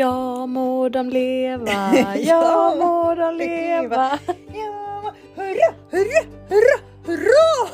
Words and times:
Ja 0.04 0.46
må 0.46 0.88
de 0.88 1.08
leva, 1.10 1.92
ja 2.16 2.74
må 2.78 3.14
de 3.14 3.34
leva. 3.36 4.18
Ja, 4.54 5.12
hurra, 5.36 5.74
hurra, 5.90 6.22
hurra, 6.48 6.78
hurra! 7.06 7.68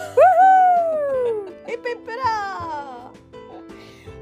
Hipp 1.66 1.86
hipp 1.86 2.06
hurra! 2.08 3.10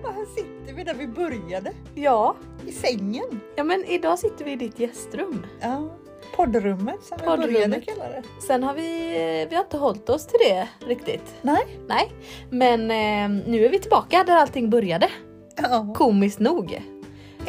Och 0.05 0.13
här 0.15 0.27
sitter 0.37 0.75
vi 0.75 0.85
där 0.85 0.95
vi 0.95 1.07
började, 1.07 1.73
Ja, 1.95 2.35
i 2.67 2.73
sängen. 2.73 3.41
ja 3.57 3.65
men 3.65 3.85
idag 3.85 4.19
sitter 4.19 4.45
vi 4.45 4.53
i 4.53 4.57
ditt 4.57 4.79
gästrum. 4.79 5.47
Ja, 5.61 5.89
poddrummet 6.37 7.03
som 7.05 7.19
vi 7.21 7.27
Poddrummet. 7.27 7.53
började 7.55 7.81
kalla 7.81 8.05
det. 8.09 8.23
Sen 8.47 8.63
har 8.63 8.75
vi, 8.75 9.09
vi 9.51 9.57
har 9.57 9.63
inte 9.63 9.77
hållit 9.77 10.09
oss 10.09 10.27
till 10.27 10.39
det 10.49 10.69
riktigt. 10.87 11.35
Nej. 11.43 11.79
Nej, 11.89 12.13
men 12.51 12.81
eh, 12.91 13.45
nu 13.51 13.65
är 13.65 13.69
vi 13.69 13.79
tillbaka 13.79 14.25
där 14.27 14.37
allting 14.37 14.71
började. 14.71 15.09
Ja, 15.57 15.93
Komiskt 15.95 16.41
nog. 16.41 16.83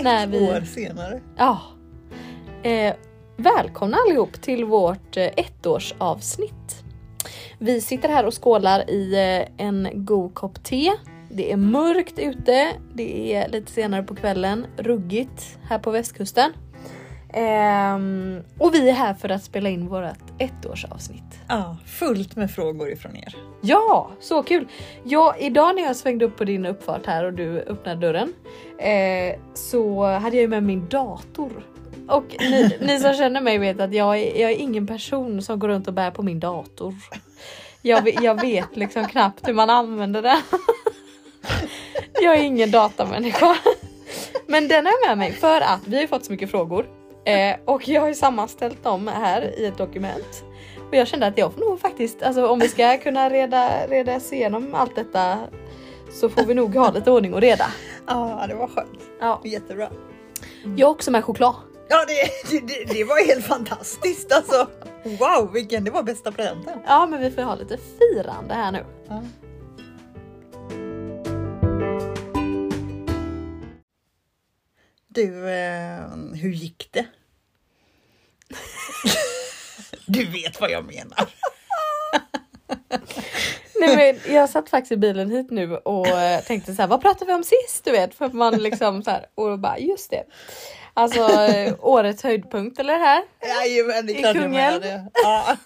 När 0.04 0.28
vi- 0.28 0.40
år 0.50 0.62
senare. 0.62 1.22
Ja. 1.38 1.62
Eh, 2.64 2.94
välkomna 3.38 3.98
allihop 3.98 4.42
till 4.42 4.66
vårt 4.66 5.18
eh, 5.18 5.30
ettårsavsnitt. 5.38 6.84
Vi 7.60 7.82
sitter 7.82 8.10
här 8.10 8.26
och 8.26 8.44
skålar 8.44 8.90
i 8.90 9.14
eh, 9.58 9.66
en 9.68 9.88
god 9.94 10.34
kopp 10.34 10.64
te. 10.64 10.92
Det 11.30 11.52
är 11.52 11.58
mörkt 11.58 12.20
ute, 12.20 12.68
det 12.94 13.34
är 13.34 13.50
lite 13.50 13.72
senare 13.72 14.04
på 14.04 14.16
kvällen, 14.16 14.66
ruggigt 14.78 15.58
här 15.70 15.80
på 15.80 15.92
västkusten. 15.92 16.52
Ehm, 17.38 18.44
och 18.58 18.74
vi 18.74 18.90
är 18.90 18.94
här 18.94 19.14
för 19.14 19.30
att 19.30 19.44
spela 19.44 19.70
in 19.70 19.88
vårt 19.88 20.06
ettårsavsnitt. 20.40 21.40
Ja, 21.48 21.78
fullt 21.86 22.36
med 22.36 22.52
frågor 22.52 22.92
ifrån 22.92 23.16
er. 23.16 23.36
Ja, 23.62 24.10
så 24.20 24.44
kul! 24.44 24.68
Ja, 25.04 25.36
idag 25.40 25.76
när 25.76 25.84
jag 25.84 25.96
svängde 25.96 26.26
upp 26.26 26.38
på 26.38 26.44
din 26.44 26.66
uppfart 26.66 27.06
här 27.06 27.24
och 27.24 27.34
du 27.34 27.60
öppnade 27.60 28.00
dörren 28.00 28.34
eh, 28.80 29.40
så 29.54 30.06
hade 30.06 30.36
jag 30.36 30.42
ju 30.42 30.48
med 30.48 30.64
min 30.64 30.90
dator. 30.90 31.66
Och 32.08 32.36
ni, 32.40 32.78
ni 32.82 33.00
som 33.00 33.14
känner 33.14 33.42
mig 33.42 33.58
vet 33.58 33.80
att 33.80 33.94
jag 33.94 34.18
är, 34.18 34.42
jag 34.42 34.52
är 34.52 34.56
ingen 34.56 34.88
person 34.88 35.42
som 35.42 35.60
går 35.60 35.68
runt 35.68 35.88
och 35.88 35.94
bär 35.94 36.12
på 36.12 36.24
min 36.24 36.40
dator. 36.40 36.94
Jag, 37.82 38.24
jag 38.24 38.42
vet 38.42 38.76
liksom 38.76 39.08
knappt 39.08 39.48
hur 39.48 39.54
man 39.54 39.70
använder 39.70 40.22
den. 40.22 40.42
Jag 42.22 42.36
är 42.36 42.44
ingen 42.44 42.72
datamänniska. 42.72 43.58
Men 44.48 44.68
den 44.68 44.86
jag 44.86 45.10
med 45.10 45.18
mig 45.18 45.32
för 45.32 45.62
att 45.62 45.88
vi 45.88 46.00
har 46.00 46.08
fått 46.08 46.26
så 46.26 46.32
mycket 46.32 46.52
frågor 46.52 46.86
eh, 47.26 47.56
och 47.66 47.88
jag 47.88 48.02
har 48.02 48.08
ju 48.08 48.16
sammanställt 48.16 48.84
dem 48.84 49.08
här 49.08 49.60
i 49.60 49.66
ett 49.66 49.78
dokument. 49.78 50.44
Och 50.90 50.96
jag 50.96 51.08
kände 51.08 51.28
att 51.28 51.38
jag 51.38 51.54
får 51.54 51.62
nog 51.62 51.80
faktiskt, 51.80 52.24
alltså 52.24 52.48
om 52.48 52.60
vi 52.60 52.68
ska 52.70 52.98
kunna 52.98 53.30
reda, 53.30 53.88
reda 53.88 54.16
oss 54.16 54.34
igenom 54.34 54.76
allt 54.76 54.96
detta 54.96 55.38
så 56.12 56.30
får 56.30 56.44
vi 56.44 56.54
nog 56.54 56.76
ha 56.76 56.92
lite 56.92 57.12
ordning 57.12 57.34
och 57.34 57.42
reda. 57.42 57.66
Ja, 58.08 58.46
det 58.48 58.56
var 58.56 58.68
skönt. 58.68 59.00
Ja. 59.20 59.42
Jättebra. 59.44 59.90
Jag 60.78 60.88
har 60.88 60.92
också 60.92 61.12
med 61.12 61.24
choklad. 61.26 61.56
Ja, 61.88 61.98
det, 62.08 62.50
det- 62.60 62.68
det, 62.68 62.94
det 62.94 63.04
var 63.04 63.28
helt 63.28 63.46
fantastiskt 63.46 64.32
alltså. 64.32 64.68
Wow, 65.20 65.52
vilken, 65.54 65.84
det 65.84 65.92
var 65.92 66.04
bästa 66.04 66.32
presenten. 66.32 66.80
Ja 66.88 67.06
men 67.06 67.22
vi 67.22 67.32
får 67.32 67.42
ha 67.42 67.56
lite 67.56 67.78
firande 68.00 68.54
här 68.54 68.72
nu. 68.72 68.86
Ja. 69.10 69.22
Du, 75.16 75.50
eh, 75.50 76.08
hur 76.42 76.50
gick 76.50 76.90
det? 76.92 77.06
du 80.06 80.26
vet 80.26 80.62
vad 80.62 80.72
jag 80.72 80.86
menar. 80.86 81.30
Nej, 83.80 83.96
men 83.96 84.34
jag 84.36 84.50
satt 84.50 84.70
faktiskt 84.70 84.92
i 84.92 84.98
bilen 84.98 85.32
hit 85.32 85.52
nu 85.52 85.78
och 85.78 86.08
eh, 86.08 86.42
tänkte 86.42 86.76
så 86.76 86.82
här, 86.82 86.90
vad 86.90 87.02
pratade 87.02 87.26
vi 87.26 87.34
om 87.34 87.44
sist? 87.44 87.84
Du 87.84 87.92
vet, 87.92 88.16
för 88.16 88.30
man 88.30 88.58
liksom 88.58 89.04
så 89.04 89.12
här 89.12 89.26
och 89.36 89.60
bara 89.60 89.78
just 89.78 90.10
det. 90.10 90.24
Alltså 90.94 91.20
eh, 91.20 91.76
årets 91.80 92.24
höjdpunkt 92.24 92.80
eller 92.80 93.00
här. 93.00 93.24
Jajamän, 93.42 94.06
det 94.06 94.14
är 94.14 94.20
klart 94.22 94.36
jag 94.36 94.50
menar 94.50 94.80
det. 94.80 95.06
Ja. 95.14 95.58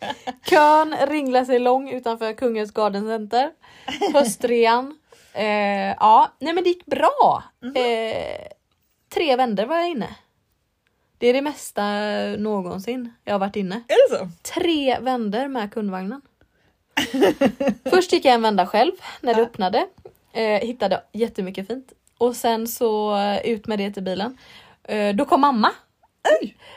Kön 0.50 0.96
ringlar 1.08 1.44
sig 1.44 1.58
lång 1.58 1.90
utanför 1.90 2.32
Kungens 2.32 2.70
Garden 2.70 3.06
Center. 3.06 3.50
Höstrean. 4.12 4.98
Eh, 5.32 5.94
ja, 6.00 6.32
nej 6.40 6.52
men 6.52 6.64
det 6.64 6.70
gick 6.70 6.86
bra. 6.86 7.42
Eh, 7.76 8.46
tre 9.14 9.36
vändor 9.36 9.64
var 9.64 9.76
jag 9.76 9.90
inne. 9.90 10.16
Det 11.18 11.26
är 11.26 11.32
det 11.32 11.42
mesta 11.42 11.82
någonsin 12.38 13.12
jag 13.24 13.34
har 13.34 13.38
varit 13.38 13.56
inne. 13.56 13.74
Är 13.74 14.10
det 14.10 14.18
så? 14.18 14.28
Tre 14.54 14.98
vändor 15.00 15.48
med 15.48 15.72
kundvagnen. 15.72 16.20
Först 17.90 18.12
gick 18.12 18.24
jag 18.24 18.34
en 18.34 18.42
vända 18.42 18.66
själv 18.66 18.92
när 19.20 19.34
det 19.34 19.42
öppnade. 19.42 19.86
Eh, 20.32 20.60
hittade 20.60 21.02
jättemycket 21.12 21.66
fint. 21.66 21.92
Och 22.18 22.36
sen 22.36 22.68
så 22.68 23.16
eh, 23.16 23.46
ut 23.46 23.66
med 23.66 23.78
det 23.78 23.90
till 23.90 24.02
bilen. 24.02 24.38
Eh, 24.84 25.14
då 25.14 25.24
kom 25.24 25.40
mamma. 25.40 25.70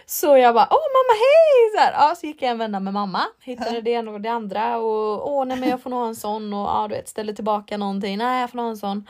Så 0.05 0.37
jag 0.37 0.55
bara, 0.55 0.67
åh 0.71 0.87
mamma 0.93 1.13
hej! 1.13 1.71
Så, 1.75 1.79
här, 1.79 1.93
ja, 1.93 2.15
så 2.15 2.25
gick 2.25 2.41
jag 2.41 2.51
en 2.51 2.57
vända 2.57 2.79
med 2.79 2.93
mamma. 2.93 3.21
Hittade 3.41 3.81
det 3.81 3.91
ena 3.91 4.11
och 4.11 4.21
det 4.21 4.29
andra. 4.29 4.77
Och 4.77 5.31
åh 5.31 5.45
nej 5.45 5.57
men 5.57 5.69
jag 5.69 5.81
får 5.81 5.89
nog 5.89 5.99
ha 5.99 6.07
en 6.07 6.15
sån. 6.15 6.53
Och 6.53 6.67
ja, 6.67 6.87
du 6.89 6.95
vet, 6.95 7.09
ställer 7.09 7.33
tillbaka 7.33 7.77
någonting. 7.77 8.17
Nej 8.17 8.41
jag 8.41 8.49
får 8.49 8.57
nog 8.57 8.65
ha 8.65 8.71
en 8.71 8.77
sån. 8.77 9.07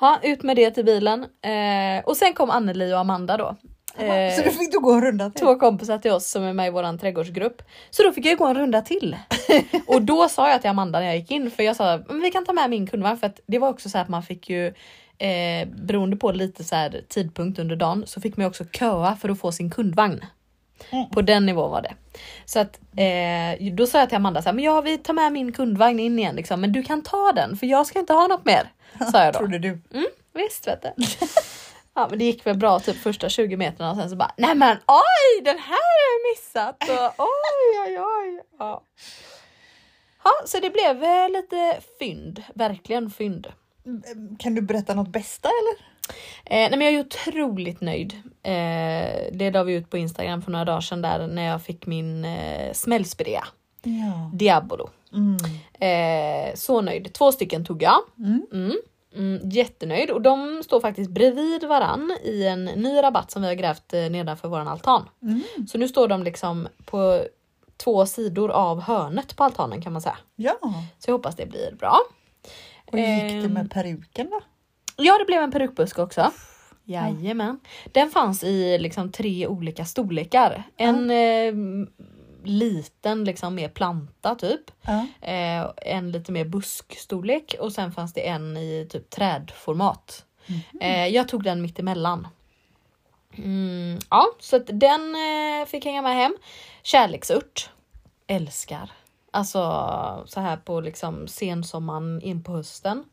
Ja, 0.00 0.18
ut 0.22 0.42
med 0.42 0.56
det 0.56 0.70
till 0.70 0.84
bilen. 0.84 1.22
Eh, 1.22 2.04
och 2.04 2.16
sen 2.16 2.32
kom 2.34 2.50
Anneli 2.50 2.92
och 2.94 2.98
Amanda 2.98 3.36
då. 3.36 3.56
Eh, 4.04 4.34
Så 4.36 4.42
då 4.42 4.50
fick 4.50 4.72
du 4.72 4.80
gå 4.80 4.92
en 4.92 5.02
runda 5.02 5.30
till? 5.30 5.40
två 5.40 5.54
kompisar 5.54 5.98
till 5.98 6.10
oss 6.12 6.30
som 6.30 6.42
är 6.42 6.52
med 6.52 6.66
i 6.66 6.70
våran 6.70 6.98
trädgårdsgrupp. 6.98 7.62
Så 7.90 8.02
då 8.02 8.12
fick 8.12 8.26
jag 8.26 8.38
gå 8.38 8.46
en 8.46 8.54
runda 8.58 8.80
till. 8.82 9.16
och 9.86 10.02
då 10.02 10.28
sa 10.28 10.50
jag 10.50 10.60
till 10.60 10.70
Amanda 10.70 10.98
när 10.98 11.06
jag 11.06 11.16
gick 11.16 11.30
in, 11.30 11.50
för 11.50 11.62
jag 11.62 11.76
sa 11.76 12.00
men 12.08 12.20
vi 12.20 12.30
kan 12.30 12.44
ta 12.44 12.52
med 12.52 12.70
min 12.70 12.86
kundvagn 12.86 13.16
för 13.18 13.26
att 13.26 13.40
det 13.46 13.58
var 13.58 13.68
också 13.68 13.88
så 13.88 13.98
att 13.98 14.08
man 14.08 14.22
fick 14.22 14.50
ju 14.50 14.66
eh, 15.18 15.68
beroende 15.68 16.16
på 16.16 16.32
lite 16.32 16.64
så 16.64 16.76
här 16.76 17.00
tidpunkt 17.08 17.58
under 17.58 17.76
dagen 17.76 18.04
så 18.06 18.20
fick 18.20 18.36
man 18.36 18.46
också 18.46 18.64
köa 18.64 19.16
för 19.16 19.28
att 19.28 19.40
få 19.40 19.52
sin 19.52 19.70
kundvagn. 19.70 20.24
Mm. 20.90 21.10
På 21.10 21.22
den 21.22 21.46
nivån 21.46 21.70
var 21.70 21.82
det. 21.82 21.92
Så 22.44 22.60
att 22.60 22.80
eh, 22.96 23.72
då 23.74 23.86
sa 23.86 23.98
jag 23.98 24.08
till 24.08 24.16
Amanda 24.16 24.42
så 24.42 24.48
här, 24.48 24.54
men 24.54 24.64
ja 24.64 24.80
vi 24.80 24.98
tar 24.98 25.14
med 25.14 25.32
min 25.32 25.52
kundvagn 25.52 26.00
in 26.00 26.18
igen 26.18 26.36
liksom, 26.36 26.60
men 26.60 26.72
du 26.72 26.82
kan 26.82 27.02
ta 27.02 27.32
den 27.34 27.56
för 27.56 27.66
jag 27.66 27.86
ska 27.86 27.98
inte 27.98 28.12
ha 28.12 28.26
något 28.26 28.44
mer. 28.44 28.70
Sa 29.12 29.24
jag 29.24 29.34
då. 29.34 29.38
Trodde 29.38 29.58
du. 29.58 29.68
Mm, 29.68 30.06
visst 30.34 30.66
vet 30.66 30.82
du. 30.82 30.92
Ja 31.94 32.06
men 32.10 32.18
det 32.18 32.24
gick 32.24 32.46
väl 32.46 32.56
bra 32.56 32.80
typ 32.80 32.96
första 32.96 33.28
20 33.28 33.56
metrarna 33.56 33.90
och 33.90 33.96
sen 33.96 34.10
så 34.10 34.16
bara 34.16 34.32
nej 34.36 34.54
men 34.54 34.76
oj 34.86 35.42
den 35.44 35.58
här 35.58 35.68
har 35.68 36.00
jag 36.12 36.32
missat 36.36 36.82
och 36.88 37.24
oj 37.24 37.80
oj 37.86 38.00
oj. 38.00 38.42
Ja. 38.58 38.82
Ja, 40.24 40.30
så 40.44 40.60
det 40.60 40.70
blev 40.70 41.04
eh, 41.04 41.28
lite 41.28 41.80
fynd, 41.98 42.42
verkligen 42.54 43.10
fynd. 43.10 43.46
Kan 44.38 44.54
du 44.54 44.62
berätta 44.62 44.94
något 44.94 45.08
bästa 45.08 45.48
eller? 45.48 45.86
Eh, 46.44 46.70
nej 46.70 46.78
men 46.78 46.80
jag 46.80 46.94
är 46.94 47.00
otroligt 47.00 47.80
nöjd. 47.80 48.12
Eh, 48.42 49.32
det 49.32 49.50
la 49.52 49.62
vi 49.62 49.74
ut 49.74 49.90
på 49.90 49.98
Instagram 49.98 50.42
för 50.42 50.50
några 50.50 50.64
dagar 50.64 50.80
sedan 50.80 51.02
där 51.02 51.26
när 51.26 51.42
jag 51.46 51.62
fick 51.62 51.86
min 51.86 52.24
eh, 52.24 52.72
smällspirea. 52.72 53.44
Ja. 53.82 54.30
Diabolo. 54.34 54.90
Mm. 55.12 55.36
Eh, 55.80 56.54
så 56.54 56.80
nöjd. 56.80 57.12
Två 57.12 57.32
stycken 57.32 57.64
tog 57.64 57.82
jag. 57.82 57.98
Mm. 58.18 58.46
Mm. 58.52 58.76
Mm, 59.16 59.48
jättenöjd 59.50 60.10
och 60.10 60.22
de 60.22 60.62
står 60.64 60.80
faktiskt 60.80 61.10
bredvid 61.10 61.64
varann 61.64 62.16
i 62.24 62.46
en 62.46 62.64
ny 62.64 63.02
rabatt 63.02 63.30
som 63.30 63.42
vi 63.42 63.48
har 63.48 63.54
grävt 63.54 63.94
eh, 63.94 64.00
nedanför 64.10 64.48
våran 64.48 64.68
altan. 64.68 65.08
Mm. 65.22 65.42
Så 65.68 65.78
nu 65.78 65.88
står 65.88 66.08
de 66.08 66.22
liksom 66.22 66.68
på 66.84 67.22
två 67.76 68.06
sidor 68.06 68.50
av 68.50 68.80
hörnet 68.80 69.36
på 69.36 69.44
altanen 69.44 69.82
kan 69.82 69.92
man 69.92 70.02
säga. 70.02 70.18
Ja. 70.36 70.58
Så 70.98 71.10
jag 71.10 71.12
hoppas 71.14 71.36
det 71.36 71.46
blir 71.46 71.74
bra. 71.78 71.98
Och 72.92 72.98
gick 72.98 73.06
det 73.32 73.38
Ehm. 73.44 73.52
med 73.52 73.70
peruken 73.70 74.30
då? 74.30 74.40
Ja, 74.96 75.18
det 75.18 75.24
blev 75.24 75.42
en 75.42 75.50
perukbuske 75.50 76.02
också. 76.02 76.30
Jajamän. 76.84 77.60
Den 77.92 78.10
fanns 78.10 78.44
i 78.44 78.78
liksom 78.78 79.12
tre 79.12 79.46
olika 79.46 79.84
storlekar. 79.84 80.62
En 80.76 81.10
eh, 81.10 81.54
liten, 82.44 83.24
liksom 83.24 83.54
mer 83.54 83.68
planta 83.68 84.34
typ. 84.34 84.70
Ja. 84.82 85.06
Eh, 85.28 85.70
en 85.76 86.10
lite 86.10 86.32
mer 86.32 86.44
buskstorlek 86.44 87.54
och 87.60 87.72
sen 87.72 87.92
fanns 87.92 88.12
det 88.12 88.28
en 88.28 88.56
i 88.56 88.86
typ 88.90 89.10
trädformat. 89.10 90.24
Eh, 90.80 91.06
jag 91.06 91.28
tog 91.28 91.44
den 91.44 91.62
mitt 91.62 91.78
emellan. 91.78 92.28
Mm, 93.36 93.98
ja, 94.10 94.26
så 94.40 94.58
den 94.58 95.14
eh, 95.14 95.66
fick 95.66 95.84
hänga 95.84 96.02
med 96.02 96.14
hem. 96.14 96.36
Kärleksört. 96.82 97.70
Älskar. 98.26 98.90
Alltså 99.30 99.58
så 100.26 100.40
här 100.40 100.56
på 100.56 100.80
liksom 100.80 101.28
sensommaren 101.28 102.22
in 102.22 102.44
på 102.44 102.52
hösten. 102.52 103.04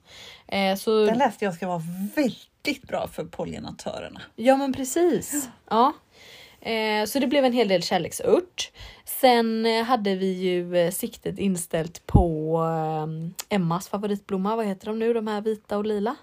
Eh, 0.48 0.76
så, 0.76 1.06
Den 1.06 1.18
läste 1.18 1.46
jag 1.46 1.54
ska 1.54 1.68
vara 1.68 1.82
väldigt 2.16 2.88
bra 2.88 3.08
för 3.08 3.26
pollinatörerna. 3.26 4.22
Ja 4.36 4.58
men 4.58 4.74
precis. 4.74 5.50
Ja. 5.70 5.94
Eh, 6.66 7.06
så 7.06 7.20
det 7.20 7.28
blev 7.28 7.46
en 7.46 7.54
hel 7.54 7.68
del 7.68 7.84
kärleksört. 7.84 8.72
Sen 9.06 9.66
eh, 9.66 9.84
hade 9.84 10.16
vi 10.16 10.32
ju 10.32 10.78
eh, 10.78 10.92
siktet 10.92 11.40
inställt 11.40 12.08
på 12.08 12.58
eh, 13.50 13.56
Emmas 13.56 13.88
favoritblomma. 13.88 14.56
Vad 14.56 14.66
heter 14.66 14.86
de 14.88 15.00
nu? 15.00 15.14
De 15.14 15.28
här 15.28 15.42
vita 15.42 15.78
och 15.78 15.86
lila? 15.86 16.16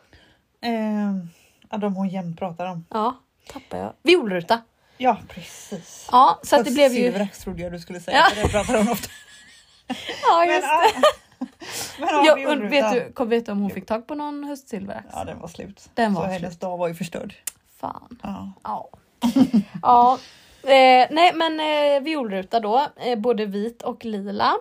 Eh, 0.61 1.79
de 1.79 1.94
hon 1.94 2.09
jämt 2.09 2.39
pratar 2.39 2.67
om. 2.67 2.85
Ja, 2.91 3.17
tappar 3.53 3.79
jag. 3.79 3.93
Violruta. 4.03 4.62
Ja, 4.99 5.17
precis. 5.29 6.09
Ja, 6.12 6.41
så 6.43 6.56
att 6.56 6.65
det 6.65 6.71
blev 6.71 6.93
ju... 6.93 7.03
Silverax 7.03 7.39
trodde 7.39 7.62
jag 7.62 7.73
du 7.73 7.79
skulle 7.79 8.00
säga, 8.00 8.17
Ja. 8.17 8.25
för 8.35 8.43
det 8.43 8.49
pratar 8.49 8.79
hon 8.79 8.89
ofta 8.89 9.09
Ja, 10.23 10.39
Men, 10.47 10.49
just 10.49 10.67
ja. 10.67 11.03
Men 11.99 12.09
ja, 12.09 12.39
Ja, 12.39 12.55
vet, 12.55 12.71
det. 12.93 13.05
du, 13.06 13.12
kom, 13.12 13.29
vet 13.29 13.47
du 13.47 13.53
om 13.53 13.61
hon 13.61 13.71
fick 13.71 13.87
tag 13.87 14.06
på 14.06 14.15
någon 14.15 14.44
höstsilverax? 14.44 15.06
Ja, 15.12 15.25
den 15.25 15.39
var 15.41 15.49
slut. 15.49 15.89
Den 15.94 16.15
så 16.15 16.21
var 16.21 16.29
hennes 16.29 16.59
dag 16.59 16.77
var 16.79 16.89
ju 16.89 16.94
förstörd. 16.94 17.35
fan. 17.81 18.19
Ja. 18.23 18.53
Ja. 18.62 18.89
ja. 19.82 20.19
Eh, 20.62 21.06
nej 21.10 21.32
men 21.34 21.60
eh, 21.60 22.02
violruta 22.02 22.60
då, 22.60 22.86
eh, 22.96 23.19
både 23.19 23.46
vit 23.46 23.82
och 23.82 24.04
lila. 24.04 24.54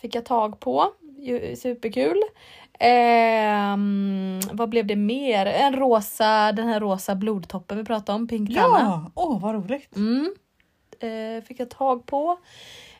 Fick 0.00 0.14
jag 0.14 0.24
tag 0.24 0.60
på. 0.60 0.92
Superkul. 1.56 2.22
Ehm, 2.78 4.40
vad 4.52 4.68
blev 4.68 4.86
det 4.86 4.96
mer? 4.96 5.46
En 5.46 5.76
rosa, 5.76 6.52
den 6.52 6.68
här 6.68 6.80
rosa 6.80 7.14
blodtoppen 7.14 7.78
vi 7.78 7.84
pratade 7.84 8.16
om, 8.16 8.28
Pink. 8.28 8.50
Ja, 8.50 9.10
åh 9.14 9.40
vad 9.40 9.54
roligt. 9.54 9.96
Mm. 9.96 10.34
Eh, 11.00 11.44
fick 11.44 11.60
jag 11.60 11.70
tag 11.70 12.06
på. 12.06 12.38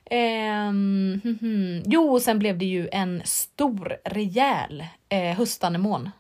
Ehm, 0.05 1.21
hmm, 1.25 1.39
hmm. 1.41 1.83
Jo, 1.87 2.13
och 2.13 2.23
sen 2.23 2.39
blev 2.39 2.59
det 2.59 2.65
ju 2.65 2.89
en 2.93 3.23
stor, 3.25 3.97
rejäl 4.05 4.85
eh, 5.09 5.37
höstanemon. 5.37 6.11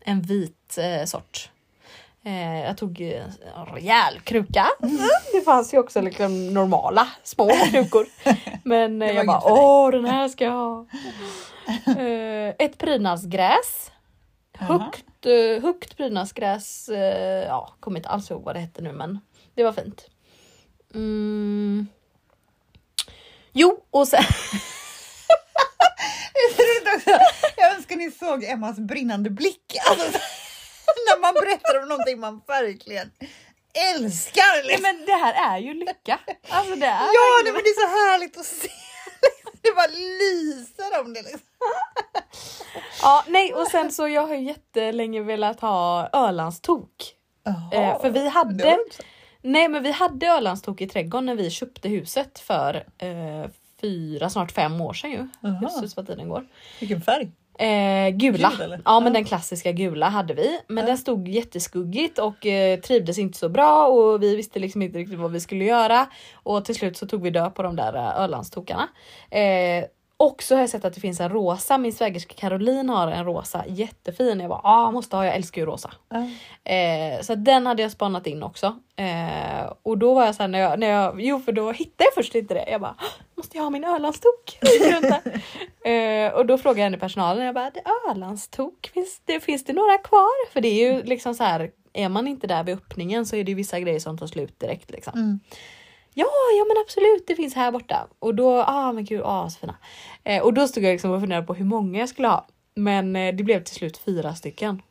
En 0.00 0.22
vit 0.22 0.78
eh, 0.78 1.04
sort. 1.04 1.50
Eh, 2.24 2.60
jag 2.60 2.76
tog 2.76 3.00
en 3.00 3.32
rejäl 3.74 4.20
kruka. 4.20 4.66
Det 5.32 5.40
fanns 5.44 5.74
ju 5.74 5.78
också 5.78 6.00
liksom 6.00 6.54
normala 6.54 7.08
små 7.22 7.50
krukor. 7.70 8.06
Men 8.64 9.02
eh, 9.02 9.10
jag 9.10 9.26
bara 9.26 9.40
åh 9.44 9.90
den 9.90 10.04
här 10.04 10.28
ska 10.28 10.44
jag 10.44 10.52
ha. 10.52 10.86
Eh, 11.86 12.54
ett 12.58 12.78
prydnadsgräs. 12.78 13.90
Högt, 14.58 15.26
eh, 15.26 15.62
högt 15.62 15.96
prydnadsgräs. 15.96 16.88
Eh, 16.88 17.46
ja, 17.46 17.74
kommer 17.80 17.96
inte 17.96 18.08
alls 18.08 18.30
ihåg 18.30 18.42
vad 18.42 18.54
det 18.54 18.60
hette 18.60 18.82
nu 18.82 18.92
men 18.92 19.20
det 19.54 19.64
var 19.64 19.72
fint. 19.72 20.06
Mm. 20.94 21.86
Jo, 23.52 23.84
och 23.90 24.08
sen... 24.08 24.22
Jag 27.56 27.74
önskar 27.74 27.96
ni 27.96 28.10
såg 28.10 28.44
Emmas 28.44 28.76
brinnande 28.78 29.30
blick. 29.30 29.76
Alltså, 29.90 30.18
när 31.08 31.20
man 31.20 31.34
berättar 31.34 31.82
om 31.82 31.88
någonting 31.88 32.20
man 32.20 32.42
verkligen 32.46 33.10
älskar. 33.94 34.66
Liksom. 34.66 34.82
men 34.82 35.06
det 35.06 35.12
här 35.12 35.54
är 35.54 35.58
ju 35.58 35.74
lycka. 35.74 36.18
Alltså 36.48 36.74
det 36.74 36.86
är 36.86 37.00
Ja, 37.00 37.40
nej, 37.44 37.52
men 37.52 37.62
det 37.62 37.68
är 37.68 37.80
så 37.80 38.10
härligt 38.10 38.38
att 38.38 38.46
se. 38.46 38.68
Det 39.62 39.72
bara 39.76 39.86
lyser 39.86 41.00
om 41.00 41.14
det. 41.14 41.22
Liksom. 41.22 41.40
Ja, 43.02 43.24
nej 43.28 43.54
och 43.54 43.66
sen 43.66 43.92
så 43.92 44.08
jag 44.08 44.26
har 44.26 44.34
ju 44.34 44.42
jättelänge 44.42 45.22
velat 45.22 45.60
ha 45.60 46.08
Ölandstok. 46.12 46.90
Eh, 47.72 48.00
för 48.00 48.10
vi 48.10 48.28
hade, 48.28 48.78
nej 49.42 49.68
men 49.68 49.82
vi 49.82 49.90
hade 49.92 50.26
Ölandstok 50.26 50.80
i 50.80 50.88
trädgården 50.88 51.26
när 51.26 51.34
vi 51.34 51.50
köpte 51.50 51.88
huset 51.88 52.38
för 52.38 52.86
eh, 52.98 53.50
fyra, 53.80 54.30
snart 54.30 54.52
fem 54.52 54.80
år 54.80 54.92
sedan 54.92 55.10
ju. 55.10 55.28
Jösses 55.62 55.96
vad 55.96 56.06
tiden 56.06 56.28
går. 56.28 56.46
Vilken 56.80 57.02
färg? 57.02 57.32
Eh, 57.62 58.10
gula. 58.10 58.52
Gul, 58.58 58.78
ja 58.84 59.00
men 59.00 59.12
den 59.12 59.24
klassiska 59.24 59.72
gula 59.72 60.08
hade 60.08 60.34
vi. 60.34 60.58
Men 60.68 60.76
Ja. 60.84 60.86
den 60.86 60.98
stod 60.98 61.28
jätteskuggigt 61.28 62.18
och 62.18 62.46
eh, 62.46 62.80
trivdes 62.80 63.18
inte 63.18 63.38
så 63.38 63.48
bra 63.48 63.86
och 63.86 64.22
vi 64.22 64.36
visste 64.36 64.58
liksom 64.58 64.82
inte 64.82 64.98
riktigt 64.98 65.18
vad 65.18 65.32
vi 65.32 65.40
skulle 65.40 65.64
göra. 65.64 66.06
Och 66.34 66.64
till 66.64 66.74
slut 66.74 66.96
så 66.96 67.06
tog 67.06 67.22
vi 67.22 67.30
död 67.30 67.54
på 67.54 67.62
de 67.62 67.76
där 67.76 67.92
Ölandstokarna. 68.22 68.88
Eh, 69.30 69.84
och 70.22 70.42
så 70.42 70.54
har 70.54 70.60
jag 70.60 70.70
sett 70.70 70.84
att 70.84 70.94
det 70.94 71.00
finns 71.00 71.20
en 71.20 71.28
rosa, 71.28 71.78
min 71.78 71.92
svägerska 71.92 72.34
Caroline 72.34 72.88
har 72.88 73.08
en 73.08 73.24
rosa 73.24 73.64
jättefin. 73.68 74.40
Jag 74.40 74.48
bara 74.48 74.60
ah, 74.64 74.90
måste 74.90 75.16
ha, 75.16 75.24
jag 75.24 75.34
älskar 75.34 75.60
ju 75.62 75.66
rosa. 75.66 75.90
Ja. 76.08 76.28
Eh, 76.72 77.20
så 77.22 77.34
den 77.34 77.66
hade 77.66 77.82
jag 77.82 77.90
spanat 77.92 78.26
in 78.26 78.42
också. 78.42 78.76
Eh, 78.96 79.72
och 79.82 79.98
då 79.98 80.14
var 80.14 80.26
jag 80.26 80.34
såhär 80.34 80.48
när 80.48 80.58
jag, 80.58 80.78
när 80.78 80.86
jag, 80.86 81.20
jo 81.22 81.40
för 81.40 81.52
då 81.52 81.72
hittade 81.72 82.04
jag 82.04 82.14
först 82.14 82.34
inte 82.34 82.54
det. 82.54 82.70
Jag 82.70 82.80
bara, 82.80 82.94
måste 83.34 83.56
jag 83.56 83.64
ha 83.64 83.70
min 83.70 83.84
Ölandstok? 83.84 84.58
Eh, 85.84 86.32
och 86.32 86.46
då 86.46 86.58
frågade 86.58 86.80
jag 86.80 86.84
henne 86.84 86.98
personalen, 86.98 87.46
jag 87.46 87.54
bara, 87.54 87.70
"Det 87.70 87.80
är 87.80 88.10
Ölandstok, 88.10 88.90
finns 88.94 89.20
det, 89.24 89.40
finns 89.40 89.64
det 89.64 89.72
några 89.72 89.98
kvar? 89.98 90.52
För 90.52 90.60
det 90.60 90.68
är 90.68 90.92
ju 90.92 91.02
liksom 91.02 91.34
så 91.34 91.44
här, 91.44 91.70
är 91.92 92.08
man 92.08 92.28
inte 92.28 92.46
där 92.46 92.64
vid 92.64 92.74
öppningen 92.74 93.26
så 93.26 93.36
är 93.36 93.44
det 93.44 93.54
vissa 93.54 93.80
grejer 93.80 94.00
som 94.00 94.18
tar 94.18 94.26
slut 94.26 94.60
direkt 94.60 94.90
liksom. 94.90 95.12
Mm. 95.14 95.40
Ja, 96.14 96.26
ja 96.58 96.64
men 96.68 96.76
absolut, 96.86 97.26
det 97.26 97.36
finns 97.36 97.54
här 97.54 97.72
borta. 97.72 98.06
Och 98.18 98.34
då, 98.34 98.62
ah 98.62 98.92
men 98.92 99.04
gud, 99.04 99.22
ah 99.24 99.50
så 99.50 99.58
fina. 99.58 99.74
Eh, 100.24 100.42
och 100.42 100.54
då 100.54 100.68
stod 100.68 100.84
jag 100.84 100.92
liksom 100.92 101.10
och 101.10 101.20
funderade 101.20 101.46
på 101.46 101.54
hur 101.54 101.64
många 101.64 101.98
jag 101.98 102.08
skulle 102.08 102.28
ha. 102.28 102.46
Men 102.74 103.16
eh, 103.16 103.34
det 103.34 103.44
blev 103.44 103.64
till 103.64 103.74
slut 103.74 103.98
fyra 103.98 104.34
stycken. 104.34 104.82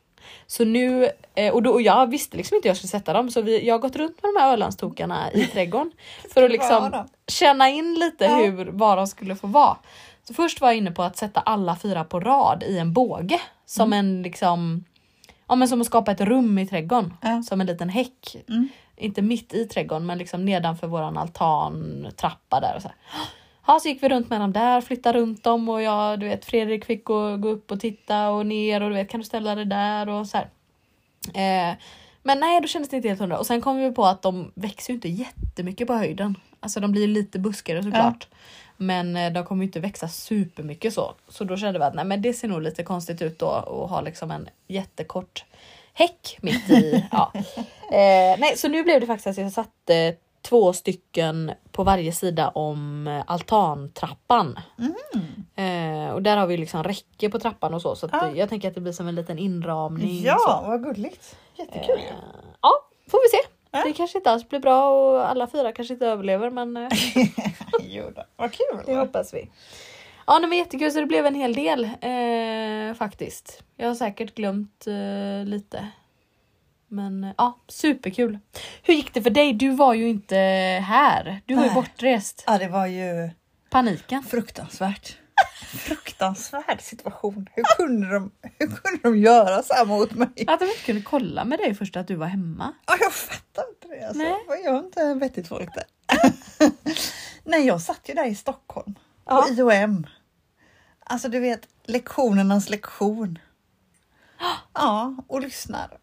Så 0.46 0.64
nu, 0.64 1.08
eh, 1.34 1.52
och, 1.54 1.62
då, 1.62 1.70
och 1.70 1.82
jag 1.82 2.06
visste 2.10 2.36
liksom 2.36 2.54
inte 2.56 2.68
hur 2.68 2.70
jag 2.70 2.76
skulle 2.76 2.88
sätta 2.88 3.12
dem 3.12 3.30
så 3.30 3.42
vi, 3.42 3.66
jag 3.66 3.74
har 3.74 3.78
gått 3.78 3.96
runt 3.96 4.22
med 4.22 4.34
de 4.34 4.40
här 4.40 4.52
Ölandstokarna 4.52 5.32
i 5.32 5.46
trädgården. 5.52 5.92
För 6.34 6.42
att 6.42 6.50
liksom 6.50 7.04
känna 7.28 7.68
in 7.70 7.94
lite 7.94 8.24
Ja. 8.24 8.36
hur, 8.36 8.64
vad 8.72 8.98
de 8.98 9.06
skulle 9.06 9.36
få 9.36 9.46
vara. 9.46 9.76
Så 10.24 10.34
först 10.34 10.60
var 10.60 10.68
jag 10.68 10.76
inne 10.76 10.90
på 10.90 11.02
att 11.02 11.16
sätta 11.16 11.40
alla 11.40 11.76
fyra 11.76 12.04
på 12.04 12.20
rad 12.20 12.62
i 12.62 12.78
en 12.78 12.92
båge. 12.92 13.40
Som 13.66 13.92
en 13.92 14.22
liksom, 14.22 14.84
ja 15.48 15.54
men 15.54 15.68
som 15.68 15.80
att 15.80 15.86
skapa 15.86 16.12
ett 16.12 16.20
rum 16.20 16.58
i 16.58 16.66
trädgården. 16.66 17.14
Ja. 17.20 17.42
Som 17.42 17.60
en 17.60 17.66
liten 17.66 17.88
häck. 17.88 18.36
Mm. 18.48 18.68
Inte 19.02 19.22
mitt 19.22 19.54
i 19.54 19.66
trädgården 19.66 20.06
men 20.06 20.18
liksom 20.18 20.44
nedanför 20.44 20.86
våran 20.86 21.16
altan, 21.16 22.06
trappa 22.16 22.60
där 22.60 22.76
och 22.76 22.82
så 22.82 22.88
här. 22.88 22.96
Ja, 23.66 23.80
så 23.80 23.88
gick 23.88 24.02
vi 24.02 24.08
runt 24.08 24.30
med 24.30 24.40
dem 24.40 24.52
där, 24.52 24.80
flyttade 24.80 25.18
runt 25.18 25.44
dem 25.44 25.68
och 25.68 25.82
jag, 25.82 26.20
du 26.20 26.28
vet, 26.28 26.44
Fredrik 26.44 26.84
fick 26.84 27.04
gå, 27.04 27.36
gå 27.36 27.48
upp 27.48 27.70
och 27.70 27.80
titta 27.80 28.30
och 28.30 28.46
ner 28.46 28.82
och 28.82 28.88
du 28.88 28.94
vet, 28.94 29.08
kan 29.08 29.20
du 29.20 29.26
ställa 29.26 29.54
det 29.54 29.64
där 29.64 30.08
och 30.08 30.26
så 30.26 30.36
här. 30.36 30.48
Eh, 31.34 31.76
men 32.22 32.40
nej, 32.40 32.60
då 32.60 32.68
kändes 32.68 32.88
det 32.88 32.96
inte 32.96 33.08
helt 33.08 33.20
hundra. 33.20 33.38
Och 33.38 33.46
sen 33.46 33.60
kom 33.60 33.76
vi 33.76 33.92
på 33.92 34.04
att 34.04 34.22
de 34.22 34.52
växer 34.54 34.92
ju 34.92 34.94
inte 34.94 35.08
jättemycket 35.08 35.86
på 35.86 35.94
höjden. 35.94 36.36
Alltså 36.60 36.80
de 36.80 36.92
blir 36.92 37.06
lite 37.06 37.38
buskigare 37.38 37.82
såklart. 37.82 38.28
Men 38.76 39.16
eh, 39.16 39.32
de 39.32 39.44
kommer 39.44 39.62
ju 39.62 39.66
inte 39.66 39.80
växa 39.80 40.08
supermycket 40.08 40.94
så. 40.94 41.14
Så 41.28 41.44
då 41.44 41.56
kände 41.56 41.78
vi 41.78 41.84
att 41.84 41.94
nej, 41.94 42.04
men 42.04 42.22
det 42.22 42.32
ser 42.32 42.48
nog 42.48 42.62
lite 42.62 42.82
konstigt 42.82 43.22
ut 43.22 43.38
då 43.38 43.48
att 43.48 43.90
ha 43.90 44.00
liksom 44.00 44.30
en 44.30 44.48
jättekort 44.68 45.44
häck 45.92 46.38
mitt 46.42 46.70
i. 46.70 47.04
ja. 47.12 47.32
eh, 47.90 48.38
nej, 48.38 48.56
så 48.56 48.68
nu 48.68 48.82
blev 48.82 49.00
det 49.00 49.06
faktiskt 49.06 49.26
att 49.26 49.44
jag 49.44 49.52
satte 49.52 50.16
två 50.42 50.72
stycken 50.72 51.52
på 51.72 51.84
varje 51.84 52.12
sida 52.12 52.48
om 52.48 53.06
eh, 53.06 53.22
altantrappan. 53.26 54.58
Eh, 55.56 56.10
och 56.14 56.22
där 56.22 56.36
har 56.36 56.46
vi 56.46 56.56
liksom 56.56 56.84
räcke 56.84 57.28
på 57.30 57.38
trappan 57.38 57.74
och 57.74 57.82
så. 57.82 57.96
Så 57.96 58.06
eh, 58.06 58.30
jag 58.34 58.48
tänker 58.48 58.68
att 58.68 58.74
det 58.74 58.80
blir 58.80 58.92
som 58.92 59.08
en 59.08 59.14
liten 59.14 59.38
inramning. 59.38 60.20
så. 60.20 60.26
Ja, 60.26 60.64
vad 60.66 60.82
gulligt. 60.82 61.36
Jättekul. 61.56 61.98
Eh, 61.98 62.14
ja, 62.60 62.70
får 63.10 63.18
vi 63.22 63.38
se. 63.38 63.48
Ja. 63.70 63.82
Det 63.84 63.92
kanske 63.92 64.18
inte 64.18 64.30
alls 64.30 64.48
blir 64.48 64.60
bra 64.60 64.90
och 64.90 65.30
alla 65.30 65.46
fyra 65.46 65.72
kanske 65.72 65.94
inte 65.94 66.06
överlever 66.06 66.50
men 66.50 66.76
eh, 66.76 66.88
jo 67.80 68.04
då. 68.16 68.22
Vad 68.36 68.52
kul. 68.52 68.82
det 68.86 68.96
hoppas 68.96 69.34
vi. 69.34 69.50
Ja 70.26 70.38
det 70.38 70.46
var 70.46 70.54
jättekul 70.54 70.90
så 70.92 71.00
det 71.00 71.06
blev 71.06 71.26
en 71.26 71.34
hel 71.34 71.54
del 71.54 71.84
eh, 71.84 72.94
faktiskt. 72.94 73.62
Jag 73.76 73.88
har 73.88 73.94
säkert 73.94 74.34
glömt 74.34 74.86
eh, 74.86 75.44
lite. 75.44 75.88
Men 76.88 77.24
eh, 77.24 77.30
ja, 77.38 77.58
superkul. 77.68 78.38
Hur 78.82 78.94
gick 78.94 79.14
det 79.14 79.22
för 79.22 79.30
dig? 79.30 79.52
Du 79.52 79.70
var 79.70 79.94
ju 79.94 80.08
inte 80.08 80.36
här. 80.86 81.40
Du 81.46 81.54
var 81.54 81.62
ju 81.62 81.68
Nej. 81.68 81.74
bortrest. 81.74 82.44
Ja, 82.46 82.58
det 82.58 82.68
var 82.68 82.86
ju 82.86 83.30
Paniken. 83.70 84.22
fruktansvärt. 84.22 85.18
Fruktansvärd 85.66 86.80
situation. 86.80 87.46
Hur 87.54 87.62
kunde, 87.76 88.12
de, 88.14 88.30
hur 88.58 88.66
kunde 88.66 89.00
de 89.02 89.18
göra 89.18 89.62
så 89.62 89.74
här 89.74 89.84
mot 89.84 90.12
mig? 90.12 90.44
Att 90.46 90.60
de 90.60 90.64
inte 90.66 90.82
kunde 90.86 91.02
kolla 91.02 91.44
med 91.44 91.58
dig 91.58 91.74
först 91.74 91.96
att 91.96 92.06
du 92.08 92.14
var 92.14 92.26
hemma. 92.26 92.72
Ja, 92.86 92.96
jag 93.00 93.12
fattar 93.12 93.64
inte 93.68 93.88
det. 93.96 94.06
Alltså. 94.06 94.22
Nej. 94.22 94.36
Vad 94.48 94.60
gör 94.60 94.78
inte 94.78 95.14
vettigt 95.14 95.48
folk 95.48 95.68
där? 95.74 95.84
Nej, 97.44 97.66
jag 97.66 97.80
satt 97.80 98.08
ju 98.08 98.14
där 98.14 98.26
i 98.26 98.34
Stockholm 98.34 98.94
Ja. 99.34 99.42
på 99.48 99.54
IOM. 99.54 100.06
Alltså 101.04 101.28
du 101.28 101.40
vet, 101.40 101.68
lektionernas 101.84 102.68
lektion. 102.70 103.38
Ja, 104.74 105.14
och 105.26 105.40
lyssnar. 105.40 105.98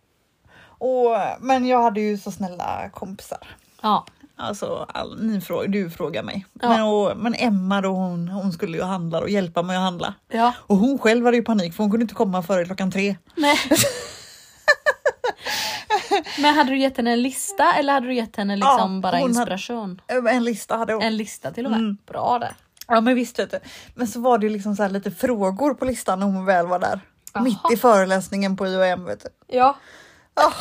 Och, 0.61 1.17
men 1.39 1.67
jag 1.67 1.81
hade 1.83 2.01
ju 2.01 2.17
så 2.17 2.31
snälla 2.31 2.89
kompisar. 2.93 3.47
Ja. 3.81 4.05
Alltså, 4.35 4.85
all, 4.93 5.23
ni 5.23 5.41
fråga, 5.41 5.67
du 5.67 5.89
frågar 5.89 6.23
mig. 6.23 6.45
Ja. 6.61 6.69
Men, 6.69 6.81
och, 6.83 7.17
men 7.17 7.35
Emma 7.35 7.81
då, 7.81 7.89
hon, 7.89 8.27
hon 8.27 8.51
skulle 8.53 8.77
ju 8.77 8.83
handla 8.83 9.19
och 9.19 9.29
hjälpa 9.29 9.61
mig 9.61 9.75
att 9.77 9.81
handla. 9.83 10.13
Ja. 10.27 10.53
Och 10.59 10.77
hon 10.77 10.99
själv 10.99 11.25
hade 11.25 11.37
ju 11.37 11.43
panik 11.43 11.73
för 11.73 11.83
hon 11.83 11.91
kunde 11.91 12.03
inte 12.03 12.15
komma 12.15 12.43
före 12.43 12.65
klockan 12.65 12.91
tre. 12.91 13.15
Nej. 13.35 13.57
Men 16.39 16.55
hade 16.55 16.69
du 16.69 16.77
gett 16.77 16.97
henne 16.97 17.11
en 17.11 17.21
lista 17.21 17.73
eller 17.73 17.93
hade 17.93 18.07
du 18.07 18.13
gett 18.13 18.35
henne 18.35 18.55
liksom 18.55 18.95
Ja, 18.95 19.01
bara 19.01 19.17
hon 19.17 19.35
hade- 19.35 19.53
inspiration? 19.53 20.01
En 20.07 20.43
lista 20.43 20.77
hade 20.77 20.93
hon. 20.93 21.03
En 21.03 21.17
lista 21.17 21.51
till 21.51 21.65
och 21.65 21.71
med. 21.71 21.79
Mm. 21.79 21.97
Bra 22.05 22.39
där. 22.39 22.53
Ja 22.89 23.01
men 23.01 23.15
visst 23.15 23.39
vet 23.39 23.51
du. 23.51 23.59
Men 23.95 24.07
så 24.07 24.19
var 24.19 24.37
det 24.37 24.49
liksom 24.49 24.75
så 24.75 24.87
lite 24.87 25.11
frågor 25.11 25.73
på 25.73 25.85
listan 25.85 26.19
när 26.19 26.25
hon 26.25 26.45
väl 26.45 26.67
var 26.67 26.79
där. 26.79 26.99
Jaha. 27.33 27.43
Mitt 27.43 27.59
i 27.73 27.77
föreläsningen 27.77 28.57
på 28.57 28.67
IOM 28.67 29.05
vet 29.05 29.19
du. 29.19 29.29
Ja. 29.47 29.77
Oh, 30.35 30.53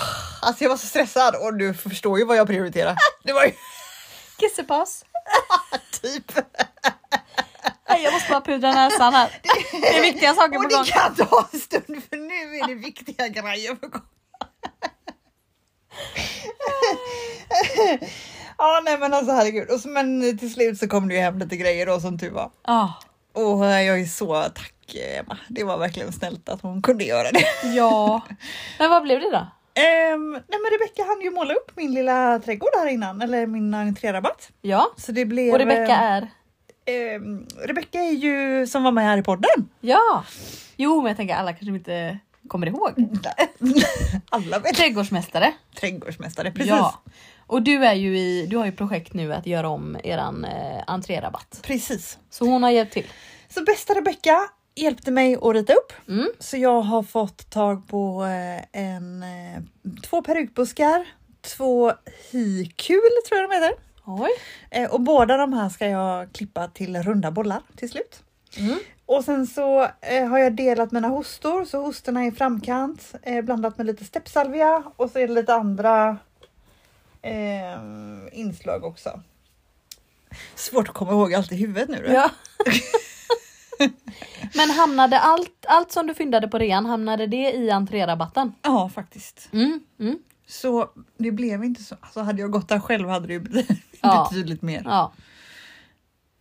alltså 0.42 0.64
jag 0.64 0.70
var 0.70 0.76
så 0.76 0.86
stressad 0.86 1.34
och 1.34 1.54
du 1.58 1.74
förstår 1.74 2.18
ju 2.18 2.24
vad 2.24 2.36
jag 2.36 2.46
prioriterar. 2.46 2.96
Det 3.24 3.32
var 3.32 3.44
ju 3.44 3.52
Kissepass. 4.40 5.04
typ. 6.02 6.32
Nej, 7.88 8.02
jag 8.02 8.12
måste 8.12 8.30
bara 8.30 8.40
pudra 8.40 8.72
näsan 8.72 9.14
här. 9.14 9.40
Det 9.80 9.98
är 9.98 10.02
viktiga 10.02 10.34
saker 10.34 10.56
Och 10.56 10.62
på 10.62 10.68
gång. 10.68 10.84
det 10.84 10.90
kan 10.92 11.14
ta 11.14 11.48
en 11.52 11.60
stund 11.60 12.02
för 12.10 12.16
nu 12.16 12.58
är 12.58 12.68
det 12.68 12.74
viktiga 12.74 13.28
grejer 13.28 13.74
på 13.74 13.88
gång. 13.88 14.02
Ja 18.58 18.80
nej 18.84 18.98
men 18.98 19.14
alltså 19.14 19.32
herregud. 19.32 19.70
Och 19.70 19.80
så, 19.80 19.88
men 19.88 20.38
till 20.38 20.52
slut 20.52 20.78
så 20.78 20.88
kom 20.88 21.08
det 21.08 21.14
ju 21.14 21.20
hem 21.20 21.38
lite 21.38 21.56
grejer 21.56 21.86
då 21.86 22.00
som 22.00 22.18
tur 22.18 22.30
var. 22.30 22.50
Ah, 22.62 22.88
Och 23.32 23.64
jag 23.66 24.00
är 24.00 24.06
så 24.06 24.42
tack 24.42 24.74
Emma. 25.18 25.38
Det 25.48 25.64
var 25.64 25.78
verkligen 25.78 26.12
snällt 26.12 26.48
att 26.48 26.62
hon 26.62 26.82
kunde 26.82 27.04
göra 27.04 27.30
det. 27.32 27.44
ja. 27.74 28.20
Men 28.78 28.90
vad 28.90 29.02
blev 29.02 29.20
det 29.20 29.30
då? 29.30 29.46
Ehm, 29.80 30.30
nej 30.32 30.42
men 30.62 30.70
Rebecka 30.78 31.04
hann 31.08 31.20
ju 31.20 31.30
måla 31.30 31.54
upp 31.54 31.70
min 31.76 31.94
lilla 31.94 32.38
trädgård 32.38 32.70
här 32.78 32.86
innan, 32.86 33.22
eller 33.22 33.46
min 33.46 33.74
entrérabatt. 33.74 34.48
Ja. 34.62 34.86
Så 34.96 35.12
det 35.12 35.24
blev... 35.24 35.52
Och 35.52 35.58
Rebecka 35.58 35.96
är? 35.96 36.28
ehm, 36.86 37.46
Rebecka 37.64 37.98
är 37.98 38.12
ju 38.12 38.66
som 38.66 38.82
var 38.82 38.92
med 38.92 39.04
här 39.04 39.18
i 39.18 39.22
podden. 39.22 39.68
Ja. 39.80 40.24
Jo, 40.76 40.96
men 41.02 41.06
jag 41.08 41.16
tänker 41.16 41.34
alla 41.34 41.52
kanske 41.52 41.66
inte 41.74 42.18
kommer 42.48 42.66
ihåg. 42.66 42.90
Alla 44.30 44.58
vet. 44.58 44.74
Trädgårdsmästare. 44.74 45.52
Trädgårdsmästare, 45.80 46.50
precis. 46.52 46.70
Ja. 46.70 47.00
Och 47.48 47.62
du 47.62 47.84
är 47.84 47.94
ju 47.94 48.18
i, 48.18 48.46
du 48.46 48.56
har 48.56 48.66
ju 48.66 48.72
projekt 48.72 49.14
nu 49.14 49.32
att 49.32 49.46
göra 49.46 49.68
om 49.68 49.96
eran 50.04 50.44
eh, 50.44 50.82
entrérabatt. 50.86 51.60
Precis. 51.62 52.18
Så 52.30 52.44
hon 52.44 52.62
har 52.62 52.70
hjälpt 52.70 52.92
till. 52.92 53.06
Så 53.48 53.62
bästa 53.62 53.94
Rebecka 53.94 54.38
hjälpte 54.74 55.10
mig 55.10 55.36
att 55.42 55.54
rita 55.54 55.72
upp. 55.72 55.92
Mm. 56.08 56.28
Så 56.38 56.56
jag 56.56 56.82
har 56.82 57.02
fått 57.02 57.50
tag 57.50 57.88
på 57.88 58.24
eh, 58.24 58.82
en, 58.82 59.22
eh, 59.22 59.62
två 60.02 60.22
perukbuskar, 60.22 61.06
två 61.40 61.92
hikul 62.30 63.10
tror 63.28 63.40
jag 63.40 63.50
de 63.50 63.54
heter. 63.54 63.72
Oj. 64.04 64.30
Eh, 64.70 64.90
och 64.90 65.00
båda 65.00 65.36
de 65.36 65.52
här 65.52 65.68
ska 65.68 65.88
jag 65.88 66.32
klippa 66.32 66.68
till 66.68 67.02
runda 67.02 67.30
bollar 67.30 67.62
till 67.76 67.90
slut. 67.90 68.22
Mm. 68.58 68.78
Och 69.06 69.24
sen 69.24 69.46
så 69.46 69.88
eh, 70.00 70.26
har 70.26 70.38
jag 70.38 70.56
delat 70.56 70.92
mina 70.92 71.08
hostor, 71.08 71.64
så 71.64 71.80
hostorna 71.80 72.24
är 72.24 72.28
i 72.28 72.32
framkant, 72.32 73.14
eh, 73.22 73.44
blandat 73.44 73.78
med 73.78 73.86
lite 73.86 74.04
steppsalvia 74.04 74.82
och 74.96 75.10
så 75.10 75.18
är 75.18 75.28
det 75.28 75.34
lite 75.34 75.54
andra 75.54 76.16
eh, 77.22 77.78
inslag 78.32 78.84
också. 78.84 79.20
Svårt 80.54 80.88
att 80.88 80.94
komma 80.94 81.12
ihåg 81.12 81.34
allt 81.34 81.52
i 81.52 81.56
huvudet 81.56 81.88
nu. 81.88 82.04
då. 82.06 82.12
Ja. 82.12 82.30
Men 84.54 84.70
hamnade 84.70 85.18
allt, 85.20 85.66
allt 85.68 85.92
som 85.92 86.06
du 86.06 86.14
fyndade 86.14 86.48
på 86.48 86.58
rean, 86.58 86.86
hamnade 86.86 87.26
det 87.26 87.50
i 87.52 87.70
entrérabatten? 87.70 88.52
ja 88.62 88.88
faktiskt. 88.88 89.48
Mm. 89.52 89.80
Mm. 90.00 90.18
Så 90.46 90.90
det 91.18 91.30
blev 91.30 91.64
inte 91.64 91.82
så. 91.82 91.96
Alltså 92.00 92.20
hade 92.20 92.40
jag 92.40 92.50
gått 92.50 92.68
där 92.68 92.80
själv 92.80 93.08
hade 93.08 93.26
det 93.26 93.32
ju 93.32 93.40
blivit 93.40 93.70
Ja. 94.00 94.28
betydligt 94.30 94.62
mer. 94.62 94.82
Ja. 94.84 95.12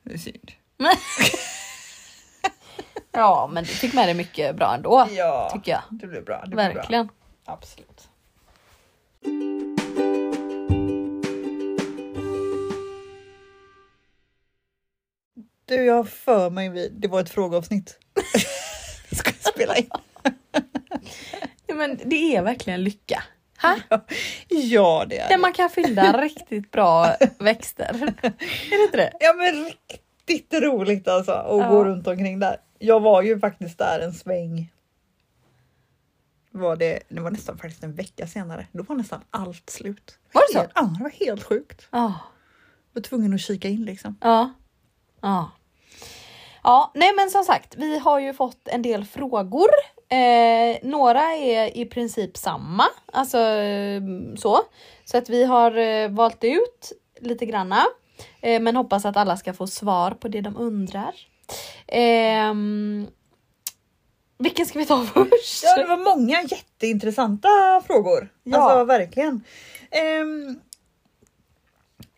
Det 0.03 0.13
är 0.13 0.17
synd. 0.17 0.51
ja, 3.11 3.49
men 3.53 3.63
du 3.63 3.69
fick 3.69 3.93
med 3.93 4.07
dig 4.07 4.13
mycket 4.13 4.55
bra 4.55 4.75
ändå. 4.75 5.07
Ja, 5.11 5.49
Tycker 5.53 5.71
jag. 5.71 5.81
det 5.89 6.07
blev 6.07 6.25
bra. 6.25 6.41
Det 6.41 6.47
blev 6.55 6.55
bra. 6.55 6.73
Verkligen. 6.73 7.09
Absolut. 7.45 8.07
Du, 15.67 15.75
jag 15.75 15.93
har 15.95 16.03
för 16.03 16.49
mig 16.49 16.69
vid, 16.69 16.93
det 16.93 17.07
var 17.07 17.21
ett 17.21 17.29
frågeavsnitt. 17.29 17.97
Ska 19.11 19.31
jag 19.43 19.53
spela 19.53 19.75
in? 19.75 19.89
Ja, 21.67 21.75
men 21.75 21.99
det 22.05 22.35
är 22.35 22.41
verkligen 22.41 22.83
lycka. 22.83 23.23
Ha? 23.61 23.75
Ja, 24.49 25.05
det 25.09 25.19
är 25.19 25.23
Där 25.23 25.29
det. 25.29 25.37
man 25.41 25.53
kan 25.53 25.69
fynda 25.69 26.21
riktigt 26.21 26.71
bra 26.71 27.15
växter. 27.39 28.13
Är 28.21 28.77
det 28.77 28.83
inte 28.83 28.97
det? 28.97 29.11
Ja, 29.19 29.33
men 29.33 29.65
riktigt 29.65 30.53
roligt 30.53 31.07
alltså 31.07 31.31
att 31.31 31.59
Ja. 31.59 31.69
gå 31.69 31.85
runt 31.85 32.07
omkring 32.07 32.39
där. 32.39 32.57
Jag 32.79 32.99
var 32.99 33.21
ju 33.21 33.39
faktiskt 33.39 33.77
där 33.77 33.99
en 33.99 34.13
sväng. 34.13 34.71
Var 36.51 36.75
det, 36.75 36.99
det 37.09 37.21
var 37.21 37.31
nästan 37.31 37.57
faktiskt 37.57 37.83
en 37.83 37.95
vecka 37.95 38.27
senare. 38.27 38.67
Då 38.71 38.83
var 38.83 38.95
nästan 38.95 39.21
allt 39.31 39.69
slut. 39.69 40.19
Var 40.31 40.41
det 40.47 40.53
så? 40.59 40.65
Ja, 40.75 40.81
det 40.97 41.03
var 41.03 41.09
helt 41.09 41.43
sjukt. 41.43 41.87
Ja. 41.91 42.13
Jag 42.93 43.01
var 43.01 43.01
tvungen 43.01 43.33
att 43.33 43.41
kika 43.41 43.67
in 43.67 43.85
liksom. 43.85 44.15
Ja. 44.21 44.53
Ja. 45.21 45.51
Ja, 46.67 46.91
nej 46.93 47.13
men 47.15 47.29
som 47.29 47.43
sagt, 47.43 47.75
vi 47.77 47.99
har 47.99 48.19
ju 48.19 48.33
fått 48.33 48.67
en 48.67 48.81
del 48.81 49.05
frågor. 49.05 49.69
Eh, 50.09 50.77
några 50.89 51.21
är 51.21 51.77
i 51.77 51.85
princip 51.85 52.37
samma, 52.37 52.83
alltså 53.13 53.37
eh, 53.37 54.01
så. 54.37 54.59
Så 55.05 55.17
att 55.17 55.29
vi 55.29 55.43
har 55.43 55.77
eh, 55.77 56.09
valt 56.09 56.43
ut 56.43 56.91
lite 57.21 57.45
granna. 57.45 57.85
Eh, 58.41 58.61
men 58.61 58.75
hoppas 58.75 59.05
att 59.05 59.17
alla 59.17 59.37
ska 59.37 59.53
få 59.53 59.67
svar 59.67 60.11
på 60.11 60.27
det 60.27 60.41
de 60.41 60.57
undrar. 60.57 61.13
Ehm, 61.87 63.07
vilken 64.37 64.65
ska 64.65 64.79
vi 64.79 64.85
ta 64.85 65.05
först? 65.13 65.63
Ja, 65.63 65.77
det 65.77 65.85
var 65.85 66.15
många 66.15 66.41
jätteintressanta 66.41 67.81
frågor. 67.87 68.29
Ja. 68.43 68.57
Alltså 68.57 68.83
verkligen. 68.83 69.43
Ehm, 69.91 70.59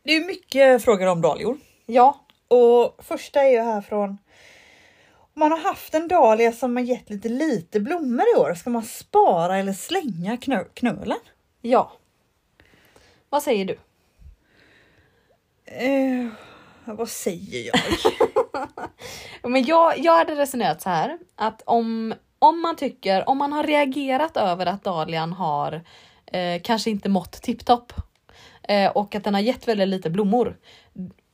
det 0.04 0.12
är 0.16 0.26
mycket 0.26 0.84
frågor 0.84 1.08
om 1.08 1.22
dahlior. 1.22 1.58
Ja. 1.86 2.26
Och 2.50 3.06
första 3.06 3.42
är 3.42 3.50
ju 3.52 3.62
här 3.62 3.82
från 3.82 4.18
om 5.34 5.40
man 5.40 5.52
har 5.52 5.60
haft 5.60 5.94
en 5.94 6.08
dahlia 6.08 6.52
som 6.52 6.76
har 6.76 6.84
gett 6.84 7.10
lite 7.10 7.30
lite 7.30 7.80
blommor 7.80 8.26
i 8.36 8.40
år, 8.40 8.54
ska 8.54 8.70
man 8.70 8.84
spara 8.84 9.58
eller 9.58 9.74
slänga 9.74 10.38
knö 10.38 10.64
knölen? 10.74 11.20
Ja. 11.62 11.92
Vad 13.30 13.44
säger 13.44 13.66
du? 13.66 13.78
Eh, 15.66 16.28
vad 16.86 17.10
säger 17.10 17.68
jag? 17.68 17.80
Men 19.52 19.66
jag, 19.66 20.00
jag 20.00 20.18
hade 20.18 20.36
resonerat 20.36 20.82
så 20.82 20.90
här 20.90 21.18
att 21.36 21.62
om, 21.66 22.14
om 22.40 22.62
man 22.62 22.76
tycker, 22.76 23.30
om 23.30 23.38
man 23.38 23.54
har 23.54 23.64
reagerat 23.64 24.38
över 24.38 24.66
att 24.66 24.84
dahlian 24.84 25.34
har 25.34 25.82
eh, 26.26 26.62
kanske 26.62 26.90
inte 26.90 27.10
mått 27.10 27.32
tipptopp 27.32 27.94
eh, 28.64 28.92
och 28.92 29.16
att 29.16 29.24
den 29.24 29.34
har 29.34 29.42
gett 29.42 29.68
väldigt 29.68 29.88
lite 29.88 30.10
blommor 30.10 30.58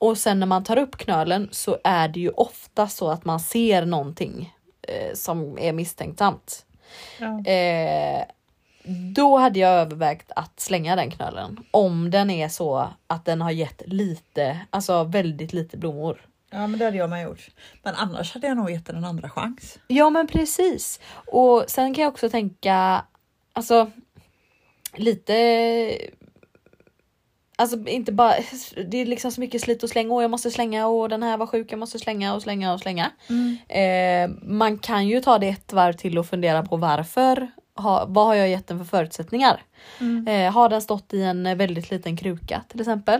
och 0.05 0.17
sen 0.17 0.39
när 0.39 0.47
man 0.47 0.63
tar 0.63 0.77
upp 0.77 0.97
knölen 0.97 1.49
så 1.51 1.77
är 1.83 2.07
det 2.07 2.19
ju 2.19 2.29
ofta 2.29 2.87
så 2.87 3.09
att 3.09 3.25
man 3.25 3.39
ser 3.39 3.85
någonting 3.85 4.53
eh, 4.81 5.13
som 5.13 5.59
är 5.59 5.73
misstänksamt. 5.73 6.65
ja. 7.19 7.45
Eh, 7.51 8.25
då 9.15 9.37
hade 9.37 9.59
jag 9.59 9.71
övervägt 9.71 10.31
att 10.35 10.59
slänga 10.59 10.95
den 10.95 11.11
knölen 11.11 11.57
om 11.71 12.11
den 12.11 12.29
är 12.29 12.49
så 12.49 12.89
att 13.07 13.25
den 13.25 13.41
har 13.41 13.51
gett 13.51 13.81
lite, 13.85 14.59
alltså 14.69 15.03
väldigt 15.03 15.53
lite 15.53 15.77
blommor. 15.77 16.21
ja, 16.51 16.67
men 16.67 16.79
det 16.79 16.85
hade 16.85 16.97
jag 16.97 17.09
med 17.09 17.23
gjort. 17.23 17.49
Men 17.83 17.95
annars 17.95 18.33
hade 18.33 18.47
jag 18.47 18.57
nog 18.57 18.71
gett 18.71 18.85
den 18.85 18.95
en 18.95 19.05
andra 19.05 19.29
chans. 19.29 19.79
Ja 19.87 20.09
men 20.09 20.27
precis. 20.27 20.99
Och 21.27 21.65
sen 21.67 21.93
kan 21.93 22.03
jag 22.03 22.11
också 22.11 22.29
tänka, 22.29 23.05
alltså 23.53 23.91
lite 24.93 25.33
Alltså 27.57 27.87
inte 27.87 28.11
bara, 28.11 28.33
det 28.87 28.97
är 28.97 29.05
liksom 29.05 29.31
så 29.31 29.41
mycket 29.41 29.61
slit 29.61 29.83
och 29.83 29.89
släng, 29.89 30.11
och 30.11 30.23
jag 30.23 30.31
måste 30.31 30.51
slänga 30.51 30.87
och 30.87 31.09
den 31.09 31.23
här 31.23 31.37
var 31.37 31.47
sjuk, 31.47 31.71
jag 31.71 31.79
måste 31.79 31.99
slänga 31.99 32.33
och 32.33 32.41
slänga 32.41 32.73
och 32.73 32.79
slänga. 32.79 33.11
Eh, 33.67 34.29
man 34.41 34.77
kan 34.77 35.07
ju 35.07 35.21
ta 35.21 35.39
det 35.39 35.47
ett 35.47 35.73
varv 35.73 35.93
till 35.93 36.17
och 36.17 36.25
fundera 36.25 36.63
på 36.63 36.77
varför, 36.77 37.51
ha, 37.75 38.05
vad 38.07 38.25
har 38.25 38.35
jag 38.35 38.49
gett 38.49 38.67
den 38.67 38.77
för 38.77 38.85
förutsättningar? 38.85 39.61
Eh, 40.27 40.53
har 40.53 40.69
den 40.69 40.81
stått 40.81 41.13
i 41.13 41.21
en 41.21 41.57
väldigt 41.57 41.91
liten 41.91 42.17
kruka 42.17 42.61
till 42.69 42.79
exempel? 42.79 43.19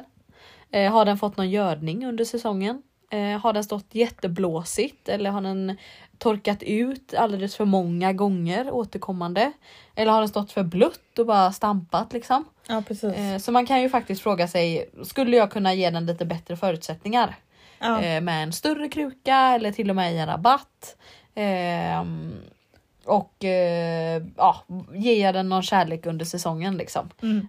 Eh, 0.72 0.92
har 0.92 1.06
den 1.06 1.18
fått 1.18 1.38
någon 1.38 1.50
gödning 1.50 2.06
under 2.06 2.26
säsongen? 2.26 2.82
Eh, 3.12 3.40
har 3.40 3.54
den 3.54 3.64
stått 3.64 3.88
jätteblåsigt 3.92 5.10
eller 5.10 5.30
har 5.30 5.42
den 5.42 5.78
torkat 6.18 6.64
ut 6.64 7.14
alldeles 7.14 7.56
för 7.56 7.66
många 7.66 8.14
gånger 8.14 8.72
återkommande? 8.72 9.52
Eller 9.96 10.12
har 10.12 10.20
den 10.20 10.30
stått 10.30 10.52
för 10.52 10.64
blött 10.64 11.20
och 11.20 11.26
bara 11.26 11.52
stampat 11.52 12.14
liksom? 12.14 12.46
Ja, 12.68 12.84
precis. 12.88 13.14
Eh, 13.14 13.38
så 13.38 13.52
man 13.52 13.66
kan 13.66 13.82
ju 13.82 13.90
faktiskt 13.90 14.22
fråga 14.22 14.48
sig, 14.48 14.90
skulle 15.04 15.38
jag 15.38 15.52
kunna 15.52 15.74
ge 15.74 15.90
den 15.90 16.06
lite 16.06 16.26
bättre 16.26 16.58
förutsättningar? 16.58 17.36
ja. 17.80 18.02
Eh, 18.02 18.22
med 18.22 18.44
en 18.44 18.54
större 18.54 18.90
kruka 18.90 19.36
eller 19.36 19.72
till 19.72 19.90
och 19.90 19.96
med 19.96 20.14
i 20.14 20.18
en 20.18 20.28
rabatt. 20.28 20.96
Ehm, 21.36 22.34
och 23.06 23.44
eh, 23.44 24.24
ja, 24.38 24.64
ger 24.94 25.24
jag 25.24 25.34
den 25.34 25.50
någon 25.50 25.64
kärlek 25.64 26.06
under 26.06 26.26
säsongen 26.26 26.78
liksom. 26.78 27.10
Mm. 27.22 27.48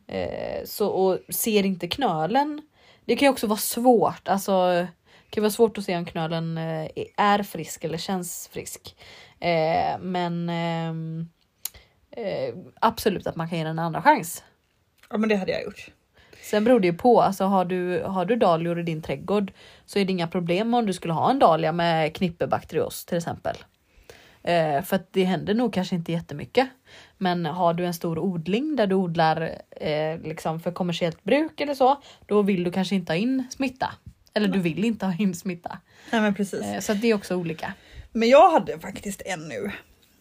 Så, 0.65 0.89
och 0.89 1.19
ser 1.29 1.67
inte 1.67 1.89
knölen. 1.89 2.63
Det 3.05 3.17
kan 3.17 3.27
ju 3.27 3.33
också 3.33 3.47
vara 3.47 3.59
svårt. 3.59 4.29
Alltså, 4.29 4.87
kan 5.37 5.43
vara 5.43 5.51
svårt 5.51 5.79
att 5.79 5.85
se 5.85 5.97
om 5.97 6.05
knölen 6.05 6.59
eh, 6.59 6.91
är 7.17 7.43
frisk 7.43 7.85
eller 7.85 7.99
känns 7.99 8.49
frisk. 8.53 8.97
Eh, 9.41 9.99
men 10.01 10.49
ehm, 10.49 11.29
eh, 12.11 12.55
absolut 12.81 13.27
att 13.27 13.37
man 13.37 13.49
kan 13.49 13.59
ge 13.59 13.65
den 13.65 13.79
en 13.79 13.85
andra 13.85 14.03
chans. 14.03 14.45
ja, 15.11 15.19
men 15.19 15.29
det 15.29 15.37
hade 15.37 15.53
jag 15.53 15.65
gjort. 15.65 15.89
Sen 16.43 16.65
beror 16.65 16.81
det 16.81 16.87
ju 16.87 16.95
på. 16.95 17.23
Alltså 17.23 17.45
har 17.45 17.65
du, 17.65 18.03
har 18.03 18.25
du 18.25 18.37
dahlior 18.37 18.81
i 18.81 18.83
din 18.83 19.03
trädgård 19.03 19.53
så 19.87 19.99
är 19.99 20.05
det 20.05 20.13
inga 20.13 20.29
problem 20.29 20.75
om 20.75 20.87
du 20.87 20.93
skulle 20.93 21.13
ha 21.13 21.31
en 21.31 21.39
dahlia 21.39 21.73
med 21.73 22.17
knippebakterios 22.17 23.05
till 23.05 23.17
exempel. 23.17 23.57
Eh, 24.43 24.83
för 24.83 24.97
att 24.97 25.13
det 25.13 25.25
händer 25.25 25.55
nog 25.55 25.73
kanske 25.75 25.97
inte 25.97 26.13
jättemycket. 26.13 26.69
Men 27.19 27.47
har 27.47 27.75
du 27.75 27.87
en 27.87 27.95
stor 27.95 28.19
odling 28.19 28.77
där 28.77 28.87
du 28.87 28.95
odlar 28.95 29.59
eh, 29.71 30.21
liksom 30.21 30.61
för 30.61 30.73
kommersiellt 30.73 31.25
bruk 31.25 31.61
eller 31.61 31.75
så, 31.75 32.03
då 32.27 32.43
vill 32.43 32.65
du 32.65 32.73
kanske 32.73 32.95
inte 32.95 33.13
ha 33.13 33.19
in 33.19 33.45
smitta. 33.51 33.93
Eller 34.37 34.49
du 34.49 34.59
vill 34.59 34.85
inte 34.85 35.07
ha 35.07 35.15
in 35.19 35.35
smitta. 35.35 35.79
Nej, 36.13 36.21
men 36.21 36.35
precis. 36.35 36.61
Eh, 36.63 36.81
så 36.81 36.95
det 36.95 37.11
är 37.11 37.15
också 37.15 37.37
olika. 37.37 37.75
Men 38.13 38.29
jag 38.29 38.51
hade 38.51 38.79
faktiskt 38.79 39.23
en 39.25 39.49
nu 39.49 39.71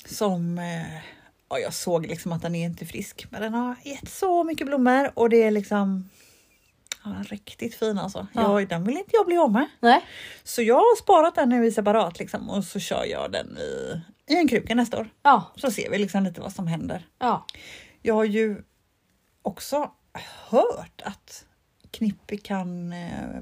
som 0.05 0.57
eh, 0.57 0.95
ja, 1.49 1.59
jag 1.59 1.73
såg 1.73 2.05
liksom 2.07 2.31
att 2.31 2.41
den 2.41 2.55
är 2.55 2.65
inte 2.65 2.85
frisk, 2.85 3.25
men 3.29 3.41
den 3.41 3.53
har 3.53 3.75
gett 3.83 4.09
så 4.09 4.43
mycket 4.43 4.67
blommor 4.67 5.11
och 5.13 5.29
det 5.29 5.43
är 5.43 5.51
liksom 5.51 6.09
ja, 7.03 7.23
riktigt 7.29 7.75
fin 7.75 7.97
alltså. 7.99 8.27
Ja. 8.33 8.59
Jag, 8.61 8.69
den 8.69 8.83
vill 8.83 8.97
inte 8.97 9.09
jag 9.13 9.25
bli 9.25 9.37
av 9.37 9.51
med. 9.51 9.67
Nej. 9.79 10.01
Så 10.43 10.61
jag 10.61 10.75
har 10.75 10.95
sparat 10.97 11.35
den 11.35 11.49
nu 11.49 11.65
i 11.65 11.71
separat 11.71 12.19
liksom 12.19 12.49
och 12.49 12.63
så 12.63 12.79
kör 12.79 13.05
jag 13.05 13.31
den 13.31 13.57
i, 13.57 14.01
i 14.33 14.35
en 14.37 14.47
kruka 14.47 14.75
nästa 14.75 14.99
år. 14.99 15.09
Ja, 15.23 15.51
Så 15.55 15.71
ser 15.71 15.89
vi 15.89 15.97
liksom 15.97 16.23
lite 16.23 16.41
vad 16.41 16.53
som 16.53 16.67
händer. 16.67 17.05
ja, 17.19 17.45
Jag 18.01 18.15
har 18.15 18.23
ju 18.25 18.63
också 19.41 19.91
hört 20.49 21.01
att 21.03 21.45
knippe 21.91 22.37
kan 22.37 22.93
eh, 22.93 23.41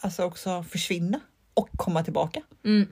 alltså 0.00 0.24
också 0.24 0.62
försvinna 0.62 1.20
och 1.54 1.68
komma 1.76 2.04
tillbaka. 2.04 2.40
Mm. 2.64 2.88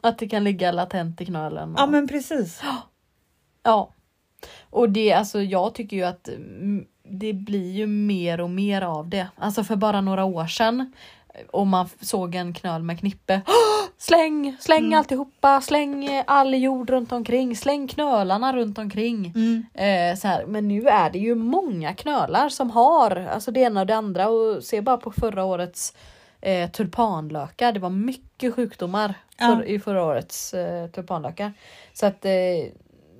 Att 0.00 0.18
det 0.18 0.28
kan 0.28 0.44
ligga 0.44 0.72
latent 0.72 1.20
i 1.20 1.26
knölen. 1.26 1.72
och- 1.74 1.80
Ja 1.80 1.86
men 1.86 2.08
precis. 2.08 2.60
Ja. 3.62 3.92
Och 4.70 4.90
det, 4.90 5.12
alltså 5.12 5.42
jag 5.42 5.74
tycker 5.74 5.96
ju 5.96 6.02
att 6.04 6.28
mm, 6.28 6.84
det 7.10 7.32
blir 7.32 7.72
ju 7.72 7.86
mer 7.86 8.40
och 8.40 8.50
mer 8.50 8.82
av 8.82 9.08
det. 9.08 9.28
Alltså 9.36 9.64
för 9.64 9.76
bara 9.76 10.00
några 10.00 10.24
år 10.24 10.46
sedan 10.46 10.92
om 11.50 11.68
man 11.68 11.88
såg 12.00 12.34
en 12.34 12.54
knöl 12.54 12.82
med 12.82 12.98
knippe. 13.00 13.40
Släng, 13.98 14.56
släng 14.60 14.84
Mm. 14.86 14.98
alltihopa, 14.98 15.60
släng 15.60 16.04
eh, 16.04 16.24
all 16.26 16.54
jord 16.54 16.90
runt 16.90 17.12
omkring, 17.12 17.56
släng 17.56 17.88
knölarna 17.88 18.52
runt 18.56 18.78
omkring. 18.78 19.32
Mm. 19.36 19.66
Eh, 19.74 20.18
så 20.18 20.28
här. 20.28 20.46
Men 20.46 20.68
nu 20.68 20.88
är 20.88 21.10
det 21.10 21.18
ju 21.18 21.34
många 21.34 21.94
knölar 21.94 22.48
som 22.48 22.70
har 22.70 23.16
alltså 23.16 23.50
det 23.50 23.60
ena 23.60 23.80
och 23.80 23.86
det 23.86 23.96
andra 23.96 24.28
och 24.28 24.64
se 24.64 24.80
bara 24.80 24.96
på 24.96 25.10
förra 25.12 25.44
årets 25.44 25.94
eh, 26.40 26.70
tulpanlökar. 26.70 27.72
Det 27.72 27.80
var 27.80 27.90
mycket 27.90 28.54
sjukdomar 28.54 29.14
Ja. 29.38 29.46
för, 29.56 29.64
i 29.64 29.78
förra 29.80 30.04
årets 30.04 30.54
eh, 30.54 30.90
tulpanlökar. 30.90 31.52
Så 31.92 32.06
att 32.06 32.24
eh, 32.24 32.32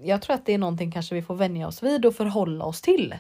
jag 0.03 0.23
tror 0.23 0.35
att 0.35 0.47
det 0.47 0.53
är 0.53 0.59
någonting 0.59 0.93
kanske 0.93 1.15
vi 1.15 1.23
får 1.23 1.35
vänja 1.35 1.67
oss 1.69 1.83
vid 1.83 2.07
och 2.07 2.15
förhålla 2.15 2.65
oss 2.65 2.81
till. 2.83 3.15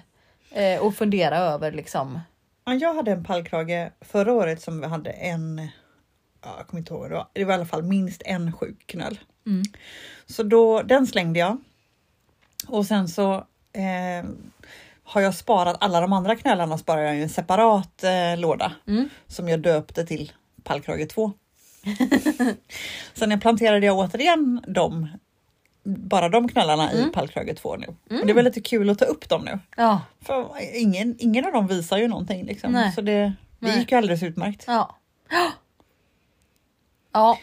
Eh, 0.50 0.80
och 0.80 0.94
fundera 0.94 1.38
över 1.38 1.72
liksom. 1.72 2.20
Ja, 2.64 2.74
jag 2.74 2.94
hade 2.94 3.12
en 3.12 3.24
pallkrage 3.24 3.90
förra 4.00 4.32
året 4.32 4.62
som 4.62 4.80
vi 4.80 4.86
hade 4.86 5.10
en, 5.10 5.68
ja, 6.42 6.54
jag 6.58 6.66
kommer 6.66 6.78
inte 6.80 6.92
ihåg, 6.94 7.00
vad 7.00 7.10
det 7.10 7.14
var, 7.14 7.28
det 7.32 7.44
var 7.44 7.52
i 7.52 7.56
alla 7.56 7.66
fall 7.66 7.82
minst 7.82 8.22
en 8.24 8.52
sjuk 8.52 8.86
knöl. 8.86 9.18
Mm. 9.46 9.62
Så 10.26 10.42
då, 10.42 10.82
den 10.82 11.06
slängde 11.06 11.38
jag. 11.38 11.58
Och 12.68 12.86
sen 12.86 13.08
så 13.08 13.34
eh, 13.72 14.28
har 15.08 15.20
jag 15.20 15.34
sparat 15.34 15.76
alla 15.80 16.00
de 16.00 16.12
andra 16.12 16.36
knölarna 16.36 16.78
sparar 16.78 17.02
jag 17.02 17.16
i 17.16 17.22
en 17.22 17.28
separat 17.28 18.04
eh, 18.04 18.36
låda 18.40 18.72
Mm. 18.86 19.08
som 19.26 19.48
jag 19.48 19.60
döpte 19.60 20.06
till 20.06 20.32
pallkrage 20.64 21.08
2. 21.08 21.32
sen 23.14 23.30
jag 23.30 23.40
planterade 23.40 23.86
jag 23.86 23.98
återigen 23.98 24.64
dem, 24.68 25.08
bara 25.84 26.28
de 26.28 26.48
knölarna 26.48 26.92
i 26.92 26.98
Mm. 26.98 27.12
pallkrage 27.12 27.56
2 27.56 27.76
nu. 27.76 27.86
Och 28.20 28.26
det 28.26 28.32
var 28.32 28.42
lite 28.42 28.60
kul 28.60 28.90
att 28.90 28.98
ta 28.98 29.04
upp 29.04 29.28
dem 29.28 29.44
nu. 29.44 29.58
Ja, 29.76 30.00
För 30.20 30.48
ingen, 30.74 31.16
ingen 31.18 31.44
av 31.44 31.52
dem 31.52 31.66
visar 31.66 31.98
ju 31.98 32.08
någonting 32.08 32.44
liksom. 32.44 32.72
Nej. 32.72 32.92
Så 32.92 33.00
det, 33.00 33.32
det 33.58 33.70
gick 33.70 33.92
ju 33.92 33.98
alldeles 33.98 34.22
utmärkt. 34.22 34.64
ja. 34.66 34.94
Ja. 37.12 37.38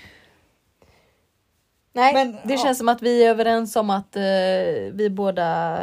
Nej, 1.94 2.14
Men, 2.14 2.32
det 2.44 2.54
ja. 2.54 2.64
känns 2.64 2.78
som 2.78 2.90
att 2.90 3.02
vi 3.02 3.24
är 3.24 3.30
överens 3.30 3.76
om 3.76 3.90
att 3.90 4.16
eh, 4.16 4.22
vi 4.94 5.10
båda 5.10 5.78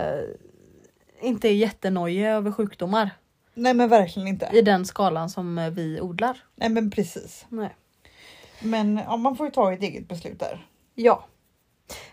inte 1.22 1.48
är 1.48 1.52
jättenojiga 1.52 2.30
över 2.30 2.52
sjukdomar 2.52 3.10
Nej 3.54 3.74
men 3.74 3.88
verkligen 3.88 4.28
inte. 4.28 4.50
i 4.52 4.62
den 4.62 4.84
skalan 4.84 5.30
som 5.30 5.58
eh, 5.58 5.70
vi 5.70 6.00
odlar. 6.00 6.44
Nej 6.54 6.68
men 6.68 6.90
precis. 6.90 7.46
Nej. 7.48 7.76
Men 8.60 8.96
ja, 9.06 9.16
man 9.16 9.36
får 9.36 9.46
ju 9.46 9.52
ta 9.52 9.72
ett 9.72 9.82
eget 9.82 10.08
beslut 10.08 10.40
där. 10.40 10.66
Ja. 10.94 11.24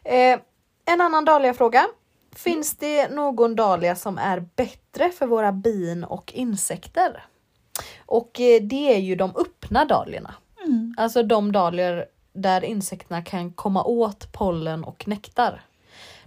Eh, 0.03 0.39
en 0.85 1.01
annan 1.01 1.25
dahlia-fråga. 1.25 1.87
Finns 2.35 2.77
det 2.77 3.09
någon 3.09 3.55
dahlia 3.55 3.95
som 3.95 4.17
är 4.17 4.39
bättre 4.55 5.09
för 5.09 5.27
våra 5.27 5.51
bin 5.51 6.03
och 6.03 6.33
insekter? 6.33 7.25
Och 8.05 8.39
eh, 8.39 8.61
det 8.61 8.95
är 8.95 8.99
ju 8.99 9.15
de 9.15 9.35
öppna 9.35 9.85
dahliorna. 9.85 10.35
Alltså 10.97 11.23
de 11.23 11.51
dahlior 11.51 12.05
där 12.33 12.63
insekterna 12.63 13.21
kan 13.21 13.51
komma 13.53 13.83
åt 13.83 14.31
pollen 14.31 14.83
och 14.83 15.07
nektar. 15.07 15.61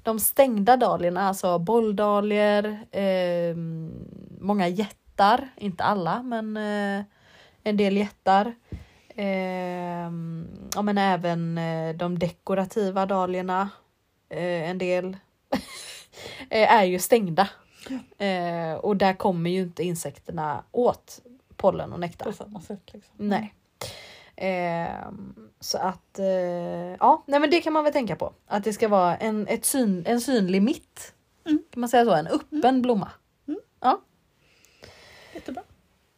De 0.02 0.20
stängda 0.20 0.76
dahliorna, 0.76 1.28
alltså 1.28 1.58
bolldahlior, 1.58 2.66
eh, 2.90 3.56
många 4.40 4.68
jättar, 4.68 5.48
inte 5.56 5.84
alla 5.84 6.22
men 6.22 6.56
eh, 6.56 7.04
en 7.62 7.76
del 7.76 7.96
jättar. 7.96 8.54
Eh, 9.08 10.10
ja, 10.74 10.82
men 10.82 10.98
även 10.98 11.58
eh, 11.58 11.96
de 11.96 12.18
dekorativa 12.18 13.06
dahliorna, 13.06 13.68
eh, 14.28 14.70
en 14.70 14.78
del, 14.78 15.16
eh, 16.50 16.72
är 16.72 16.84
ju 16.84 16.98
stängda. 16.98 17.48
Och 18.80 18.96
där 18.96 19.14
kommer 19.14 19.50
ju 19.50 19.62
inte 19.62 19.82
insekterna 19.82 20.64
åt 20.70 21.20
pollen 21.56 21.92
och 21.92 22.00
nektar. 22.00 22.26
På 22.26 22.32
samma 22.32 22.60
sätt. 22.60 22.90
Liksom. 22.92 23.14
Nej. 23.16 23.54
Ehm, 24.44 25.34
så 25.60 25.78
att 25.78 26.18
eh, 26.18 26.26
ja, 27.00 27.24
nej 27.26 27.40
men 27.40 27.50
det 27.50 27.60
kan 27.60 27.72
man 27.72 27.84
väl 27.84 27.92
tänka 27.92 28.16
på. 28.16 28.32
Att 28.46 28.64
det 28.64 28.72
ska 28.72 28.88
vara 28.88 29.16
en, 29.16 29.46
ett 29.46 29.64
syn, 29.64 30.04
en 30.06 30.20
synlig 30.20 30.62
mitt. 30.62 31.14
Mm. 31.46 31.62
Kan 31.70 31.80
man 31.80 31.88
säga 31.88 32.04
så? 32.04 32.12
En 32.12 32.26
öppen 32.26 32.82
blomma. 32.82 33.10
Jättebra. 35.34 35.62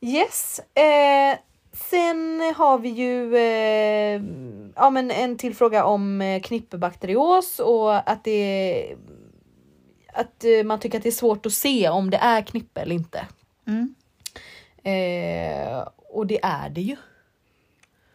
Yes. 0.01 0.61
Eh, 0.75 1.39
sen 1.73 2.41
har 2.57 2.79
vi 2.79 2.89
ju 2.89 3.37
eh, 3.37 4.23
ja, 4.75 4.91
men 4.91 5.11
en 5.11 5.39
till 5.39 5.55
fråga 5.55 5.85
om 5.85 6.21
eh, 6.21 6.43
knippebakterios 6.43 7.61
och 7.61 8.11
att 8.11 8.25
det 8.25 8.97
att 10.13 10.45
eh, 10.45 10.65
man 10.65 10.81
tycker 10.81 10.99
att 10.99 11.03
det 11.03 11.09
är 11.09 11.11
svårt 11.11 11.47
att 11.47 11.53
se 11.53 11.89
om 11.89 12.11
det 12.11 12.17
är 12.17 12.43
knippe 12.43 12.81
eller 12.81 12.95
inte. 12.95 13.27
Mm. 13.67 13.95
Eh, 14.83 15.89
och 15.97 16.27
det 16.27 16.41
är 16.43 16.69
det 16.69 16.81
ju. 16.81 16.97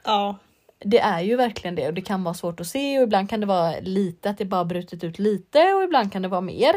Ja. 0.03 0.38
Det 0.79 0.99
är 0.99 1.21
ju 1.21 1.35
verkligen 1.35 1.75
det 1.75 1.88
och 1.88 1.93
det 1.93 2.01
kan 2.01 2.23
vara 2.23 2.33
svårt 2.33 2.59
att 2.59 2.67
se 2.67 2.97
och 2.97 3.03
ibland 3.03 3.29
kan 3.29 3.39
det 3.39 3.45
vara 3.45 3.79
lite 3.81 4.29
att 4.29 4.38
det 4.38 4.45
bara 4.45 4.65
brutit 4.65 5.03
ut 5.03 5.19
lite 5.19 5.73
och 5.73 5.83
ibland 5.83 6.12
kan 6.12 6.21
det 6.21 6.27
vara 6.27 6.41
mer. 6.41 6.73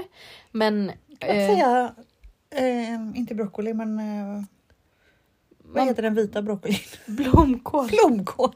Men 0.50 0.92
Kan 1.18 1.28
man 1.28 1.38
eh, 1.38 1.48
säga, 1.54 1.94
eh, 2.50 3.18
inte 3.18 3.35
broccoli 3.35 3.74
men 3.74 3.98
eh, 3.98 4.44
vad 5.58 5.76
Man- 5.76 5.88
heter 5.88 6.02
den 6.02 6.14
vita 6.14 6.42
broccolin? 6.42 6.78
blomkål. 7.06 7.88
Blomkål. 7.88 8.54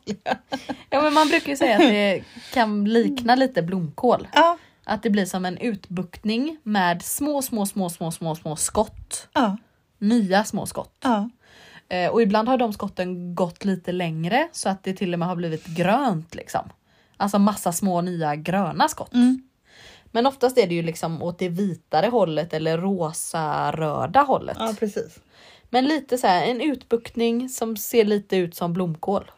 Ja 0.91 1.03
men 1.03 1.15
man 1.15 1.29
brukar 1.29 1.49
ju 1.49 1.57
säga 1.57 1.75
att 1.75 1.81
det 1.81 2.25
kan 2.53 2.85
likna 2.85 3.35
lite 3.35 3.63
blomkål. 3.63 4.29
Ja. 4.33 4.59
Att 4.85 5.03
det 5.03 5.11
blir 5.11 5.25
som 5.27 5.45
en 5.45 5.59
utbuktning 5.59 6.59
med 6.63 7.03
små, 7.03 7.43
små, 7.43 7.67
små, 7.67 7.91
små, 7.91 8.11
små, 8.11 8.35
små 8.35 8.57
skott. 8.57 9.29
Ja. 9.33 9.57
Nya 9.99 10.45
små 10.45 10.67
skott. 10.67 10.97
Ja. 11.03 11.31
Eh, 11.89 12.11
och 12.11 12.23
ibland 12.23 12.49
har 12.49 12.59
de 12.59 12.73
skotten 12.73 13.35
gått 13.35 13.65
lite 13.65 13.93
längre 13.93 14.49
så 14.53 14.69
att 14.69 14.85
det 14.85 14.93
till 14.93 15.13
och 15.13 15.19
med 15.19 15.29
har 15.29 15.37
blivit 15.37 15.67
grönt 15.67 16.35
liksom. 16.35 16.71
Alltså 17.17 17.39
massa 17.39 17.73
små 17.73 18.01
nya 18.01 18.37
gröna 18.37 18.89
skott. 18.89 19.15
Mm. 19.15 19.43
Men 20.05 20.27
oftast 20.27 20.59
är 20.59 20.67
det 20.67 20.75
ju 20.75 20.83
liksom 20.83 21.23
åt 21.23 21.39
det 21.39 21.49
vitare 21.49 22.07
hållet 22.07 22.55
eller 22.55 22.79
rosa-röda 22.79 24.21
hållet. 24.21 24.57
ja, 24.61 24.75
precis. 24.79 25.19
Men 25.71 25.85
lite 25.85 26.19
så 26.19 26.27
här 26.27 26.47
en 26.47 26.61
utbuktning 26.61 27.49
som 27.49 27.77
ser 27.77 28.05
lite 28.05 28.37
ut 28.37 28.55
som 28.55 28.73
blomkål. 28.73 29.31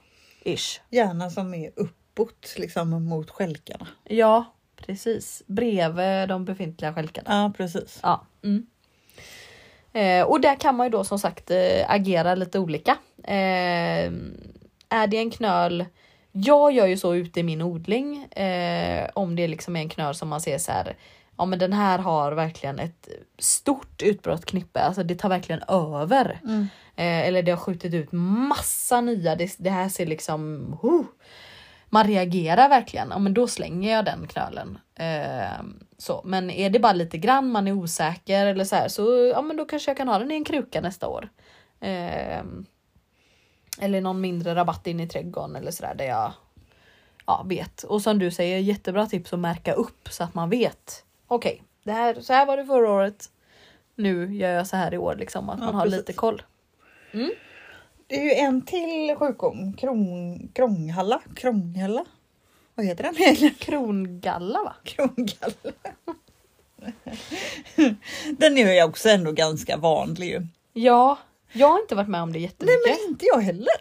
Ish. 0.44 0.80
Gärna 0.90 1.30
som 1.30 1.54
är 1.54 1.70
uppåt 1.76 2.54
liksom 2.56 3.04
mot 3.04 3.30
stjälkarna. 3.30 3.86
Ja, 4.04 4.44
precis. 4.76 5.42
Bredvid 5.46 6.28
de 6.28 6.44
befintliga 6.44 6.94
stjälkarna. 6.94 7.42
Ja, 7.42 7.52
precis. 7.56 8.00
Ja. 8.02 8.26
Mm. 8.44 8.66
Eh, 9.92 10.22
och 10.22 10.40
där 10.40 10.54
kan 10.54 10.74
man 10.74 10.86
ju 10.86 10.90
då 10.90 11.04
som 11.04 11.18
sagt 11.18 11.50
eh, 11.50 11.90
agera 11.90 12.34
lite 12.34 12.58
olika. 12.58 12.96
Eh, 13.24 14.12
är 14.88 15.06
det 15.06 15.18
en 15.18 15.30
knöl 15.30 15.84
jag 16.32 16.72
gör 16.72 16.86
ju 16.86 16.96
så 16.96 17.14
ute 17.14 17.40
i 17.40 17.42
min 17.42 17.62
odling 17.62 18.24
eh, 18.24 19.08
om 19.14 19.36
det 19.36 19.48
liksom 19.48 19.76
är 19.76 19.80
en 19.80 19.88
knöl 19.88 20.14
som 20.14 20.28
man 20.28 20.40
ser 20.40 20.58
så 20.58 20.72
här. 20.72 20.96
Ja 21.38 21.46
men 21.46 21.58
den 21.58 21.72
här 21.72 21.98
har 21.98 22.32
verkligen 22.32 22.78
ett 22.78 23.08
stort 23.38 24.02
utbrott 24.02 24.46
knippe, 24.46 24.80
alltså 24.80 25.02
det 25.02 25.14
tar 25.14 25.28
verkligen 25.28 25.62
över. 25.68 26.40
Mm. 26.44 26.68
Eh, 26.96 27.28
eller 27.28 27.42
det 27.42 27.50
har 27.50 27.58
skjutit 27.58 27.94
ut 27.94 28.12
massa 28.12 29.00
nya, 29.00 29.36
det, 29.36 29.54
det 29.58 29.70
här 29.70 29.88
ser 29.88 30.06
liksom... 30.06 30.72
huh. 30.82 31.04
man 31.88 32.06
reagerar 32.06 32.68
verkligen, 32.68 33.08
ja 33.10 33.18
men 33.18 33.34
då 33.34 33.46
slänger 33.46 33.92
jag 33.92 34.04
den 34.04 34.26
knölen. 34.26 34.78
Så. 35.98 36.22
Men 36.24 36.50
är 36.50 36.70
det 36.70 36.78
bara 36.78 36.92
lite 36.92 37.18
grann, 37.18 37.50
man 37.50 37.68
är 37.68 37.72
osäker 37.72 38.46
eller 38.46 38.64
så 38.64 38.76
här, 38.76 38.88
så 38.88 39.30
ja 39.34 39.42
men 39.42 39.56
då 39.56 39.64
kanske 39.64 39.90
jag 39.90 39.96
kan 39.96 40.08
ha 40.08 40.18
den 40.18 40.30
i 40.30 40.34
en 40.34 40.44
kruka 40.44 40.80
nästa 40.80 41.08
år. 41.08 41.28
Eh, 41.80 42.42
eller 43.80 44.00
någon 44.00 44.20
mindre 44.20 44.54
rabatt 44.54 44.86
in 44.86 45.00
i 45.00 45.08
trädgården 45.08 45.56
eller 45.56 45.70
sådär 45.70 45.94
där 45.94 46.04
jag 46.04 46.32
ja, 47.26 47.44
vet. 47.48 47.82
Och 47.82 48.02
som 48.02 48.18
du 48.18 48.30
säger, 48.30 48.58
jättebra 48.58 49.06
tips 49.06 49.32
att 49.32 49.38
märka 49.38 49.72
upp 49.72 50.08
så 50.10 50.24
att 50.24 50.34
man 50.34 50.50
vet. 50.50 51.04
Okej, 51.26 51.62
det 51.84 51.92
här, 51.92 52.20
så 52.20 52.32
här 52.32 52.46
var 52.46 52.56
det 52.56 52.66
förra 52.66 52.90
året. 52.90 53.30
Nu 53.94 54.36
gör 54.36 54.50
jag 54.50 54.66
så 54.66 54.76
här 54.76 54.94
i 54.94 54.98
år 54.98 55.16
liksom, 55.16 55.48
att 55.50 55.58
Ja, 55.58 55.64
man 55.64 55.74
har 55.74 55.82
precis. 55.82 55.98
lite 55.98 56.12
koll. 56.12 56.42
Det 58.06 58.16
är 58.16 58.24
ju 58.24 58.32
en 58.32 58.62
till 58.62 59.16
sjukdom. 59.18 59.72
Kron, 59.76 60.48
krånghalla. 60.48 61.20
Krånghalla. 61.36 62.04
Vad 62.78 62.86
heter 62.86 63.04
den 63.04 63.16
egentligen? 63.22 63.54
Krongalla 63.54 64.62
va? 64.62 64.74
Krongalla. 64.84 65.72
den 68.38 68.58
är 68.58 68.74
ju 68.74 68.82
också 68.82 69.08
ändå 69.08 69.32
ganska 69.32 69.76
vanlig 69.76 70.26
ju. 70.30 70.46
Ja, 70.72 71.18
jag 71.52 71.68
har 71.68 71.80
inte 71.80 71.94
varit 71.94 72.08
med 72.08 72.22
om 72.22 72.32
det 72.32 72.38
Nej 72.38 72.42
jättemycket. 72.42 72.80
men 72.86 73.10
inte 73.10 73.26
jag 73.26 73.40
heller. 73.40 73.74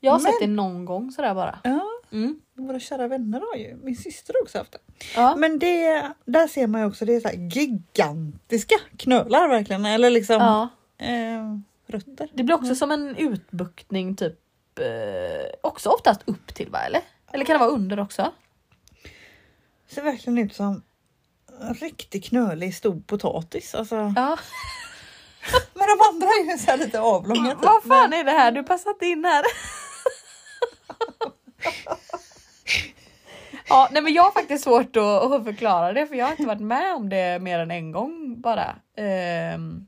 jag 0.00 0.12
har 0.12 0.18
men- 0.20 0.32
sett 0.32 0.40
det 0.40 0.46
någon 0.46 0.84
gång 0.84 1.12
sådär 1.12 1.34
bara. 1.34 1.58
Ja. 1.64 1.80
Mm. 2.12 2.40
Våra 2.54 2.80
kära 2.80 3.08
vänner 3.08 3.40
har 3.40 3.56
ju, 3.60 3.76
min 3.82 3.96
syster 3.96 4.34
har 4.34 4.42
också 4.42 4.58
haft 4.58 4.72
det. 4.72 4.78
Ja. 5.16 5.36
Men 5.36 5.58
det, 5.58 6.12
där 6.24 6.46
ser 6.46 6.66
man 6.66 6.80
ju 6.80 6.86
också, 6.86 7.04
det 7.04 7.14
är 7.14 7.20
så 7.20 7.30
gigantiska 7.60 8.74
knölar 8.96 9.48
verkligen. 9.48 9.84
Eller 9.86 10.10
liksom 10.10 10.36
ja. 10.36 10.68
eh, 11.06 11.58
rötter. 11.86 12.28
Det 12.32 12.42
blir 12.42 12.54
också 12.54 12.74
som 12.74 12.90
en 12.90 13.16
utbuktning 13.16 14.16
typ 14.16 14.38
eh, 14.78 15.54
också 15.60 15.88
oftast 15.90 16.20
upp 16.24 16.54
till 16.54 16.70
va 16.70 16.78
eller? 16.78 17.00
Eller 17.34 17.44
kan 17.44 17.54
det 17.54 17.58
vara 17.58 17.70
under 17.70 18.00
också? 18.00 18.32
Ser 19.88 20.02
verkligen 20.02 20.38
ut 20.38 20.54
som 20.54 20.82
en 21.60 21.74
riktig 21.74 22.24
knölig 22.24 22.74
stor 22.74 23.00
potatis. 23.06 23.74
Alltså. 23.74 24.12
Ja. 24.16 24.38
Men 25.74 25.86
de 25.88 26.00
andra 26.08 26.26
är 26.26 26.52
ju 26.52 26.58
så 26.58 26.76
lite 26.76 27.00
avlånga. 27.00 27.50
typ. 27.50 27.64
Vad 27.64 27.82
fan 27.82 28.12
är 28.12 28.24
det 28.24 28.30
här 28.30 28.52
du 28.52 28.62
passat 28.62 29.02
in 29.02 29.24
här? 29.24 29.44
ja, 33.68 33.88
nej 33.92 34.02
men 34.02 34.12
jag 34.12 34.22
har 34.22 34.30
faktiskt 34.30 34.64
svårt 34.64 34.96
att, 34.96 35.32
att 35.32 35.44
förklara 35.44 35.92
det 35.92 36.06
för 36.06 36.14
jag 36.14 36.24
har 36.24 36.32
inte 36.32 36.46
varit 36.46 36.60
med 36.60 36.94
om 36.94 37.08
det 37.08 37.42
mer 37.42 37.58
än 37.58 37.70
en 37.70 37.92
gång 37.92 38.40
bara. 38.40 38.76
Ehm. 38.96 39.86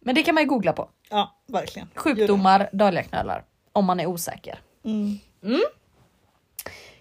Men 0.00 0.14
det 0.14 0.22
kan 0.22 0.34
man 0.34 0.44
ju 0.44 0.48
googla 0.48 0.72
på. 0.72 0.90
Ja, 1.10 1.36
verkligen. 1.46 1.88
Sjukdomar, 1.94 2.70
dahliaknölar. 2.72 3.44
Om 3.72 3.84
man 3.84 4.00
är 4.00 4.06
osäker. 4.06 4.60
Mm. 4.84 5.18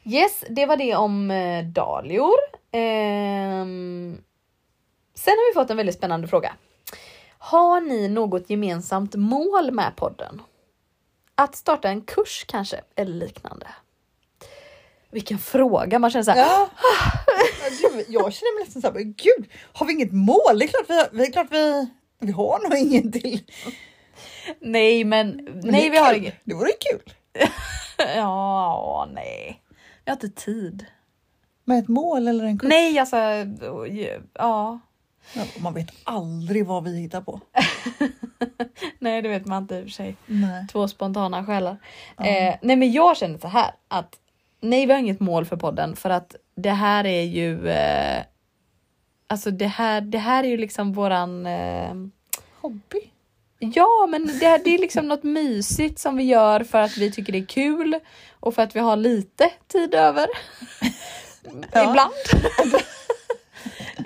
Yes, 0.08 0.44
det 0.50 0.66
var 0.66 0.78
det 0.78 0.96
om 0.96 1.32
eh, 1.32 1.64
dahlior. 1.66 2.36
Ehm, 2.72 4.18
sen 5.16 5.32
har 5.32 5.52
vi 5.52 5.54
fått 5.54 5.70
en 5.70 5.78
väldigt 5.78 5.96
spännande 5.96 6.28
fråga. 6.28 6.54
Har 7.38 7.82
ni 7.82 8.08
något 8.08 8.50
gemensamt 8.50 9.16
mål 9.16 9.72
med 9.72 9.96
podden? 9.96 10.42
Att 11.36 11.56
starta 11.56 11.90
en 11.90 12.02
kurs 12.02 12.46
kanske, 12.48 12.82
eller 12.96 13.14
liknande? 13.14 13.68
Vilken 15.12 15.38
fråga, 15.38 16.00
man 16.00 16.12
känner 16.12 16.24
såhär, 16.24 16.38
Ja. 16.40 16.70
Gud, 17.82 18.06
jag 18.10 18.34
känner 18.34 18.56
mig 18.58 18.64
nästan 18.66 18.82
såhär, 18.82 19.00
gud, 19.04 19.52
har 19.74 19.86
vi 19.86 19.94
inget 19.94 20.12
mål? 20.12 20.60
Det 20.60 20.66
är 20.66 20.68
klart 20.68 20.86
vi, 20.90 20.98
har- 20.98 21.10
det 21.12 21.24
är 21.24 21.32
klart 21.32 21.48
vi, 21.52 21.88
vi 22.20 22.32
har 22.32 22.70
nog 22.70 22.78
ingen 22.80 23.12
till. 23.12 23.44
nej 24.60 25.04
men, 25.04 25.28
Men 25.46 25.60
nej 25.64 25.90
vi 25.90 25.98
har 25.98 26.14
kul. 26.14 26.18
inget. 26.22 26.36
Det 26.44 26.54
vore 26.54 26.72
kul. 26.72 27.14
Ja, 28.16 29.10
nej. 29.14 29.62
Vi 30.08 30.12
har 30.12 30.16
inte 30.16 30.30
tid. 30.30 30.86
Med 31.64 31.80
ett 31.80 31.88
mål 31.88 32.28
eller 32.28 32.46
en 32.46 32.60
kurs. 32.60 32.70
Nej 32.70 33.00
alltså, 33.00 33.18
ja. 34.34 34.80
Ja, 35.34 35.44
man 35.60 35.74
vet 35.74 35.90
aldrig 36.04 36.66
vad 36.66 36.84
vi 36.84 37.00
hittar 37.00 37.22
på. 37.22 37.42
Nej 39.00 39.22
det 39.22 39.30
vet 39.30 39.46
man 39.46 39.64
inte 39.64 39.76
i 39.76 39.80
och 39.80 39.84
för 39.84 39.92
sig. 39.92 40.16
Nej. 40.26 40.68
Två 40.68 40.88
spontana 40.88 41.46
själar. 41.46 41.78
Ja. 42.18 42.26
Eh, 42.26 42.56
nej 42.62 42.76
men 42.76 42.92
jag 42.92 43.18
känner 43.18 43.38
så 43.38 43.48
här 43.48 43.72
att 43.88 44.16
nej 44.60 44.86
vi 44.86 44.94
har 44.94 45.00
inget 45.00 45.20
mål 45.20 45.46
för 45.46 45.58
podden 45.58 45.96
för 45.96 46.10
att 46.10 46.36
det 46.56 46.72
här 46.72 47.06
är 47.06 47.24
ju 47.24 47.70
eh, 47.70 48.24
Alltså 49.28 49.52
det 49.52 49.68
här, 49.68 50.02
det 50.02 50.18
här 50.18 50.44
är 50.44 50.48
ju 50.48 50.58
liksom 50.58 50.94
våran 50.94 51.46
eh, 51.46 51.94
Hobby. 52.62 53.12
Ja 53.60 54.08
men 54.10 54.28
det, 54.28 54.62
det 54.64 54.76
är 54.76 54.80
liksom 54.80 55.08
något 55.08 55.24
mysigt 55.24 56.00
som 56.00 56.18
vi 56.18 56.24
gör 56.24 56.64
för 56.64 56.78
att 56.78 56.98
vi 56.98 57.12
tycker 57.12 57.34
det 57.34 57.40
är 57.40 57.46
kul 57.46 58.00
och 58.40 58.56
för 58.56 58.62
att 58.62 58.76
vi 58.76 58.80
har 58.80 58.96
lite 58.96 59.50
tid 59.68 59.96
över. 59.96 60.28
Ibland. 61.68 62.14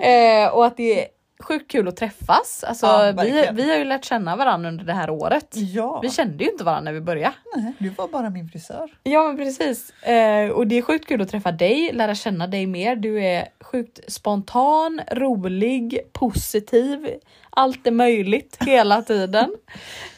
eh, 0.00 0.48
och 0.48 0.66
att 0.66 0.76
det 0.76 1.00
är 1.00 1.08
sjukt 1.44 1.70
kul 1.70 1.88
att 1.88 1.96
träffas. 1.96 2.64
Alltså, 2.64 2.86
Ja, 2.86 3.12
vi, 3.22 3.48
vi 3.52 3.70
har 3.70 3.78
ju 3.78 3.84
lärt 3.84 4.04
känna 4.04 4.36
varandra 4.36 4.68
under 4.68 4.84
det 4.84 4.92
här 4.92 5.10
året. 5.10 5.48
Ja. 5.52 6.00
Vi 6.00 6.10
kände 6.10 6.44
ju 6.44 6.50
inte 6.50 6.64
varandra 6.64 6.84
när 6.90 6.92
vi 6.92 7.00
började. 7.00 7.34
Nej, 7.56 7.72
du 7.78 7.88
var 7.88 8.08
bara 8.08 8.30
min 8.30 8.48
frisör. 8.48 8.90
Ja 9.02 9.22
men 9.28 9.36
precis. 9.36 9.90
Eh, 10.02 10.48
och 10.50 10.66
det 10.66 10.78
är 10.78 10.82
sjukt 10.82 11.08
kul 11.08 11.22
att 11.22 11.28
träffa 11.28 11.52
dig, 11.52 11.90
lära 11.92 12.14
känna 12.14 12.46
dig 12.46 12.66
mer. 12.66 12.96
Du 12.96 13.24
är 13.24 13.48
sjukt 13.60 14.12
spontan, 14.12 15.00
rolig, 15.12 16.00
positiv. 16.12 17.08
Allt 17.50 17.86
är 17.86 17.90
möjligt 17.90 18.56
hela 18.66 19.02
tiden. 19.02 19.50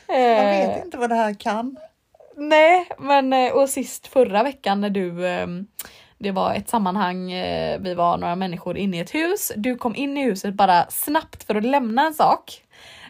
Jag 0.06 0.62
Eh, 0.62 0.68
vet 0.68 0.84
inte 0.84 0.98
vad 0.98 1.08
det 1.10 1.14
här 1.16 1.34
kan. 1.34 1.76
Nej, 2.36 2.88
men 2.98 3.32
eh, 3.32 3.52
och 3.52 3.68
sist 3.68 4.06
förra 4.06 4.42
veckan 4.42 4.80
när 4.80 4.90
du 4.90 5.28
ehm, 5.28 5.66
det 6.24 6.32
var 6.32 6.54
ett 6.54 6.68
sammanhang, 6.68 7.32
eh, 7.32 7.80
vi 7.80 7.94
var 7.94 8.16
några 8.16 8.36
människor 8.36 8.76
inne 8.76 8.96
i 8.96 9.00
ett 9.00 9.14
hus. 9.14 9.52
Du 9.56 9.76
kom 9.76 9.96
in 9.96 10.16
i 10.16 10.24
huset 10.24 10.54
bara 10.54 10.86
snabbt 10.90 11.44
för 11.44 11.54
att 11.54 11.64
lämna 11.64 12.06
en 12.06 12.14
sak. 12.14 12.62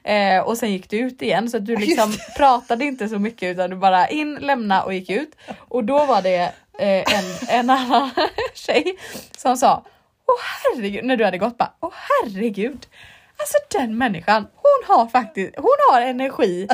Eh, 0.05 0.41
och 0.41 0.59
sen 0.59 0.73
gick 0.73 0.91
du 0.91 0.99
ut 0.99 1.23
igen 1.23 1.51
så 1.51 1.57
att 1.57 1.67
du 1.67 1.77
liksom 1.77 2.13
pratade 2.37 2.85
inte 2.85 3.09
så 3.09 3.19
mycket 3.19 3.55
utan 3.55 3.71
du 3.71 3.77
bara 3.77 4.09
in, 4.09 4.35
lämna 4.35 4.83
och 4.83 4.95
gick 4.95 5.11
ut. 5.11 5.37
Och 5.59 5.85
då 5.85 6.07
var 6.07 6.23
det 6.23 6.53
eh, 6.79 7.15
en, 7.15 7.49
en 7.49 7.71
annan 7.71 8.11
tjej 8.55 8.97
som 9.37 9.57
sa 9.57 9.85
Åh 10.27 10.41
herregud, 10.63 11.05
när 11.05 11.17
du 11.17 11.25
hade 11.25 11.39
gått 11.39 11.59
bara 11.59 11.73
Åh 11.81 11.93
herregud. 11.93 12.87
Alltså 13.37 13.79
den 13.79 13.99
människan, 13.99 14.47
hon 14.55 14.97
har 14.97 15.07
faktiskt, 15.07 15.55
hon 15.57 15.77
har 15.91 16.01
energi 16.01 16.69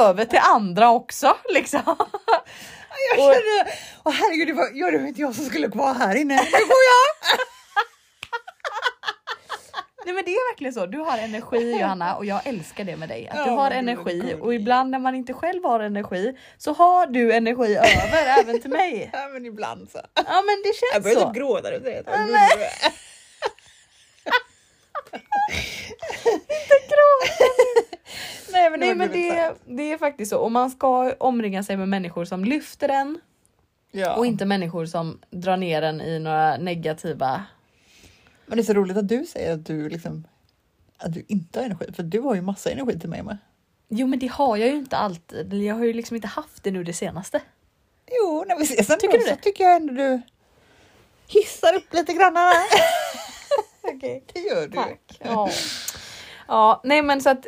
över 0.00 0.24
till 0.24 0.40
andra 0.42 0.90
också 0.90 1.36
liksom. 1.54 1.96
Jag 3.10 3.26
Och- 3.28 3.34
kände, 3.34 3.72
åh 4.04 4.12
herregud, 4.12 4.48
det 4.48 4.52
var, 4.52 4.70
ja, 4.74 4.90
det 4.90 4.98
var 4.98 5.06
inte 5.06 5.20
jag 5.20 5.34
som 5.34 5.44
skulle 5.44 5.68
vara 5.68 5.92
här 5.92 6.14
inne. 6.14 6.34
Nu 6.44 6.50
går 6.50 6.82
jag! 6.92 7.38
Nej 10.04 10.14
men 10.14 10.24
det 10.24 10.30
är 10.30 10.52
verkligen 10.52 10.72
så, 10.72 10.86
du 10.86 10.98
har 10.98 11.18
energi 11.18 11.70
Johanna 11.80 12.16
och 12.16 12.24
jag 12.24 12.46
älskar 12.46 12.84
det 12.84 12.96
med 12.96 13.08
dig. 13.08 13.28
Att 13.28 13.44
du 13.44 13.50
har 13.50 13.70
du 13.70 13.76
energi 13.76 14.36
och 14.40 14.54
ibland 14.54 14.90
när 14.90 14.98
man 14.98 15.14
inte 15.14 15.32
själv 15.34 15.64
har 15.64 15.80
energi 15.80 16.36
så 16.58 16.72
har 16.72 17.06
du 17.06 17.32
energi 17.32 17.76
över 17.76 18.26
även 18.40 18.60
till 18.60 18.70
mig. 18.70 19.10
Ja, 19.12 19.28
men 19.28 19.46
ibland 19.46 19.90
så. 19.90 20.00
Ja 20.14 20.42
men 20.42 20.62
det 20.62 20.68
Jag 20.68 20.92
känns 20.92 21.04
börjar 21.04 21.20
så. 21.20 21.26
typ 21.26 21.36
gråta 21.36 21.70
nu. 21.70 21.78
det. 21.78 22.02
Nej 28.52 28.70
men, 28.70 28.80
Nej 28.80 28.94
men 28.94 29.12
det, 29.12 29.54
det 29.64 29.92
är 29.92 29.98
faktiskt 29.98 30.30
så 30.30 30.38
och 30.38 30.52
man 30.52 30.70
ska 30.70 31.12
omringa 31.18 31.62
sig 31.62 31.76
med 31.76 31.88
människor 31.88 32.24
som 32.24 32.44
lyfter 32.44 32.88
en 32.88 33.20
Ja. 33.94 34.16
och 34.16 34.26
inte 34.26 34.44
människor 34.44 34.86
som 34.86 35.18
drar 35.30 35.56
ner 35.56 35.82
en 35.82 36.00
i 36.00 36.18
några 36.18 36.56
negativa 36.56 37.44
Men 38.46 38.56
det 38.56 38.62
är 38.62 38.64
så 38.64 38.72
roligt 38.72 38.96
att 38.96 39.08
du 39.08 39.26
säger 39.26 39.54
att 39.54 39.66
du 39.66 39.88
liksom 39.88 40.24
att 40.98 41.12
du 41.12 41.24
inte 41.28 41.58
har 41.58 41.66
energi, 41.66 41.92
för 41.92 42.02
du 42.02 42.20
har 42.20 42.34
ju 42.34 42.42
massa 42.42 42.70
energi 42.70 42.98
till 42.98 43.08
mig 43.08 43.22
med. 43.22 43.38
Jo 43.88 44.06
men 44.06 44.18
det 44.18 44.26
har 44.26 44.56
jag 44.56 44.68
ju 44.68 44.74
inte 44.76 44.96
alltid. 44.96 45.54
Jag 45.54 45.74
har 45.74 45.84
ju 45.84 45.92
liksom 45.92 46.14
inte 46.16 46.28
haft 46.28 46.62
det 46.64 46.70
nu 46.70 46.84
det 46.84 46.92
senaste. 46.92 47.40
Jo, 48.10 48.44
när 48.48 48.58
vi 48.58 48.64
ses 48.64 48.90
ändå 48.90 49.00
Tycker 49.00 49.18
du 49.18 49.24
så 49.24 49.36
tycker 49.36 49.64
jag 49.64 49.76
ändå 49.76 49.94
du 49.94 50.20
hissar 51.26 51.74
upp 51.74 51.94
lite 51.94 52.12
grann. 52.12 52.36
Okej. 53.82 54.24
Det 54.32 54.40
gör 54.40 54.66
du. 54.68 54.76
Tack. 54.76 55.18
Ja. 55.18 55.50
ja, 56.48 56.80
nej 56.84 57.02
men 57.02 57.20
så 57.20 57.30
att 57.30 57.46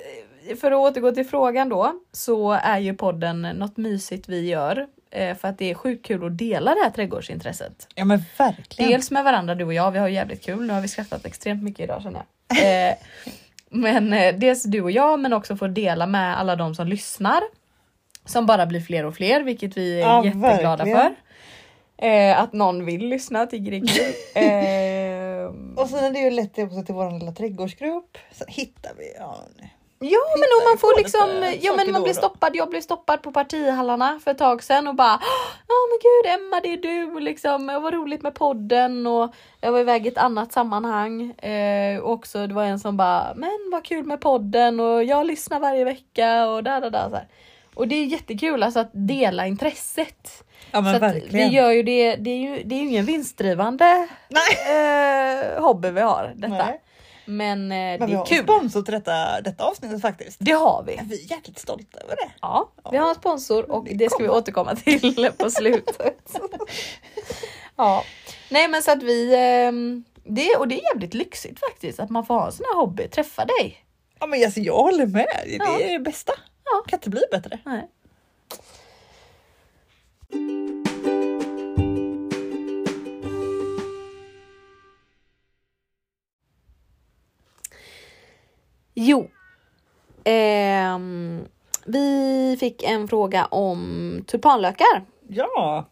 för 0.60 0.70
att 0.72 0.78
återgå 0.78 1.12
till 1.12 1.24
frågan 1.26 1.68
då 1.68 1.92
så 2.12 2.52
är 2.52 2.78
ju 2.78 2.94
podden 2.94 3.42
något 3.42 3.76
mysigt 3.76 4.28
vi 4.28 4.48
gör 4.48 4.86
eh, 5.10 5.36
för 5.36 5.48
att 5.48 5.58
det 5.58 5.70
är 5.70 5.74
sjukt 5.74 6.06
kul 6.06 6.24
att 6.26 6.38
dela 6.38 6.74
det 6.74 6.80
här 6.84 6.90
trädgårdsintresset. 6.90 7.88
Ja 7.94 8.04
men 8.04 8.22
verkligen. 8.38 8.90
Dels 8.90 9.10
med 9.10 9.24
varandra 9.24 9.54
du 9.54 9.64
och 9.64 9.74
jag, 9.74 9.90
vi 9.90 9.98
har 9.98 10.08
jävligt 10.08 10.44
kul. 10.44 10.66
Nu 10.66 10.72
har 10.72 10.80
vi 10.80 10.88
skrattat 10.88 11.24
extremt 11.26 11.62
mycket 11.62 11.84
idag 11.84 12.02
känner 12.02 12.22
jag. 12.48 12.88
Eh, 12.90 12.94
men 13.70 14.12
eh, 14.12 14.34
dels 14.34 14.62
du 14.64 14.80
och 14.80 14.90
jag 14.90 15.20
men 15.20 15.32
också 15.32 15.56
få 15.56 15.66
dela 15.66 16.06
med 16.06 16.38
alla 16.40 16.56
de 16.56 16.74
som 16.74 16.86
lyssnar. 16.86 17.40
Som 18.26 18.46
bara 18.46 18.66
blir 18.66 18.80
fler 18.80 19.04
och 19.06 19.14
fler 19.14 19.40
vilket 19.42 19.76
vi 19.76 19.94
är 20.00 20.06
Ja, 20.06 20.24
jätteglada 20.24 20.76
verkligen. 20.84 21.00
för. 21.00 21.14
Eh, 22.08 22.40
att 22.40 22.52
någon 22.52 22.84
vill 22.84 23.08
lyssna 23.08 23.46
tycker 23.46 23.70
det 23.70 23.76
är 23.76 23.86
kul. 23.86 24.14
Eh, 24.34 25.50
Och 25.76 25.88
sen 25.90 26.04
är 26.04 26.10
det 26.10 26.18
ju 26.18 26.30
lätt 26.30 26.58
också 26.58 26.82
till 26.82 26.94
vår 26.94 27.18
lilla 27.18 27.32
trädgårdsgrupp. 27.32 28.18
Så 28.32 28.44
hittar 28.48 28.92
vi, 28.98 29.14
ja. 29.18 29.38
nej. 29.60 29.73
Ja 29.98 30.18
men 30.36 30.48
om 30.58 30.64
man 30.70 30.78
får 30.78 30.98
liksom, 30.98 31.58
ja 31.60 31.76
men 31.76 31.92
man 31.92 32.02
blir 32.02 32.12
och 32.12 32.16
stoppad, 32.16 32.56
jag 32.56 32.70
blev 32.70 32.80
stoppad 32.80 33.22
på 33.22 33.32
partihallarna 33.32 34.20
för 34.24 34.30
ett 34.30 34.38
tag 34.38 34.62
sedan 34.62 34.88
och 34.88 34.94
bara 34.94 35.20
Ja 35.68 35.74
men 35.90 35.98
gud 36.02 36.34
Emma 36.34 36.60
det 36.60 36.72
är 36.72 36.76
du 36.76 37.20
liksom, 37.20 37.66
vad 37.66 37.94
roligt 37.94 38.22
med 38.22 38.34
podden 38.34 39.06
och 39.06 39.34
jag 39.60 39.72
var 39.72 39.80
iväg 39.80 40.06
i 40.06 40.08
ett 40.08 40.18
annat 40.18 40.52
sammanhang 40.52 41.30
eh, 41.30 41.98
och 41.98 42.12
också 42.12 42.46
det 42.46 42.54
var 42.54 42.64
en 42.64 42.78
som 42.78 42.96
bara 42.96 43.32
men 43.36 43.70
vad 43.72 43.84
kul 43.84 44.04
med 44.04 44.20
podden 44.20 44.80
och 44.80 45.04
jag 45.04 45.26
lyssnar 45.26 45.60
varje 45.60 45.84
vecka 45.84 46.46
och 46.46 46.64
där 46.64 46.80
där 46.80 46.90
där 46.90 47.08
så 47.08 47.16
här. 47.16 47.28
Och 47.74 47.88
det 47.88 47.94
är 47.94 48.04
jättekul 48.04 48.62
alltså 48.62 48.80
att 48.80 48.90
dela 48.92 49.46
intresset. 49.46 50.44
Ja 50.70 50.80
men 50.80 50.94
så 50.94 51.00
verkligen. 51.00 51.50
vi 51.50 51.56
gör 51.56 51.70
ju 51.70 51.82
det, 51.82 52.16
det 52.16 52.30
är 52.30 52.38
ju, 52.38 52.62
det 52.64 52.74
är 52.74 52.78
ju 52.78 52.88
ingen 52.88 53.04
vinstdrivande 53.04 54.08
eh, 54.68 55.62
hobby 55.62 55.90
vi 55.90 56.00
har 56.00 56.32
detta. 56.36 56.54
Nej. 56.56 56.80
Men, 57.24 57.72
eh, 57.72 57.76
det 58.00 58.06
vi 58.06 58.12
är 58.12 58.16
har 58.16 58.26
kul. 58.26 58.42
sponsor 58.44 58.82
till 58.82 58.94
detta, 58.94 59.40
detta 59.40 59.64
avsnittet 59.64 60.00
faktiskt. 60.02 60.36
Det 60.40 60.52
har 60.52 60.84
vi. 60.86 61.00
Vi 61.04 61.24
är 61.24 61.30
jäkligt 61.30 61.58
stolta 61.58 61.98
över 62.00 62.16
det. 62.16 62.30
Ja, 62.40 62.72
vi 62.90 62.96
har 62.96 63.08
en 63.08 63.14
sponsor 63.14 63.70
och 63.70 63.84
Det 63.84 63.94
det 63.94 64.10
ska 64.10 64.22
vi 64.22 64.28
återkomma 64.28 64.74
till 64.76 65.30
på 65.38 65.50
slutet. 65.50 66.36
ja, 67.76 68.04
nej 68.50 68.68
men 68.68 68.82
så 68.82 68.90
att 68.90 69.02
vi 69.02 69.34
ehm, 69.36 70.04
det, 70.24 70.56
och 70.56 70.68
det 70.68 70.74
är 70.80 70.82
jävligt 70.94 71.14
lyxigt 71.14 71.60
faktiskt 71.60 72.00
att 72.00 72.10
man 72.10 72.26
får 72.26 72.34
ha 72.34 72.46
en 72.46 72.52
sån 72.52 72.66
här 72.74 72.80
hobby, 72.80 73.08
träffa 73.08 73.44
dig. 73.44 73.84
Ja 74.20 74.26
men 74.26 74.44
alltså, 74.44 74.60
jag 74.60 74.76
håller 74.76 75.06
med, 75.06 75.26
det 75.44 75.56
Ja. 75.58 75.80
är 75.80 75.92
det 75.92 75.98
bästa. 75.98 76.32
Ja. 76.64 76.82
Kan 76.86 76.98
inte 76.98 77.10
bli 77.10 77.20
bättre. 77.30 77.58
Nej. 77.64 77.88
Jo. 88.94 89.30
Ehm, 90.24 91.44
vi 91.84 92.56
fick 92.60 92.82
en 92.82 93.08
fråga 93.08 93.44
om 93.46 94.24
tulpanlökar. 94.26 95.04
Ja, 95.28 95.86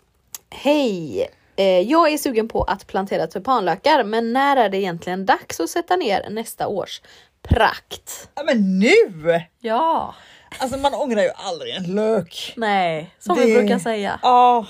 Hej! 0.51 1.29
Eh, 1.57 1.65
jag 1.81 2.13
är 2.13 2.19
sugen 2.19 2.49
på 2.49 2.63
att 2.63 2.87
plantera 2.87 3.27
tulpanlökar, 3.27 4.05
men 4.05 4.33
när 4.33 4.57
är 4.57 4.69
det 4.69 4.77
egentligen 4.79 5.27
dags 5.27 5.61
att 5.61 5.71
sätta 5.71 5.97
ner 5.97 6.31
nästa 6.31 6.67
års 6.69 7.03
prakt? 7.43 8.29
Ja, 8.35 8.43
men 8.47 8.79
nu! 8.79 9.43
Ja, 9.61 10.15
Alltså 10.59 10.79
man 10.79 10.95
ångrar 10.95 11.23
ju 11.23 11.31
aldrig 11.35 11.75
en 11.75 11.95
lök. 11.95 12.53
nej, 12.57 13.15
som 13.19 13.37
vi 13.37 13.47
Det- 13.55 13.59
brukar 13.61 13.79
säga. 13.79 14.21
Ja, 14.23 14.67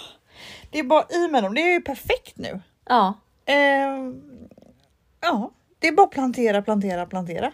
det 0.70 0.78
är 0.78 0.82
bara 0.82 1.04
i 1.10 1.28
med 1.28 1.42
dem. 1.42 1.54
Det 1.54 1.60
är 1.60 1.72
ju 1.72 1.80
perfekt 1.80 2.36
nu. 2.36 2.60
Ja, 2.88 3.14
Ehm, 3.46 4.22
ja, 5.20 5.50
det 5.78 5.88
är 5.88 5.92
bara 5.92 6.06
plantera, 6.06 6.62
plantera, 6.62 7.06
plantera. 7.06 7.52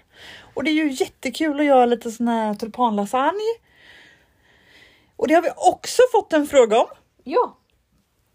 Och 0.58 0.64
det 0.64 0.70
är 0.70 0.74
ju 0.74 0.90
jättekul 0.90 1.60
att 1.60 1.66
göra 1.66 1.86
lite 1.86 2.10
sån 2.10 2.28
här 2.28 2.54
tulpanlasagne. 2.54 3.54
Och 5.16 5.28
det 5.28 5.34
har 5.34 5.42
vi 5.42 5.48
också 5.56 6.02
fått 6.12 6.32
en 6.32 6.46
fråga 6.46 6.78
om. 6.80 6.86
ja. 7.24 7.54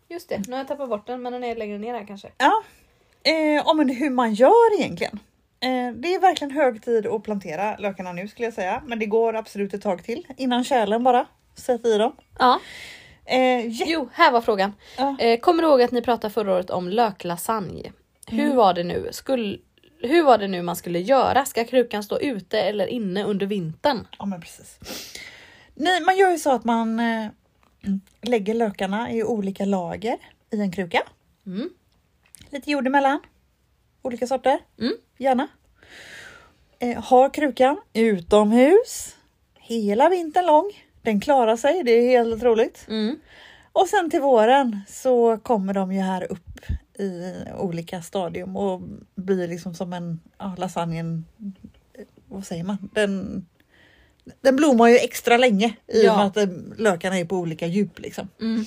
Just 0.10 0.30
det, 0.30 0.42
nu 0.48 0.52
har 0.54 0.58
jag 0.58 0.68
tappat 0.68 0.90
bort 0.90 1.08
den, 1.08 1.22
men 1.22 1.34
den 1.34 1.44
är 1.44 1.56
längre 1.56 1.78
ner 1.78 1.94
här 1.94 2.08
kanske. 2.08 2.32
Ja, 2.38 2.64
eh, 3.32 3.68
om 3.68 3.90
hur 3.90 4.10
man 4.10 4.34
gör 4.34 4.80
egentligen. 4.80 5.20
Eh, 5.60 5.92
det 5.96 6.16
är 6.16 6.20
verkligen 6.22 6.52
hög 6.52 6.84
tid 6.84 7.08
att 7.08 7.24
plantera 7.24 7.78
lökarna 7.78 8.12
nu 8.14 8.28
skulle 8.28 8.46
jag 8.48 8.54
säga, 8.54 8.84
men 8.86 9.00
det 9.00 9.06
går 9.06 9.36
absolut 9.36 9.74
ett 9.74 9.82
tag 9.82 10.04
till 10.04 10.28
innan 10.38 10.64
kärlen 10.64 11.04
bara 11.04 11.26
sätter 11.56 11.96
i 11.96 11.98
dem. 11.98 12.16
Ja, 12.40 12.60
Eh, 13.26 13.68
jo, 13.68 14.10
här 14.14 14.32
var 14.32 14.42
frågan. 14.42 14.74
Ja. 14.98 15.16
Eh, 15.20 15.40
kommer 15.40 15.64
du 15.64 15.70
ihåg 15.70 15.82
att 15.82 15.92
ni 15.92 16.02
pratade 16.02 16.34
förra 16.34 16.54
året 16.54 16.70
om 16.70 16.90
löklasagne? 16.90 17.92
Hur 18.28 18.44
Mm. 18.46 18.56
var 18.58 18.74
det 18.74 18.84
nu? 18.84 19.08
Skulle, 19.12 19.58
hur 20.08 20.24
var 20.24 20.38
det 20.38 20.48
nu 20.48 20.62
man 20.62 20.76
skulle 20.76 21.00
göra? 21.00 21.46
Ska 21.46 21.63
krukan 21.66 22.04
stå 22.04 22.20
ute 22.20 22.60
eller 22.62 22.88
inne 22.88 23.24
under 23.24 23.46
vintern? 23.46 24.08
ja, 24.20 24.26
men 24.26 24.42
precis. 24.42 24.80
Nej, 25.76 26.02
man 26.02 26.18
gör 26.18 26.32
ju 26.32 26.38
så 26.38 26.52
att 26.52 26.63
man 26.63 27.00
eh, 27.00 27.28
lägger 28.22 28.54
lökarna 28.54 29.12
i 29.12 29.24
olika 29.24 29.66
lager 29.66 30.18
i 30.52 30.62
en 30.62 30.72
kruka. 30.72 31.02
Mm. 31.46 31.70
Lite 32.50 32.72
jord 32.72 32.88
emellan. 32.88 33.20
Olika 34.02 34.28
sorter, 34.28 34.60
Mm. 34.80 34.94
gärna. 35.18 35.48
Eh, 36.80 37.04
ha 37.04 37.30
krukan 37.30 37.78
utomhus 37.94 39.16
hela 39.60 40.10
vintern 40.10 40.46
lång. 40.46 40.72
Den 41.02 41.22
klarar 41.22 41.58
sig, 41.58 41.84
det 41.84 41.92
är 41.92 42.10
helt 42.10 42.34
otroligt. 42.36 42.86
Mm. 42.89 43.20
Och 43.72 43.88
sen 43.88 44.10
till 44.10 44.22
våren 44.22 44.80
så 44.88 45.38
kommer 45.38 45.74
de 45.74 45.92
ju 45.94 46.00
här 46.02 46.32
upp 46.32 46.53
i 46.99 47.34
olika 47.58 48.01
stadium 48.01 48.58
och 48.58 48.82
blir 49.15 49.47
liksom 49.47 49.73
som 49.73 49.93
en 49.93 50.19
ja, 50.38 50.56
lasagnen. 50.58 51.25
Vad 52.27 52.45
säger 52.45 52.63
man? 52.63 52.89
Den, 52.93 53.45
den 54.41 54.56
blommar 54.56 54.88
ju 54.88 54.95
extra 54.97 55.38
länge 55.38 55.75
i 55.88 55.99
och 56.01 56.03
Ja. 56.06 56.17
med 56.17 56.25
att 56.43 56.49
lökarna 56.79 57.19
är 57.19 57.25
på 57.25 57.36
olika 57.38 57.67
djup 57.67 57.99
liksom. 57.99 58.27
Mm. 58.41 58.65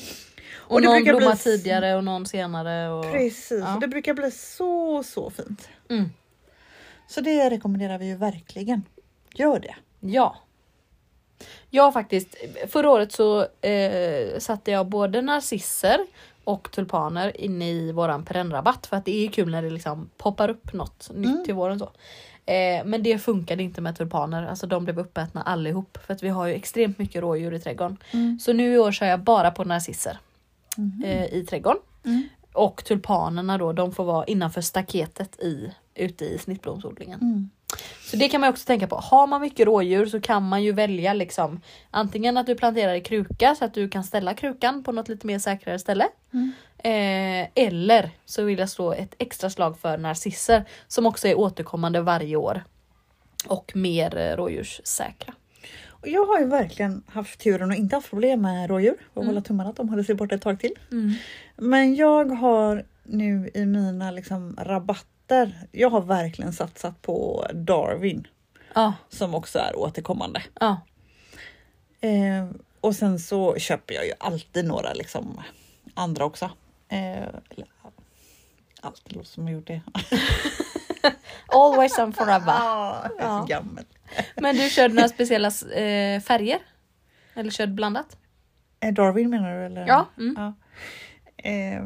Och, 0.54 0.72
Och 0.74 0.80
det 0.80 0.86
någon 0.86 0.96
brukar 0.96 1.12
bli 1.12 1.18
blommar 1.18 1.34
s- 1.34 1.42
tidigare 1.44 1.94
och 1.96 2.04
någon 2.04 2.26
senare. 2.26 2.88
Och... 2.90 3.12
Precis, 3.12 3.50
ja. 3.60 3.74
och 3.74 3.80
det 3.80 3.88
brukar 3.88 4.14
bli 4.14 4.30
så 4.30 5.02
så 5.02 5.30
fint. 5.30 5.68
Mm. 5.90 6.08
Så 7.08 7.20
det 7.20 7.50
rekommenderar 7.50 7.98
vi 7.98 8.06
ju 8.06 8.16
verkligen. 8.16 8.82
Gör 9.34 9.58
det. 9.60 9.74
Ja. 10.00 10.36
Jag 11.70 11.92
faktiskt, 11.92 12.36
förra 12.68 12.90
året 12.90 13.12
så 13.12 13.40
eh, 13.60 14.38
satte 14.38 14.70
jag 14.70 14.86
både 14.86 15.22
narcisser 15.22 15.98
och 16.46 16.70
tulpaner 16.70 17.40
inne 17.40 17.70
i 17.70 17.92
våran 17.92 18.24
perennrabatt 18.24 18.86
för 18.86 18.96
att 18.96 19.04
det 19.04 19.26
är 19.26 19.28
kul 19.30 19.50
när 19.50 19.62
det 19.62 19.70
liksom 19.70 20.10
poppar 20.16 20.48
upp 20.50 20.72
något 20.72 21.10
nytt 21.14 21.30
Mm. 21.32 21.44
till 21.44 21.54
våren. 21.54 21.78
Så. 21.78 21.84
Eh, 22.52 22.84
men 22.84 23.02
det 23.02 23.18
funkade 23.18 23.62
inte 23.62 23.80
med 23.80 23.96
tulpaner, 23.96 24.46
alltså 24.46 24.66
de 24.66 24.84
blev 24.84 24.98
uppätna 24.98 25.42
allihop 25.42 25.98
för 26.06 26.14
att 26.14 26.22
vi 26.22 26.28
har 26.28 26.46
ju 26.46 26.54
extremt 26.54 26.98
mycket 26.98 27.22
rådjur 27.22 27.54
i 27.54 27.60
trädgården. 27.60 27.96
Mm. 28.10 28.38
Så 28.38 28.52
nu 28.52 28.74
i 28.74 28.78
år 28.78 28.92
kör 28.92 29.06
jag 29.06 29.20
bara 29.20 29.50
på 29.50 29.64
narcisser 29.64 30.18
eh, 31.04 31.24
i 31.34 31.46
trädgården. 31.46 31.82
Mm. 32.04 32.22
Och 32.52 32.84
tulpanerna 32.84 33.58
då, 33.58 33.72
de 33.72 33.92
får 33.92 34.04
vara 34.04 34.24
innanför 34.24 34.60
staketet 34.60 35.40
i, 35.40 35.72
ute 35.94 36.24
i 36.24 36.38
snittblomsodlingen. 36.38 37.50
Mm. 37.72 37.82
Så 38.10 38.16
det 38.16 38.28
kan 38.28 38.40
man 38.40 38.50
också 38.50 38.66
tänka 38.66 38.86
på. 38.86 38.96
Har 38.96 39.26
man 39.26 39.40
mycket 39.40 39.66
rådjur 39.66 40.06
så 40.06 40.20
kan 40.20 40.42
man 40.48 40.62
ju 40.62 40.72
välja 40.72 41.12
liksom 41.12 41.60
antingen 41.90 42.36
att 42.36 42.46
du 42.46 42.54
planterar 42.54 42.94
i 42.94 43.00
kruka 43.00 43.54
så 43.54 43.64
att 43.64 43.74
du 43.74 43.88
kan 43.88 44.04
ställa 44.04 44.34
krukan 44.34 44.84
på 44.84 44.92
något 44.92 45.08
lite 45.08 45.26
mer 45.26 45.38
säkrare 45.38 45.78
ställe. 45.78 46.08
Mm. 46.32 46.52
Eh, 46.78 47.48
eller 47.54 48.10
så 48.24 48.44
vill 48.44 48.58
jag 48.58 48.68
slå 48.68 48.92
ett 48.92 49.14
extra 49.18 49.50
slag 49.50 49.78
för 49.78 49.98
narcisser 49.98 50.64
som 50.88 51.06
också 51.06 51.28
är 51.28 51.38
återkommande 51.38 52.00
varje 52.00 52.36
år. 52.36 52.64
Och 53.48 53.72
mer 53.76 54.16
eh, 54.16 54.36
rådjurssäkra. 54.36 55.34
Jag 56.02 56.26
har 56.26 56.38
ju 56.38 56.46
verkligen 56.46 57.02
haft 57.08 57.40
turen 57.40 57.70
och 57.70 57.76
inte 57.76 57.96
haft 57.96 58.10
problem 58.10 58.42
med 58.42 58.70
rådjur. 58.70 58.96
Och 59.14 59.22
Mm. 59.22 59.26
hålla 59.28 59.40
tummarna 59.40 59.70
att 59.70 59.76
de 59.76 59.88
håller 59.88 60.02
sig 60.02 60.14
borta 60.14 60.34
ett 60.34 60.42
tag 60.42 60.60
till. 60.60 60.72
Men 61.56 61.94
jag 61.94 62.24
har 62.30 62.84
nu 63.02 63.50
i 63.54 63.64
mina 63.66 64.10
liksom 64.10 64.54
rabatter, 65.30 65.68
jag 65.72 65.90
har 65.90 66.00
verkligen 66.00 66.52
satsat 66.52 67.02
på 67.02 67.46
Darwin 67.54 68.26
Ja, 68.74 68.94
som 69.08 69.34
också 69.34 69.58
är 69.58 69.76
återkommande. 69.78 70.42
ja. 70.60 70.80
Eh, 72.00 72.48
och 72.80 72.96
sen 72.96 73.18
så 73.18 73.56
köper 73.58 73.94
jag 73.94 74.06
ju 74.06 74.12
alltid 74.20 74.64
några 74.64 74.92
liksom 74.92 75.40
andra 75.94 76.24
också. 76.24 76.50
Eh, 76.88 77.26
alltid 78.80 79.16
låter 79.16 79.28
som 79.28 79.48
jag 79.48 79.54
gjort 79.54 79.66
det. 79.66 79.80
Always 81.48 81.98
and 81.98 82.16
forever. 82.16 82.52
Ah, 82.60 83.08
jag 83.18 83.26
är 83.26 83.40
så 83.40 83.46
gammal. 83.46 83.84
Men 84.36 84.56
du 84.56 84.70
körde 84.70 84.94
några 84.94 85.08
speciella 85.08 85.48
eh, 85.48 86.20
färger? 86.20 86.58
Eller 87.34 87.50
körde 87.50 87.72
blandat? 87.72 88.16
Eh, 88.80 88.92
Darwin 88.92 89.30
menar 89.30 89.54
du? 89.54 89.66
Eller? 89.66 89.86
Ja. 89.86 90.06
Mm. 90.18 90.34
ja. 90.38 90.54
Eh, 91.50 91.82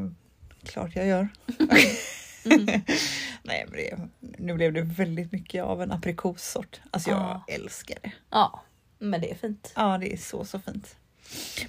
klart 0.64 0.96
jag 0.96 1.07
gör. 1.07 1.29
Mm. 2.44 2.66
Nej, 3.42 3.66
men 3.68 3.76
det, 3.76 3.98
nu 4.38 4.55
blev 4.55 4.72
det 4.72 4.83
väldigt 4.83 5.33
mycket 5.33 5.64
av 5.64 5.83
en 5.83 5.92
aprikossort. 5.92 6.81
Alltså 6.90 7.11
jag 7.11 7.18
Ja. 7.20 7.44
älskar 7.55 7.98
det. 8.03 8.12
Ja, 8.31 8.62
men 8.98 9.20
det 9.20 9.31
är 9.31 9.35
fint. 9.35 9.72
Ja, 9.76 9.98
det 9.98 10.12
är 10.12 10.16
så 10.16 10.44
så 10.44 10.59
fint. 10.61 10.96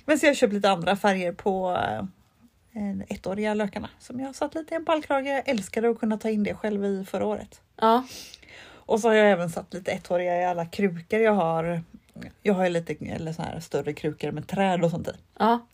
Men 0.06 0.20
så 0.20 0.26
jag 0.26 0.30
har 0.30 0.36
köpt 0.36 0.54
lite 0.54 0.70
andra 0.70 0.96
färger 0.96 1.34
på 1.34 1.78
eh, 2.74 3.00
ettåriga 3.16 3.54
lökarna 3.54 3.90
som 4.00 4.20
jag 4.20 4.36
satt 4.36 4.56
lite 4.56 4.74
i 4.74 4.78
en 4.78 4.84
ballkrage. 4.84 5.26
Jag 5.28 5.50
älskade 5.50 5.90
att 5.90 6.00
kunna 6.00 6.18
ta 6.18 6.30
in 6.30 6.44
det 6.44 6.56
själv 6.56 6.86
i 6.86 7.06
förra 7.06 7.26
året. 7.26 7.62
Ja, 7.76 8.04
Och 8.70 9.00
så 9.00 9.08
har 9.08 9.16
jag 9.16 9.32
även 9.32 9.50
satt 9.50 9.74
lite 9.74 9.92
ettåriga 9.92 10.42
i 10.42 10.46
alla 10.46 10.66
krukor 10.66 11.20
jag 11.20 11.34
har. 11.34 11.82
Jag 12.42 12.54
har 12.54 12.64
ju 12.64 12.70
lite 12.70 12.94
eller 13.06 13.34
så 13.34 13.42
här 13.42 13.60
större 13.60 13.94
krukor 13.94 14.32
med 14.32 14.48
träd 14.48 14.84
och 14.84 14.92
sånt 14.92 15.08
i. 15.08 15.12
ja. 15.40 15.68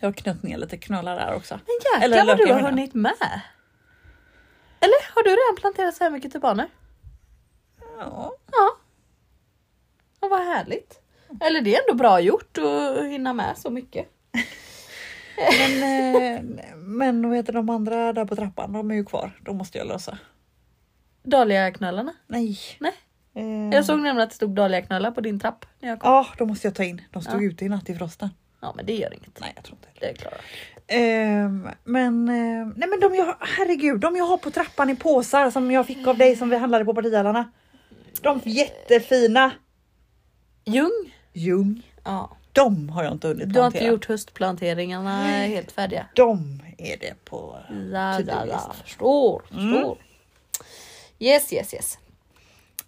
Jag 0.00 0.08
har 0.08 0.12
knött 0.12 0.42
ner 0.42 0.58
lite 0.58 0.76
knölar 0.76 1.16
där 1.16 1.34
också. 1.34 1.54
Men 1.54 2.02
jäklar 2.10 2.26
vad 2.26 2.36
du 2.38 2.52
har 2.52 2.60
hunnit 2.60 2.94
med. 2.94 3.12
Eller 4.82 5.14
har 5.14 5.22
du 5.22 5.30
redan 5.30 5.56
planterat 5.60 5.94
så 5.94 6.04
här 6.04 6.10
mycket 6.10 6.32
tulpaner? 6.32 6.68
Ja, 7.98 8.32
Ja. 8.52 8.76
Och 10.20 10.30
vad 10.30 10.40
härligt. 10.40 10.98
Eller 11.40 11.60
det 11.60 11.74
är 11.76 11.80
ändå 11.88 11.98
bra 11.98 12.20
gjort 12.20 12.58
att 12.58 13.04
hinna 13.04 13.32
med 13.32 13.58
så 13.58 13.70
mycket. 13.70 14.08
men, 15.58 15.82
eh, 16.36 16.42
men 16.76 17.28
vad 17.28 17.36
heter 17.36 17.52
de 17.52 17.70
andra 17.70 18.12
där 18.12 18.24
på 18.24 18.36
trappan? 18.36 18.72
De 18.72 18.90
är 18.90 18.94
ju 18.94 19.04
kvar. 19.04 19.38
De 19.44 19.56
måste 19.56 19.78
jag 19.78 19.86
lösa. 19.86 20.18
Dahliaknölarna. 21.22 22.14
Nej. 22.26 22.58
Nej. 22.78 22.92
Eh, 23.34 23.74
Jag 23.74 23.84
såg 23.84 23.96
nämligen 23.96 24.20
att 24.20 24.30
det 24.30 24.36
stod 24.36 24.50
dahliaknölar 24.50 25.10
på 25.10 25.20
din 25.20 25.40
trapp 25.40 25.66
när 25.80 25.88
jag 25.88 26.00
kom. 26.00 26.10
Ja, 26.12 26.26
de 26.38 26.48
måste 26.48 26.66
jag 26.66 26.74
ta 26.74 26.84
in. 26.84 27.02
De 27.10 27.22
stod 27.22 27.42
Ja. 27.42 27.46
ute 27.46 27.64
i 27.64 27.68
natt 27.68 27.90
i 27.90 27.94
frosten. 27.94 28.28
Ja 28.60 28.72
men 28.76 28.86
det 28.86 28.94
gör 28.94 29.14
inget. 29.14 29.40
Nej, 29.40 29.52
jag 29.54 29.64
tror 29.64 29.78
inte 29.78 29.88
Det 30.00 30.10
är 30.10 30.14
klart. 30.14 30.34
Ehm, 30.92 31.68
men, 31.84 32.28
eh, 32.28 32.66
nej 32.76 32.88
men 32.88 33.00
de 33.00 33.14
jag, 33.14 33.36
herregud, 33.40 34.00
de 34.00 34.16
jag 34.16 34.24
har 34.24 34.36
på 34.36 34.50
trappan 34.50 34.90
i 34.90 34.96
påsar 34.96 35.50
som 35.50 35.70
jag 35.70 35.86
fick 35.86 36.06
av 36.06 36.18
dig 36.18 36.36
som 36.36 36.50
vi 36.50 36.56
handlade 36.56 36.84
på 36.84 36.94
partihallarna. 36.94 37.50
De 38.22 38.40
jättefina. 38.44 39.50
Ljung? 40.64 41.14
Ljung. 41.32 41.82
Ja. 42.04 42.36
De 42.52 42.88
har 42.88 43.04
jag 43.04 43.12
inte 43.12 43.28
hunnit 43.28 43.52
Du 43.54 43.60
har 43.60 43.66
inte 43.66 43.78
plantera. 43.78 43.92
gjort 43.92 44.08
höstplanteringarna 44.08 45.22
helt 45.24 45.72
färdiga? 45.72 46.06
De 46.14 46.62
är 46.78 46.96
det 46.96 47.24
på. 47.24 47.56
Ja. 47.92 48.18
list. 48.44 48.82
Förstår, 48.84 49.42
Mm. 49.52 49.72
förstår. 49.72 49.98
Yes, 51.18 51.52
yes, 51.52 51.74
yes. 51.74 51.98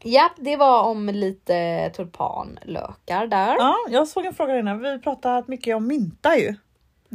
Ja, 0.03 0.31
det 0.37 0.57
var 0.57 0.83
om 0.83 1.07
lite 1.07 1.91
tulpanlökar 1.97 3.27
där. 3.27 3.57
Ja, 3.59 3.77
jag 3.91 4.09
såg 4.09 4.25
en 4.27 4.35
fråga 4.35 4.59
innan. 4.59 4.79
Vi 4.79 4.99
pratat 4.99 5.49
mycket 5.49 5.77
om 5.77 5.87
mynta 5.87 6.37
ju. 6.39 6.55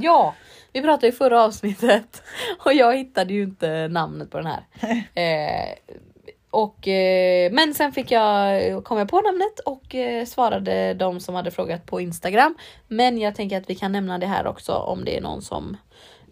Ja, 0.02 0.36
vi 0.74 0.82
pratade 0.82 1.08
i 1.08 1.12
förra 1.12 1.44
avsnittet 1.44 2.24
och 2.66 2.74
jag 2.74 2.98
hittade 2.98 3.34
ju 3.34 3.44
inte 3.44 3.88
namnet 3.88 4.32
på 4.32 4.38
den 4.38 4.48
här. 4.48 4.66
Eh, 5.14 5.76
och, 6.52 6.88
eh, 6.88 7.52
men 7.52 7.74
sen 7.74 7.92
fick 7.92 8.12
jag, 8.12 8.84
kom 8.84 8.98
jag 8.98 9.10
på 9.10 9.22
namnet 9.22 9.60
och 9.60 9.96
eh, 9.96 10.26
svarade 10.26 10.94
de 10.94 11.20
som 11.20 11.36
hade 11.36 11.52
frågat 11.52 11.86
på 11.86 12.02
Instagram. 12.02 12.56
Men 12.88 13.18
jag 13.18 13.36
tänker 13.36 13.58
att 13.58 13.70
vi 13.70 13.76
kan 13.76 13.92
nämna 13.92 14.18
det 14.18 14.28
här 14.28 14.48
också 14.48 14.74
om 14.74 15.06
det 15.06 15.18
är 15.18 15.22
någon 15.22 15.42
som 15.42 15.78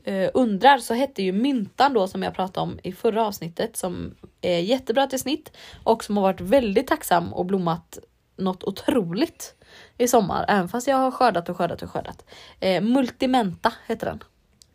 eh, 0.04 0.30
undrar 0.34 0.78
så 0.78 0.94
hette 0.94 1.24
ju 1.24 1.32
myntan 1.32 1.94
då 1.94 2.08
som 2.08 2.24
jag 2.24 2.36
pratade 2.36 2.64
om 2.64 2.80
i 2.84 2.92
förra 2.92 3.28
avsnittet 3.28 3.78
som 3.78 4.16
är 4.42 4.60
jättebra 4.60 5.08
till 5.08 5.20
snitt 5.20 5.52
och 5.84 6.04
som 6.04 6.18
har 6.18 6.24
varit 6.24 6.42
väldigt 6.42 6.88
tacksam 6.88 7.34
och 7.34 7.46
blommat 7.46 8.00
något 8.38 8.64
otroligt 8.64 9.56
i 9.98 10.08
sommar. 10.08 10.46
Även 10.48 10.70
fast 10.70 10.88
jag 10.88 10.98
har 10.98 11.12
skördat 11.12 11.50
och 11.50 11.58
skördat 11.58 11.82
och 11.82 11.92
skördat. 11.92 12.26
Eh, 12.60 12.82
Multimenta 12.82 13.74
heter 13.88 14.06
den. 14.06 14.24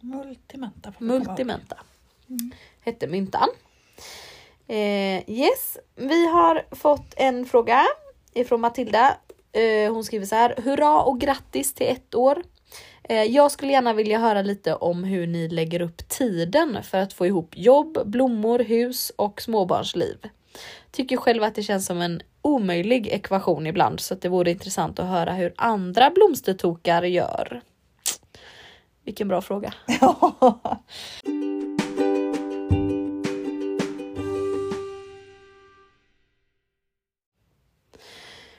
Multimenta. 0.01 0.93
Multimenta 0.99 1.77
hette 2.85 3.07
myntan. 3.07 3.49
Eh, 4.67 5.31
yes, 5.31 5.79
vi 5.97 6.27
har 6.27 6.67
fått 6.71 7.15
en 7.17 7.47
fråga 7.47 7.83
ifrån 8.35 8.61
Matilda. 8.61 9.17
Eh, 9.53 9.93
hon 9.93 10.05
skriver 10.05 10.27
så 10.27 10.35
här. 10.35 10.55
Hurra 10.65 11.03
och 11.03 11.21
grattis 11.21 11.75
till 11.75 11.87
ett 11.87 12.15
år. 12.15 12.43
Eh, 13.03 13.23
jag 13.23 13.51
skulle 13.51 13.73
gärna 13.73 13.93
vilja 13.93 14.19
höra 14.19 14.43
lite 14.43 14.75
om 14.75 15.05
hur 15.05 15.27
ni 15.27 15.49
lägger 15.49 15.83
upp 15.83 16.09
tiden 16.09 16.83
för 16.83 16.99
att 16.99 17.13
få 17.13 17.27
ihop 17.27 17.57
jobb, 17.57 17.99
blommor, 18.05 18.59
hus 18.59 19.13
och 19.17 19.43
småbarnsliv. 19.43 20.17
Tycker 20.91 21.17
själv 21.17 21.43
att 21.43 21.55
det 21.55 21.63
känns 21.63 21.87
som 21.87 22.01
en 22.01 22.23
omöjlig 22.43 23.07
ekvation 23.07 23.67
ibland 23.67 24.01
så 24.01 24.15
det 24.15 24.29
vore 24.29 24.51
intressant 24.51 24.99
att 24.99 25.07
höra 25.09 25.33
hur 25.33 25.55
andra 25.57 26.11
blomstertokar 26.11 27.03
gör. 27.03 27.61
Vilken 29.05 29.29
bra 29.29 29.43
fråga. 29.43 29.75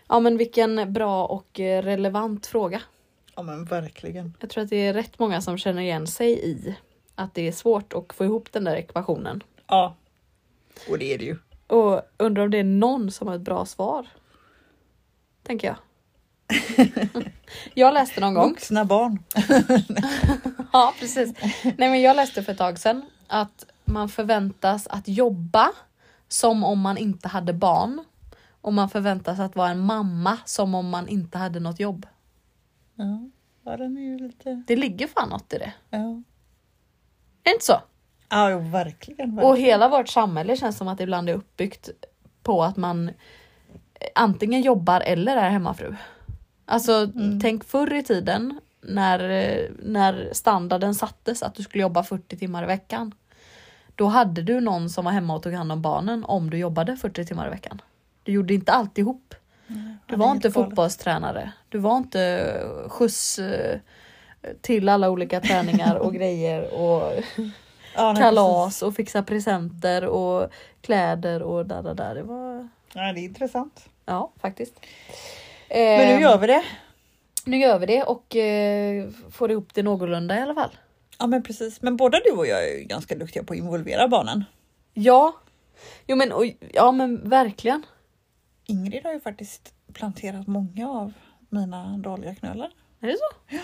Ja 0.07 0.19
men 0.19 0.37
vilken 0.37 0.93
bra 0.93 1.25
och 1.25 1.59
relevant 1.59 2.45
fråga. 2.45 2.81
ja 3.35 3.43
men 3.43 3.65
verkligen. 3.65 4.33
Jag 4.39 4.49
tror 4.49 4.63
att 4.63 4.69
det 4.69 4.87
är 4.87 4.93
rätt 4.93 5.19
många 5.19 5.41
som 5.41 5.57
känner 5.57 5.81
igen 5.81 6.07
sig 6.07 6.49
i 6.49 6.75
att 7.15 7.33
det 7.33 7.47
är 7.47 7.51
svårt 7.51 7.93
att 7.93 8.13
få 8.13 8.25
ihop 8.25 8.51
den 8.51 8.63
där 8.63 8.75
ekvationen. 8.75 9.43
Ja. 9.67 9.95
Och 10.89 10.99
det 10.99 11.13
är 11.13 11.17
det 11.17 11.25
ju. 11.25 11.37
Och 11.73 12.01
undrar 12.17 12.43
om 12.43 12.51
det 12.51 12.57
är 12.57 12.63
någon 12.63 13.11
som 13.11 13.27
har 13.27 13.35
ett 13.35 13.41
bra 13.41 13.65
svar. 13.65 14.07
Tänker 15.43 15.67
jag. 15.67 15.77
jag 17.73 17.93
läste 17.93 18.21
någon 18.21 18.33
gång. 18.33 18.49
Vuxna 18.49 18.85
barn. 18.85 19.23
Ja 20.73 20.93
precis. 20.99 21.33
Nej 21.63 21.89
men 21.89 22.01
jag 22.01 22.15
läste 22.15 22.43
för 22.43 22.51
ett 22.51 22.57
tag 22.57 22.79
sedan 22.79 23.01
att 23.27 23.65
man 23.85 24.09
förväntas 24.09 24.87
att 24.87 25.07
jobba 25.07 25.71
som 26.27 26.63
om 26.63 26.79
man 26.79 26.97
inte 26.97 27.27
hade 27.27 27.53
barn. 27.53 28.05
Och 28.61 28.73
man 28.73 28.89
förväntas 28.89 29.39
att 29.39 29.55
vara 29.55 29.69
en 29.69 29.79
mamma 29.79 30.37
som 30.45 30.75
om 30.75 30.89
man 30.89 31.07
inte 31.07 31.37
hade 31.37 31.59
något 31.59 31.79
jobb. 31.79 32.07
Ja, 33.63 33.77
den 33.77 33.97
är 33.97 34.01
ju 34.01 34.19
lite... 34.19 34.63
Det 34.67 34.75
ligger 34.75 35.07
fan 35.07 35.29
något 35.29 35.53
i 35.53 35.57
det. 35.57 35.73
Ja, 35.89 35.97
Är 35.97 36.23
det 37.43 37.51
inte 37.51 37.65
så? 37.65 37.81
Ja 38.33 38.51
jo, 38.51 38.59
verkligen. 38.59 39.29
Och 39.29 39.37
verkligen. 39.37 39.69
hela 39.69 39.89
vårt 39.89 40.09
samhälle 40.09 40.57
känns 40.57 40.77
som 40.77 40.87
att 40.87 40.97
det 40.97 41.03
ibland 41.03 41.29
är 41.29 41.33
uppbyggt 41.33 41.89
på 42.43 42.63
att 42.63 42.77
man 42.77 43.11
antingen 44.15 44.61
jobbar 44.61 45.01
eller 45.01 45.37
är 45.37 45.49
hemmafru. 45.49 45.95
Alltså 46.65 47.07
tänk 47.41 47.63
förr 47.63 47.93
i 47.93 48.03
tiden 48.03 48.59
när, 48.81 49.19
när 49.83 50.29
standarden 50.31 50.95
sattes 50.95 51.43
att 51.43 51.55
du 51.55 51.63
skulle 51.63 51.81
jobba 51.81 52.03
40 52.03 52.37
timmar 52.37 52.63
i 52.63 52.67
veckan. 52.67 53.11
Då 53.95 54.05
hade 54.05 54.41
du 54.41 54.61
någon 54.61 54.89
som 54.89 55.05
var 55.05 55.11
hemma 55.11 55.35
och 55.35 55.43
tog 55.43 55.53
hand 55.53 55.71
om 55.71 55.81
barnen 55.81 56.25
om 56.25 56.49
du 56.49 56.57
jobbade 56.57 56.97
40 56.97 57.25
timmar 57.25 57.47
i 57.47 57.49
veckan. 57.49 57.81
Du 58.23 58.31
gjorde 58.31 58.53
inte 58.53 58.71
alltihop. 58.71 59.35
Du 59.67 59.75
det 60.07 60.13
är 60.13 60.17
var 60.17 60.31
inte 60.31 60.51
fotbollstränare. 60.51 61.51
Du 61.69 61.77
var 61.77 61.97
inte 61.97 62.53
skjuts 62.87 63.39
eh, 63.39 63.79
till 64.61 64.89
alla 64.89 65.09
olika 65.09 65.41
träningar 65.41 65.95
och 65.95 66.13
grejer 66.15 66.73
och 66.73 67.13
ja, 67.95 68.15
kalas 68.15 68.81
och 68.81 68.95
fixa 68.95 69.23
presenter 69.23 70.05
och 70.05 70.49
kläder 70.81 71.41
och 71.41 71.65
där, 71.65 71.83
där, 71.83 71.93
där. 71.93 72.15
Det 72.15 72.23
var, 72.23 72.57
precis. 72.57 72.95
Ja, 72.95 73.13
det 73.13 73.19
är 73.19 73.23
intressant. 73.23 73.89
ja 74.05 74.31
faktiskt. 74.41 74.73
Men 75.69 76.15
nu 76.15 76.21
gör 76.21 76.37
vi 76.37 76.47
det. 76.47 76.63
nu 77.45 77.57
gör 77.57 77.79
vi 77.79 77.85
det 77.85 78.03
och 78.03 78.35
eh, 78.35 79.09
får 79.31 79.51
ihop 79.51 79.73
det 79.73 79.83
någorlunda 79.83 80.37
i 80.37 80.41
alla 80.41 80.53
fall. 80.53 80.71
Ja 81.19 81.27
men 81.27 81.43
precis. 81.43 81.81
Men 81.81 81.97
båda 81.97 82.19
du 82.25 82.31
och 82.31 82.47
jag 82.47 82.67
är 82.69 82.77
ju 82.77 82.83
ganska 82.83 83.15
duktiga 83.15 83.43
på 83.43 83.53
att 83.53 83.57
involvera 83.57 84.07
barnen. 84.07 84.43
Ja, 84.93 85.33
jo 86.07 86.15
men, 86.15 86.31
och, 86.31 86.45
ja, 86.73 86.91
men 86.91 87.29
verkligen. 87.29 87.85
Ingrid 88.65 89.03
har 89.03 89.13
ju 89.13 89.19
faktiskt 89.19 89.73
planterat 89.93 90.47
många 90.47 90.89
av 90.89 91.13
mina 91.49 91.97
dahliaknölar. 91.97 92.69
Är 93.01 93.07
det 93.07 93.13
så? 93.17 93.57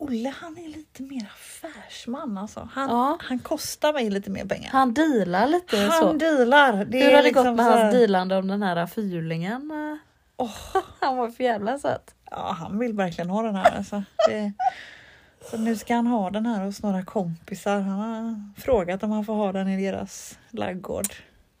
Olle 0.00 0.34
han 0.40 0.58
är 0.58 0.68
lite 0.68 1.02
mer 1.02 1.32
affärsman 1.34 2.38
alltså. 2.38 2.68
Han, 2.72 2.88
Ja. 2.90 3.18
han 3.22 3.38
kostar 3.38 3.92
mig 3.92 4.10
lite 4.10 4.30
mer 4.30 4.44
pengar. 4.44 4.70
Han 4.70 4.94
dealar 4.94 5.46
lite 5.46 5.76
Han 5.78 6.00
så. 6.00 6.12
dealar. 6.12 6.84
Det 6.84 6.98
Hur 6.98 7.10
har 7.10 7.16
det 7.16 7.22
liksom 7.22 7.44
gått 7.46 7.56
med 7.56 7.64
här- 7.64 7.82
hans 7.82 7.94
dealande 7.94 8.36
om 8.36 8.46
den 8.48 8.62
här 8.62 8.86
fyrlingen? 8.86 9.72
Åh. 10.36 10.50
Han 11.00 11.16
var 11.16 11.30
för 11.30 11.44
jävla 11.44 11.78
söt. 11.78 12.14
Ja, 12.30 12.56
han 12.60 12.78
vill 12.78 12.92
verkligen 12.92 13.30
ha 13.30 13.42
den 13.42 13.54
här. 13.54 13.76
Alltså. 13.76 14.02
Det, 14.28 14.52
så 15.50 15.56
nu 15.58 15.76
ska 15.76 15.94
han 15.94 16.06
ha 16.06 16.30
den 16.30 16.46
här 16.46 16.64
hos 16.64 16.82
några 16.82 17.04
kompisar. 17.04 17.80
Han 17.80 17.98
har 17.98 18.60
frågat 18.60 19.02
om 19.02 19.10
han 19.10 19.24
får 19.24 19.34
ha 19.34 19.52
den 19.52 19.68
i 19.68 19.84
deras 19.86 20.38
laggård. 20.50 21.06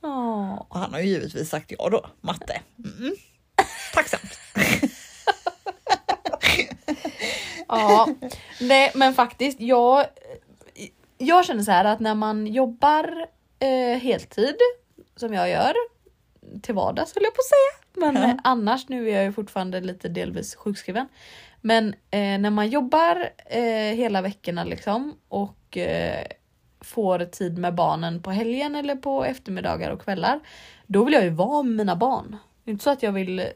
Åh. 0.02 0.54
Och 0.68 0.78
han 0.78 0.92
har 0.92 1.00
ju 1.00 1.06
givetvis 1.06 1.50
sagt 1.50 1.72
ja 1.78 1.88
då. 1.88 2.06
Matte. 2.20 2.60
Mm. 2.98 3.14
Tacksamt. 3.94 4.38
Ja, 7.70 8.08
nej 8.60 8.92
men 8.94 9.14
faktiskt 9.14 9.60
jag, 9.60 10.06
jag 11.18 11.44
känner 11.44 11.62
så 11.62 11.70
här 11.70 11.84
att 11.84 12.00
när 12.00 12.14
man 12.14 12.46
jobbar 12.46 13.26
eh, 13.58 13.98
heltid 14.00 14.56
som 15.16 15.34
jag 15.34 15.50
gör 15.50 15.72
till 16.62 16.74
vardags 16.74 17.14
höll 17.14 17.24
jag 17.24 17.34
på 17.34 17.40
att 17.40 17.44
säga. 17.46 18.12
Men 18.12 18.22
Ja. 18.22 18.28
eh, 18.28 18.34
annars, 18.44 18.88
nu 18.88 19.08
är 19.10 19.14
jag 19.14 19.24
ju 19.24 19.32
fortfarande 19.32 19.80
lite 19.80 20.08
delvis 20.08 20.54
sjukskriven. 20.54 21.08
Men 21.60 21.88
eh, 22.10 22.38
när 22.38 22.50
man 22.50 22.68
jobbar 22.68 23.28
eh, 23.46 23.62
hela 23.96 24.22
veckorna 24.22 24.64
liksom 24.64 25.14
och 25.28 25.76
eh, 25.76 26.26
får 26.80 27.18
tid 27.18 27.58
med 27.58 27.74
barnen 27.74 28.22
på 28.22 28.30
helgen 28.30 28.74
eller 28.76 28.96
på 28.96 29.24
eftermiddagar 29.24 29.90
och 29.90 30.02
kvällar. 30.02 30.40
Då 30.86 31.04
vill 31.04 31.14
jag 31.14 31.24
ju 31.24 31.30
vara 31.30 31.62
med 31.62 31.76
mina 31.76 31.96
barn. 31.96 32.36
Det 32.64 32.70
är 32.70 32.72
inte 32.72 32.84
så 32.84 32.90
att 32.90 33.02
jag 33.02 33.12
vill 33.12 33.46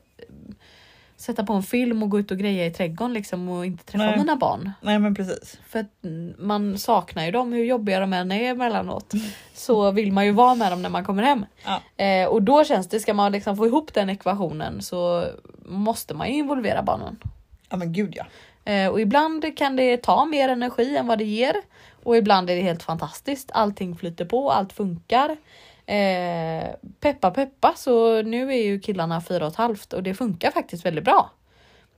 sätta 1.24 1.44
på 1.44 1.52
en 1.52 1.62
film 1.62 2.02
och 2.02 2.10
gå 2.10 2.18
ut 2.18 2.30
och 2.30 2.38
greja 2.38 2.66
i 2.66 2.70
trädgården 2.70 3.12
liksom 3.12 3.48
och 3.48 3.66
inte 3.66 3.84
träffa 3.84 4.04
Nej. 4.04 4.18
mina 4.18 4.36
barn. 4.36 4.70
Nej 4.80 4.98
men 4.98 5.14
precis. 5.14 5.58
För 5.68 5.78
att 5.78 6.04
mm, 6.04 6.34
man 6.38 6.78
saknar 6.78 7.24
ju 7.24 7.30
dem, 7.30 7.52
hur 7.52 7.64
jobbiga 7.64 8.00
de 8.00 8.12
än 8.12 8.32
är 8.32 8.50
emellanåt. 8.50 9.12
Så 9.54 9.90
vill 9.90 10.12
man 10.12 10.26
ju 10.26 10.32
vara 10.32 10.54
med 10.54 10.72
dem 10.72 10.82
när 10.82 10.88
man 10.88 11.04
kommer 11.04 11.22
hem. 11.22 11.46
Ja. 11.64 12.04
Eh, 12.04 12.28
och 12.28 12.42
då 12.42 12.64
känns 12.64 12.88
det, 12.88 13.00
ska 13.00 13.14
man 13.14 13.32
liksom 13.32 13.56
få 13.56 13.66
ihop 13.66 13.94
den 13.94 14.10
ekvationen 14.10 14.82
så 14.82 15.26
måste 15.64 16.14
man 16.14 16.28
ju 16.28 16.34
involvera 16.34 16.82
barnen. 16.82 17.18
Ja 17.68 17.76
men 17.76 17.92
gud 17.92 18.16
ja. 18.16 18.26
Eh, 18.72 18.88
och 18.88 19.00
ibland 19.00 19.56
kan 19.56 19.76
det 19.76 19.96
ta 19.96 20.24
mer 20.24 20.48
energi 20.48 20.96
än 20.96 21.06
vad 21.06 21.18
det 21.18 21.24
ger. 21.24 21.54
Och 22.02 22.16
ibland 22.16 22.50
är 22.50 22.56
det 22.56 22.62
helt 22.62 22.82
fantastiskt. 22.82 23.50
Allting 23.54 23.96
flyter 23.96 24.24
på, 24.24 24.50
allt 24.50 24.72
funkar. 24.72 25.36
Eh, 25.86 26.74
peppa 27.00 27.30
peppa 27.30 27.72
så 27.76 28.22
nu 28.22 28.52
är 28.52 28.64
ju 28.64 28.80
killarna 28.80 29.20
fyra 29.20 29.46
och 29.46 29.52
ett 29.52 29.58
halvt 29.58 29.92
och 29.92 30.02
det 30.02 30.14
funkar 30.14 30.50
faktiskt 30.50 30.86
väldigt 30.86 31.04
bra. 31.04 31.30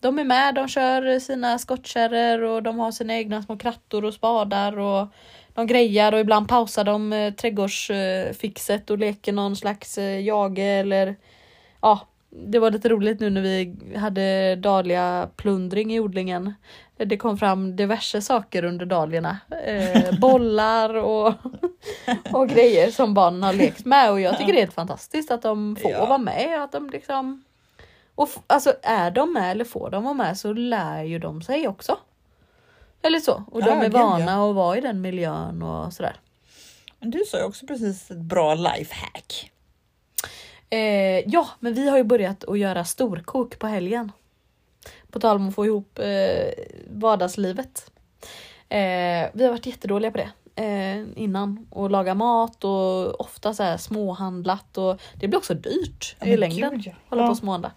De 0.00 0.18
är 0.18 0.24
med, 0.24 0.54
de 0.54 0.68
kör 0.68 1.18
sina 1.18 1.58
skottkärror 1.58 2.42
och 2.42 2.62
de 2.62 2.78
har 2.78 2.92
sina 2.92 3.14
egna 3.14 3.42
små 3.42 3.56
krattor 3.56 4.04
och 4.04 4.14
spadar 4.14 4.78
och 4.78 5.08
de 5.54 5.66
grejar 5.66 6.12
och 6.12 6.20
ibland 6.20 6.48
pausar 6.48 6.84
de 6.84 7.12
eh, 7.12 7.34
trädgårdsfixet 7.34 8.90
och 8.90 8.98
leker 8.98 9.32
någon 9.32 9.56
slags 9.56 9.98
eh, 9.98 10.20
jage 10.20 10.58
eller 10.58 11.16
ja, 11.80 12.00
det 12.30 12.58
var 12.58 12.70
lite 12.70 12.88
roligt 12.88 13.20
nu 13.20 13.30
när 13.30 13.40
vi 13.40 13.76
hade 13.96 14.56
dagliga 14.56 15.28
plundring 15.36 15.94
i 15.94 16.00
odlingen. 16.00 16.54
Det 16.96 17.16
kom 17.16 17.38
fram 17.38 17.76
diverse 17.76 18.22
saker 18.22 18.64
under 18.64 18.86
dahliorna. 18.86 19.38
Eh, 19.64 20.18
bollar 20.20 20.94
och, 20.94 21.34
och 22.32 22.48
grejer 22.48 22.90
som 22.90 23.14
barnen 23.14 23.42
har 23.42 23.52
lekt 23.52 23.84
med 23.84 24.10
och 24.10 24.20
jag 24.20 24.38
tycker 24.38 24.52
det 24.52 24.58
är 24.58 24.62
helt 24.62 24.74
fantastiskt 24.74 25.30
att 25.30 25.42
de 25.42 25.76
får 25.76 25.90
Ja. 25.90 26.06
vara 26.06 26.18
med. 26.18 26.62
Att 26.62 26.72
de 26.72 26.90
liksom, 26.90 27.44
och 28.14 28.28
alltså 28.46 28.74
är 28.82 29.10
de 29.10 29.32
med 29.32 29.50
eller 29.50 29.64
får 29.64 29.90
de 29.90 30.04
vara 30.04 30.14
med 30.14 30.38
så 30.38 30.52
lär 30.52 31.02
ju 31.02 31.18
de 31.18 31.42
sig 31.42 31.68
också. 31.68 31.98
Eller 33.02 33.18
så. 33.20 33.44
Och 33.52 33.60
de 33.62 33.68
Ja, 33.78 33.84
är 33.84 33.88
vana 33.90 34.32
ja. 34.32 34.50
att 34.50 34.54
vara 34.56 34.78
i 34.78 34.80
den 34.80 35.00
miljön 35.00 35.62
och 35.62 35.92
sådär. 35.92 36.16
Men 37.00 37.10
du 37.10 37.24
sa 37.26 37.38
ju 37.38 37.44
också 37.44 37.66
precis 37.66 38.10
ett 38.10 38.16
bra 38.16 38.54
lifehack. 38.54 39.50
Eh, 40.70 40.78
ja, 41.28 41.46
men 41.60 41.74
vi 41.74 41.88
har 41.88 41.96
ju 41.96 42.04
börjat 42.04 42.44
att 42.44 42.58
göra 42.58 42.84
storkok 42.84 43.58
på 43.58 43.66
helgen. 43.66 44.12
På 45.10 45.20
tal 45.20 45.36
om 45.36 45.48
att 45.48 45.54
få 45.54 45.66
ihop 45.66 45.98
eh, 45.98 46.64
vardagslivet. 46.90 47.90
Eh, 48.68 49.28
vi 49.32 49.44
har 49.44 49.50
varit 49.50 49.66
jättedåliga 49.66 50.10
på 50.10 50.18
det. 50.18 50.30
eh, 50.62 51.04
innan 51.22 51.66
och 51.70 51.90
laga 51.90 52.14
mat 52.14 52.64
och 52.64 53.20
ofta 53.20 53.54
så 53.54 53.62
här 53.62 53.76
småhandlat 53.76 54.78
och 54.78 55.00
det 55.14 55.28
blir 55.28 55.38
också 55.38 55.54
dyrt 55.54 56.16
Ja, 56.20 56.26
i 56.26 56.36
längden. 56.36 56.70
gud, 56.70 56.82
ja. 56.86 56.92
Hålla 57.08 57.22
på 57.26 57.30
och 57.30 57.36
småhandla. 57.36 57.72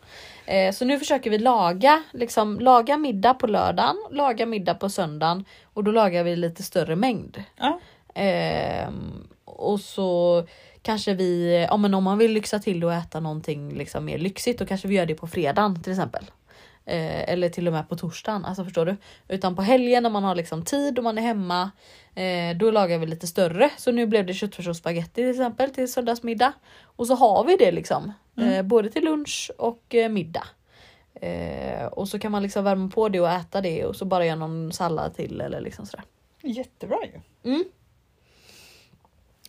Eh, 0.45 0.73
så 0.73 0.85
nu 0.85 0.99
försöker 0.99 1.29
vi 1.29 1.37
laga, 1.37 2.03
liksom, 2.13 2.59
laga 2.59 2.97
middag 2.97 3.33
på 3.33 3.47
lördagen, 3.47 3.95
laga 4.11 4.45
middag 4.45 4.73
på 4.75 4.89
söndagen 4.89 5.45
och 5.63 5.83
då 5.83 5.91
lagar 5.91 6.23
vi 6.23 6.35
lite 6.35 6.63
större 6.63 6.95
mängd. 6.95 7.43
Ja. 7.57 7.79
Ehm, 8.15 9.27
och 9.45 9.79
så 9.79 10.43
kanske 10.81 11.13
vi, 11.13 11.61
ja, 11.69 11.77
men 11.77 11.93
om 11.93 12.03
man 12.03 12.17
vill 12.17 12.31
lyxa 12.31 12.59
till 12.59 12.83
och 12.83 12.93
äta 12.93 13.19
någonting 13.19 13.73
liksom 13.73 14.05
mer 14.05 14.17
lyxigt 14.17 14.59
då 14.59 14.65
kanske 14.65 14.87
vi 14.87 14.95
gör 14.95 15.05
det 15.05 15.15
på 15.15 15.27
fredagen 15.27 15.83
till 15.83 15.91
exempel. 15.91 16.25
Eh, 16.89 17.29
eller 17.29 17.49
till 17.49 17.67
och 17.67 17.73
med 17.73 17.89
på 17.89 17.95
torsdagen, 17.95 18.45
alltså 18.45 18.63
förstår 18.63 18.85
du? 18.85 18.97
Utan 19.27 19.55
på 19.55 19.61
helgen 19.61 20.03
när 20.03 20.09
man 20.09 20.23
har 20.23 20.35
liksom 20.35 20.65
tid 20.65 20.97
och 20.97 21.03
man 21.03 21.17
är 21.17 21.21
hemma, 21.21 21.71
eh, 22.15 22.57
då 22.57 22.71
lagar 22.71 22.97
vi 22.97 23.05
lite 23.05 23.27
större. 23.27 23.69
Så 23.77 23.91
nu 23.91 24.05
blev 24.05 24.25
det 24.25 24.33
köttfärs 24.33 24.67
och 24.67 24.75
spagetti 24.75 25.13
till 25.13 25.29
exempel 25.29 25.69
till 25.69 25.91
söndagsmiddag. 25.91 26.53
Och 26.83 27.07
så 27.07 27.15
har 27.15 27.43
vi 27.43 27.55
det 27.55 27.71
liksom, 27.71 28.13
eh, 28.37 28.61
både 28.61 28.89
till 28.89 29.03
lunch 29.03 29.51
och 29.57 29.95
eh, 29.95 30.09
middag. 30.09 30.47
Eh, 31.13 31.85
och 31.85 32.07
så 32.07 32.19
kan 32.19 32.31
man 32.31 32.43
liksom 32.43 32.63
värma 32.63 32.89
på 32.89 33.09
det 33.09 33.19
och 33.19 33.29
äta 33.29 33.61
det 33.61 33.85
och 33.85 33.95
så 33.95 34.05
bara 34.05 34.25
göra 34.25 34.35
någon 34.35 34.71
sallad 34.71 35.15
till 35.15 35.41
eller 35.41 35.61
liksom 35.61 35.85
sådär. 35.85 36.05
Jättebra 36.41 36.97
ju. 37.03 37.21
Mm. 37.51 37.63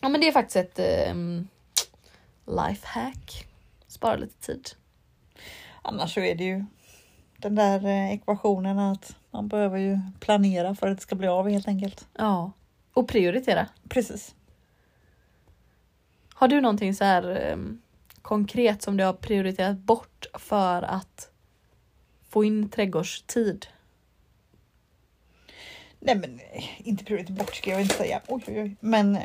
Ja 0.01 0.09
men 0.09 0.21
det 0.21 0.27
är 0.27 0.31
faktiskt 0.31 0.55
ett 0.55 1.09
um, 1.11 1.47
lifehack. 2.47 3.45
Spara 3.87 4.15
lite 4.15 4.45
tid. 4.45 4.69
Annars 5.81 6.13
så 6.13 6.19
är 6.19 6.35
det 6.35 6.43
ju 6.43 6.65
den 7.41 7.55
där 7.55 7.85
eh, 7.85 8.11
ekvationen 8.13 8.79
att 8.79 9.15
man 9.31 9.47
behöver 9.47 9.77
ju 9.77 9.99
planera 10.19 10.75
för 10.75 10.87
att 10.87 10.97
det 10.97 11.01
ska 11.01 11.15
bli 11.15 11.27
av 11.27 11.49
helt 11.49 11.67
enkelt. 11.67 12.07
Ja. 12.17 12.51
Och 12.93 13.07
prioritera. 13.07 13.67
Precis. 13.89 14.35
Har 16.33 16.47
du 16.47 16.61
någonting 16.61 16.95
så 16.95 17.03
här 17.03 17.23
ehm, 17.51 17.81
konkret 18.21 18.81
som 18.81 18.97
du 18.97 19.03
har 19.03 19.13
prioriterat 19.13 19.77
bort 19.77 20.25
för 20.33 20.83
att 20.83 21.29
få 22.29 22.43
in 22.43 22.69
trädgårdstid? 22.69 23.67
Nej 25.99 26.15
men 26.15 26.39
eh, 26.39 26.87
inte 26.87 27.03
prioriterat 27.05 27.37
bort 27.39 27.55
ska 27.55 27.69
jag 27.69 27.81
inte 27.81 27.95
säga. 27.95 28.21
Oj, 28.27 28.43
oj, 28.47 28.61
oj. 28.61 28.75
Men 28.79 29.15
eh, 29.15 29.21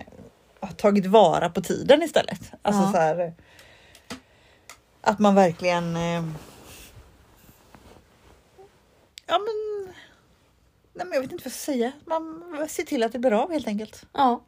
har 0.60 0.72
tagit 0.72 1.06
vara 1.06 1.50
på 1.50 1.60
tiden 1.60 2.02
istället. 2.02 2.52
Alltså 2.62 2.82
Ja. 2.82 2.92
så 2.92 2.98
här. 2.98 3.34
Att 5.00 5.18
man 5.18 5.34
verkligen. 5.34 5.96
Ja 9.26 9.38
men. 9.38 9.94
Nej 10.92 11.06
men 11.06 11.12
jag 11.14 11.20
vet 11.20 11.32
inte 11.32 11.44
vad 11.44 11.46
jag 11.46 11.52
ska 11.52 11.72
säga. 11.72 11.92
Man 12.06 12.44
ser 12.68 12.82
till 12.82 13.02
att 13.02 13.12
det 13.12 13.18
blir 13.18 13.32
av 13.42 13.52
helt 13.52 13.66
enkelt. 13.66 14.06
Ja. 14.12 14.44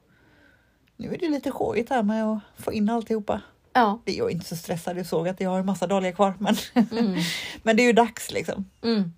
Nu 0.96 1.14
är 1.14 1.18
det 1.18 1.28
lite 1.28 1.50
skojigt 1.50 1.90
här 1.90 2.02
med 2.02 2.24
att 2.24 2.38
få 2.64 2.72
in 2.72 2.88
alltihopa. 2.90 3.40
Ja. 3.72 4.00
Det 4.04 4.12
är 4.14 4.18
jag 4.18 4.30
inte 4.30 4.46
så 4.46 4.56
stressad. 4.56 4.98
Jag 4.98 5.06
såg 5.06 5.28
att 5.28 5.40
jag 5.40 5.50
har 5.50 5.58
en 5.58 5.66
massa 5.66 5.86
dagar 5.86 6.12
kvar. 6.12 6.34
Men, 6.38 6.56
Mm. 6.74 7.16
men 7.62 7.76
det 7.76 7.82
är 7.82 7.86
ju 7.86 7.92
dags 7.92 8.30
liksom. 8.30 8.70
Mm. 8.82 9.12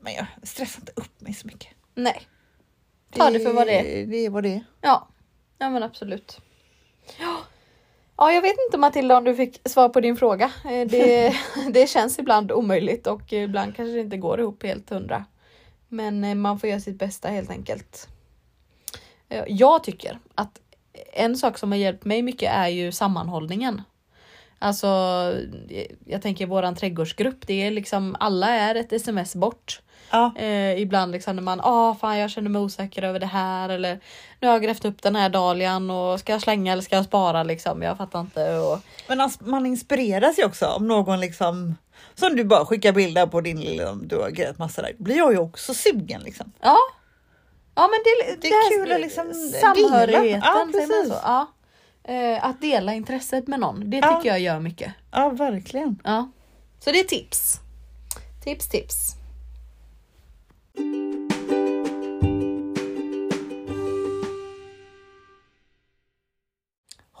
Men 0.00 0.14
jag 0.14 0.26
stressar 0.42 0.80
inte 0.80 0.92
upp 0.96 1.20
mig 1.20 1.34
så 1.34 1.46
mycket. 1.46 1.68
Nej. 1.94 2.28
Ta 3.10 3.30
det 3.30 3.40
för 3.40 3.52
vad 3.52 3.66
det 3.66 4.02
är. 4.02 4.06
Det 4.06 4.16
är 4.16 4.30
vad 4.30 4.42
det 4.42 4.54
är. 4.54 4.64
Ja. 4.80 5.08
Ja 5.58 5.70
men 5.70 5.82
absolut. 5.82 6.40
Ja. 7.20 7.36
Ja, 8.16 8.32
jag 8.32 8.42
vet 8.42 8.56
inte 8.66 8.78
Matilda 8.78 9.16
om 9.18 9.24
du 9.24 9.34
fick 9.34 9.68
svar 9.68 9.88
på 9.88 10.00
din 10.00 10.16
fråga. 10.16 10.52
Eh, 10.64 10.86
Det, 10.88 11.34
det 11.70 11.86
känns 11.90 12.18
ibland 12.18 12.52
omöjligt 12.52 13.06
och 13.06 13.32
ibland 13.32 13.76
kanske 13.76 13.92
det 13.92 14.00
inte 14.00 14.16
går 14.16 14.40
ihop 14.40 14.62
helt 14.62 14.90
hundra. 14.90 15.24
Men 15.88 16.24
eh, 16.24 16.34
man 16.34 16.58
får 16.58 16.68
göra 16.68 16.80
sitt 16.80 16.98
bästa 16.98 17.28
helt 17.28 17.50
enkelt. 17.50 18.08
Eh, 19.28 19.44
Jag 19.48 19.84
tycker 19.84 20.18
att 20.34 20.60
en 21.12 21.36
sak 21.36 21.58
som 21.58 21.72
har 21.72 21.78
hjälpt 21.78 22.04
mig 22.04 22.22
mycket 22.22 22.52
är 22.52 22.68
ju 22.68 22.92
sammanhållningen. 22.92 23.82
Alltså, 24.58 24.86
jag 26.06 26.22
tänker 26.22 26.46
våran 26.46 26.74
trädgårdsgrupp, 26.74 27.46
det 27.46 27.66
är 27.66 27.70
liksom 27.70 28.16
alla 28.20 28.48
är 28.48 28.74
ett 28.74 28.92
sms 28.92 29.34
bort. 29.36 29.80
Ja, 30.10 30.32
Eh, 30.36 30.78
ibland 30.82 31.12
liksom 31.12 31.36
när 31.36 31.42
man, 31.42 31.60
ah 31.62 31.94
fan 31.94 32.18
jag 32.18 32.30
känner 32.30 32.50
mig 32.50 32.62
osäker 32.62 33.02
över 33.02 33.20
det 33.20 33.26
här 33.26 33.68
eller 33.68 34.00
nu 34.40 34.46
har 34.48 34.54
jag 34.54 34.62
grävt 34.62 34.84
upp 34.84 35.02
den 35.02 35.16
här 35.16 35.28
dahlian 35.28 35.90
och 35.90 36.20
ska 36.20 36.32
jag 36.32 36.40
slänga 36.42 36.72
eller 36.72 36.82
ska 36.82 36.96
jag 36.96 37.04
spara 37.04 37.42
liksom? 37.42 37.82
Jag 37.82 37.96
fattar 37.96 38.20
inte. 38.20 38.54
Och, 38.58 38.78
men 39.08 39.20
alltså, 39.20 39.44
man 39.44 39.66
inspireras 39.66 40.38
ju 40.38 40.44
också 40.44 40.66
om 40.66 40.88
någon 40.88 41.20
liksom 41.20 41.76
som 42.14 42.36
du 42.36 42.44
bara 42.44 42.64
skickar 42.66 42.92
bilder 42.92 43.26
på 43.26 43.40
din 43.40 43.60
lilla, 43.60 43.92
du 43.94 44.16
har 44.16 44.30
grejat 44.30 44.58
massa 44.58 44.82
där. 44.82 44.92
Blir 44.98 45.16
jag 45.16 45.32
ju 45.32 45.38
också 45.38 45.74
sugen 45.74 46.20
liksom. 46.22 46.52
ja. 46.60 46.76
Ja 47.76 47.82
men 47.88 48.00
det, 48.04 48.40
Det 48.40 48.48
är 48.48 48.52
här- 48.52 48.84
kul 48.84 48.92
att 48.92 49.00
liksom 49.00 49.32
samhörigheten. 49.60 50.42
Ja, 50.44 50.68
precis. 50.72 51.08
så? 51.08 51.14
Ja. 51.22 51.46
Eh, 52.04 52.44
att 52.44 52.60
dela 52.60 52.94
intresset 52.94 53.46
med 53.48 53.60
någon, 53.60 53.90
det 53.90 53.96
Ja. 53.96 54.16
tycker 54.16 54.28
jag 54.28 54.40
gör 54.40 54.60
mycket. 54.60 54.92
Ja, 55.12 55.28
verkligen. 55.28 55.98
Ja. 56.04 56.30
Så 56.84 56.90
det 56.90 57.00
är 57.00 57.04
tips. 57.04 57.60
Tips 58.44 58.68
tips. 58.68 58.96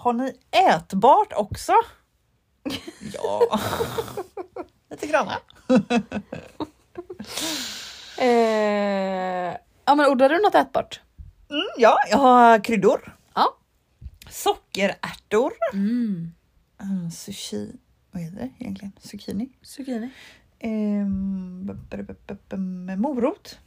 Har 0.04 0.12
ni 0.12 0.32
ätbart 0.50 1.32
också? 1.32 1.72
Ja, 3.12 3.60
lite 4.90 5.06
grann. 5.06 5.28
Eh, 8.18 9.56
ja 9.84 9.94
men 9.94 10.06
odlar 10.06 10.28
du 10.28 10.42
något 10.42 10.54
ätbart? 10.54 11.00
Mm, 11.50 11.66
ja, 11.78 11.96
jag 12.10 12.18
har 12.18 12.64
kryddor. 12.64 13.16
Ja. 13.34 13.56
Sockerärtor. 14.30 15.52
Mm. 15.72 16.32
Mm, 16.82 17.10
sushi. 17.10 17.72
Vad 18.10 18.22
heter 18.22 18.36
det 18.36 18.50
egentligen? 18.58 18.92
Zucchini. 19.00 19.48
Zucchini. 19.62 20.10
Med 22.58 23.00
morot. 23.00 23.58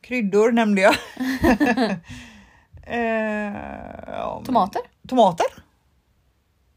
Kryddor 0.00 0.52
nämnde 0.52 0.80
jag. 0.80 0.96
Men- 2.86 4.44
Tomater? 4.44 4.82
Tomater. 5.08 5.46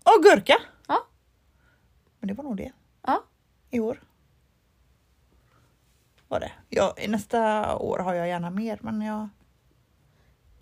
Och 0.04 0.24
gurka. 0.24 0.58
Ja. 0.88 0.98
Men 2.20 2.28
det 2.28 2.34
var 2.34 2.44
nog 2.44 2.58
det 2.58 2.72
Ja. 3.06 3.24
i 3.70 3.80
år. 3.80 4.02
Var 6.28 6.40
det. 6.40 6.52
Ja, 6.70 6.94
i 6.98 7.08
nästa 7.08 7.76
år 7.76 8.00
har 8.00 8.14
jag 8.14 8.28
gärna 8.28 8.50
mer 8.50 8.80
men 8.82 9.02
jag... 9.02 9.30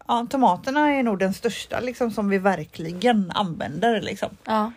Ja, 0.07 0.27
tomaterna 0.29 0.91
är 0.93 1.03
nog 1.03 1.19
den 1.19 1.33
största 1.33 1.79
liksom 1.79 2.11
som 2.11 2.29
vi 2.29 2.37
verkligen 2.37 3.31
använder 3.31 4.01
liksom. 4.01 4.37
Ja. 4.43 4.71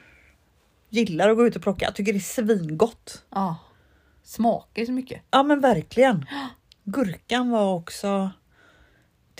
Gillar 0.88 1.28
att 1.28 1.36
gå 1.36 1.46
ut 1.46 1.56
och 1.56 1.62
plocka. 1.62 1.84
Jag 1.84 1.94
tycker 1.94 2.12
det 2.12 2.18
är 2.18 2.20
svingott. 2.20 3.24
Ja. 3.30 3.56
Smakar 4.22 4.84
så 4.84 4.92
mycket. 4.92 5.22
Ja 5.30 5.42
men 5.42 5.60
verkligen. 5.60 6.26
Gurkan 6.84 7.50
var 7.50 7.74
också 7.74 8.30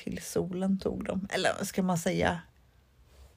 till 0.04 0.20
solen 0.22 0.78
tog 0.78 1.04
dem. 1.04 1.28
Eller 1.30 1.64
ska 1.64 1.82
man 1.82 1.98
säga? 1.98 2.40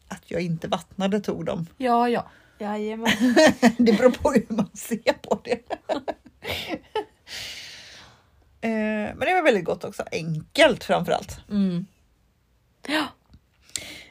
Att 0.07 0.32
jag 0.32 0.41
inte 0.41 0.68
vattnade 0.68 1.20
tog 1.20 1.45
dem. 1.45 1.68
Ja, 1.78 2.09
ja. 2.09 2.30
Jajamän. 2.59 3.07
Det 3.78 3.93
beror 3.97 4.12
på 4.12 4.32
hur 4.32 4.45
man 4.49 4.70
ser 4.74 5.14
på 5.14 5.41
det. 5.43 5.59
Eh, 8.64 8.70
Men 9.16 9.20
det 9.20 9.34
var 9.34 9.43
väldigt 9.43 9.66
gott 9.66 9.84
också. 9.84 10.03
Enkelt 10.12 10.84
framförallt. 10.84 11.39
Mm. 11.49 11.86
Ja. 12.88 13.05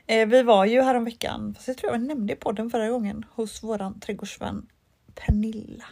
Eh, 0.06 0.28
Vi 0.28 0.42
var 0.42 0.64
ju 0.64 0.82
häromveckan, 0.82 1.54
fast 1.54 1.68
jag 1.68 1.76
tror 1.78 1.92
jag 1.92 2.00
nämnde 2.02 2.32
i 2.32 2.36
podden 2.36 2.70
förra 2.70 2.88
gången, 2.88 3.24
hos 3.30 3.62
våran 3.62 4.00
trädgårdsvän 4.00 4.66
Pernilla. 5.14 5.84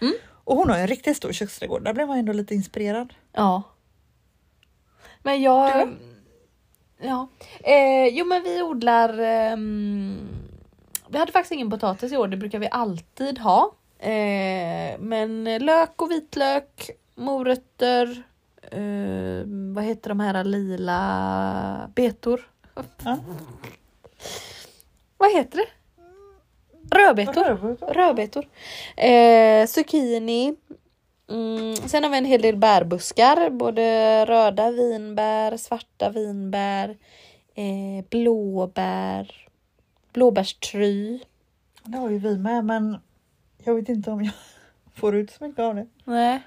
Mm. 0.00 0.14
Och 0.28 0.56
hon 0.56 0.70
har 0.70 0.78
en 0.78 0.86
riktigt 0.86 1.16
stor 1.16 1.32
köksträdgård. 1.32 1.84
Där 1.84 1.92
blev 1.94 2.08
man 2.08 2.18
ändå 2.18 2.32
lite 2.32 2.54
inspirerad. 2.54 3.14
Ja. 3.32 3.62
Men 5.26 5.42
jag... 5.42 5.88
Du? 5.88 5.96
Ja. 6.98 7.28
Eh, 7.60 8.06
jo 8.06 8.24
men 8.24 8.42
vi 8.42 8.62
odlar... 8.62 9.18
ehm, 9.18 10.28
vi 11.08 11.18
hade 11.18 11.32
faktiskt 11.32 11.52
ingen 11.52 11.70
potatis 11.70 12.12
i 12.12 12.16
år, 12.16 12.28
det 12.28 12.36
brukar 12.36 12.58
vi 12.58 12.68
alltid 12.70 13.38
ha. 13.38 13.74
Eh, 13.98 14.98
men 14.98 15.44
lök 15.44 16.02
och 16.02 16.10
vitlök, 16.10 16.90
morötter, 17.14 18.22
eh, 18.62 19.46
vad 19.74 19.84
heter 19.84 20.08
de 20.08 20.20
här 20.20 20.44
lila 20.44 21.90
betor? 21.94 22.50
Ja. 23.04 23.18
Vad 25.16 25.32
heter 25.32 25.58
det? 25.58 25.68
Rödbetor. 26.96 27.76
Rödbetor. 27.94 28.48
Eh, 28.96 29.66
zucchini. 29.66 30.56
Mm, 31.28 31.76
sen 31.76 32.02
har 32.02 32.10
vi 32.10 32.18
en 32.18 32.24
hel 32.24 32.42
del 32.42 32.56
bärbuskar. 32.56 33.50
Både 33.50 34.24
röda 34.26 34.70
vinbär, 34.70 35.56
svarta 35.56 36.10
vinbär, 36.10 36.96
eh, 37.54 38.04
blåbär, 38.10 39.48
blåbärstry. 40.12 41.20
Det 41.82 41.98
har 41.98 42.10
ju 42.10 42.18
vi 42.18 42.38
med 42.38 42.64
men 42.64 42.98
jag 43.64 43.74
vet 43.74 43.88
inte 43.88 44.10
om 44.10 44.24
jag 44.24 44.32
får 44.94 45.16
ut 45.16 45.30
så 45.30 45.44
mycket 45.44 45.60
av 45.60 45.74
det. 45.74 45.86
Nej. 46.04 46.40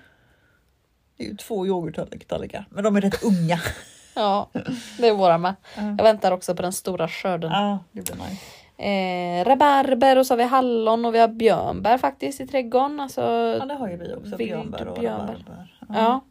Det 1.17 1.23
är 1.23 1.27
ju 1.27 1.35
två 1.35 1.65
yoghurttallrikar 1.67 2.65
men 2.69 2.83
de 2.83 2.95
är 2.95 3.01
rätt 3.01 3.23
unga. 3.23 3.59
Ja, 4.13 4.49
det 4.97 5.07
är 5.07 5.13
våra 5.13 5.37
med. 5.37 5.55
Ja. 5.75 5.81
Jag 5.81 6.03
väntar 6.03 6.31
också 6.31 6.55
på 6.55 6.61
den 6.61 6.73
stora 6.73 7.07
skörden. 7.07 7.51
Ja, 7.51 7.79
det 7.91 8.01
blir 8.01 8.15
nice. 8.15 8.41
Eh, 8.81 9.45
rabarber 9.45 10.17
och 10.17 10.25
så 10.25 10.33
har 10.33 10.37
vi 10.37 10.43
hallon 10.43 11.05
och 11.05 11.15
vi 11.15 11.19
har 11.19 11.27
björnbär 11.27 11.97
faktiskt 11.97 12.41
i 12.41 12.47
trädgården. 12.47 12.99
Alltså, 12.99 13.21
Ja, 13.59 13.65
det 13.65 13.73
har 13.73 13.89
ju 13.89 13.97
vi 13.97 14.13
också. 14.13 14.37
Björnbär 14.37 14.87
och 14.87 14.99
björnbär. 14.99 15.33
rabarber. 15.33 15.77
Ja. 15.89 16.21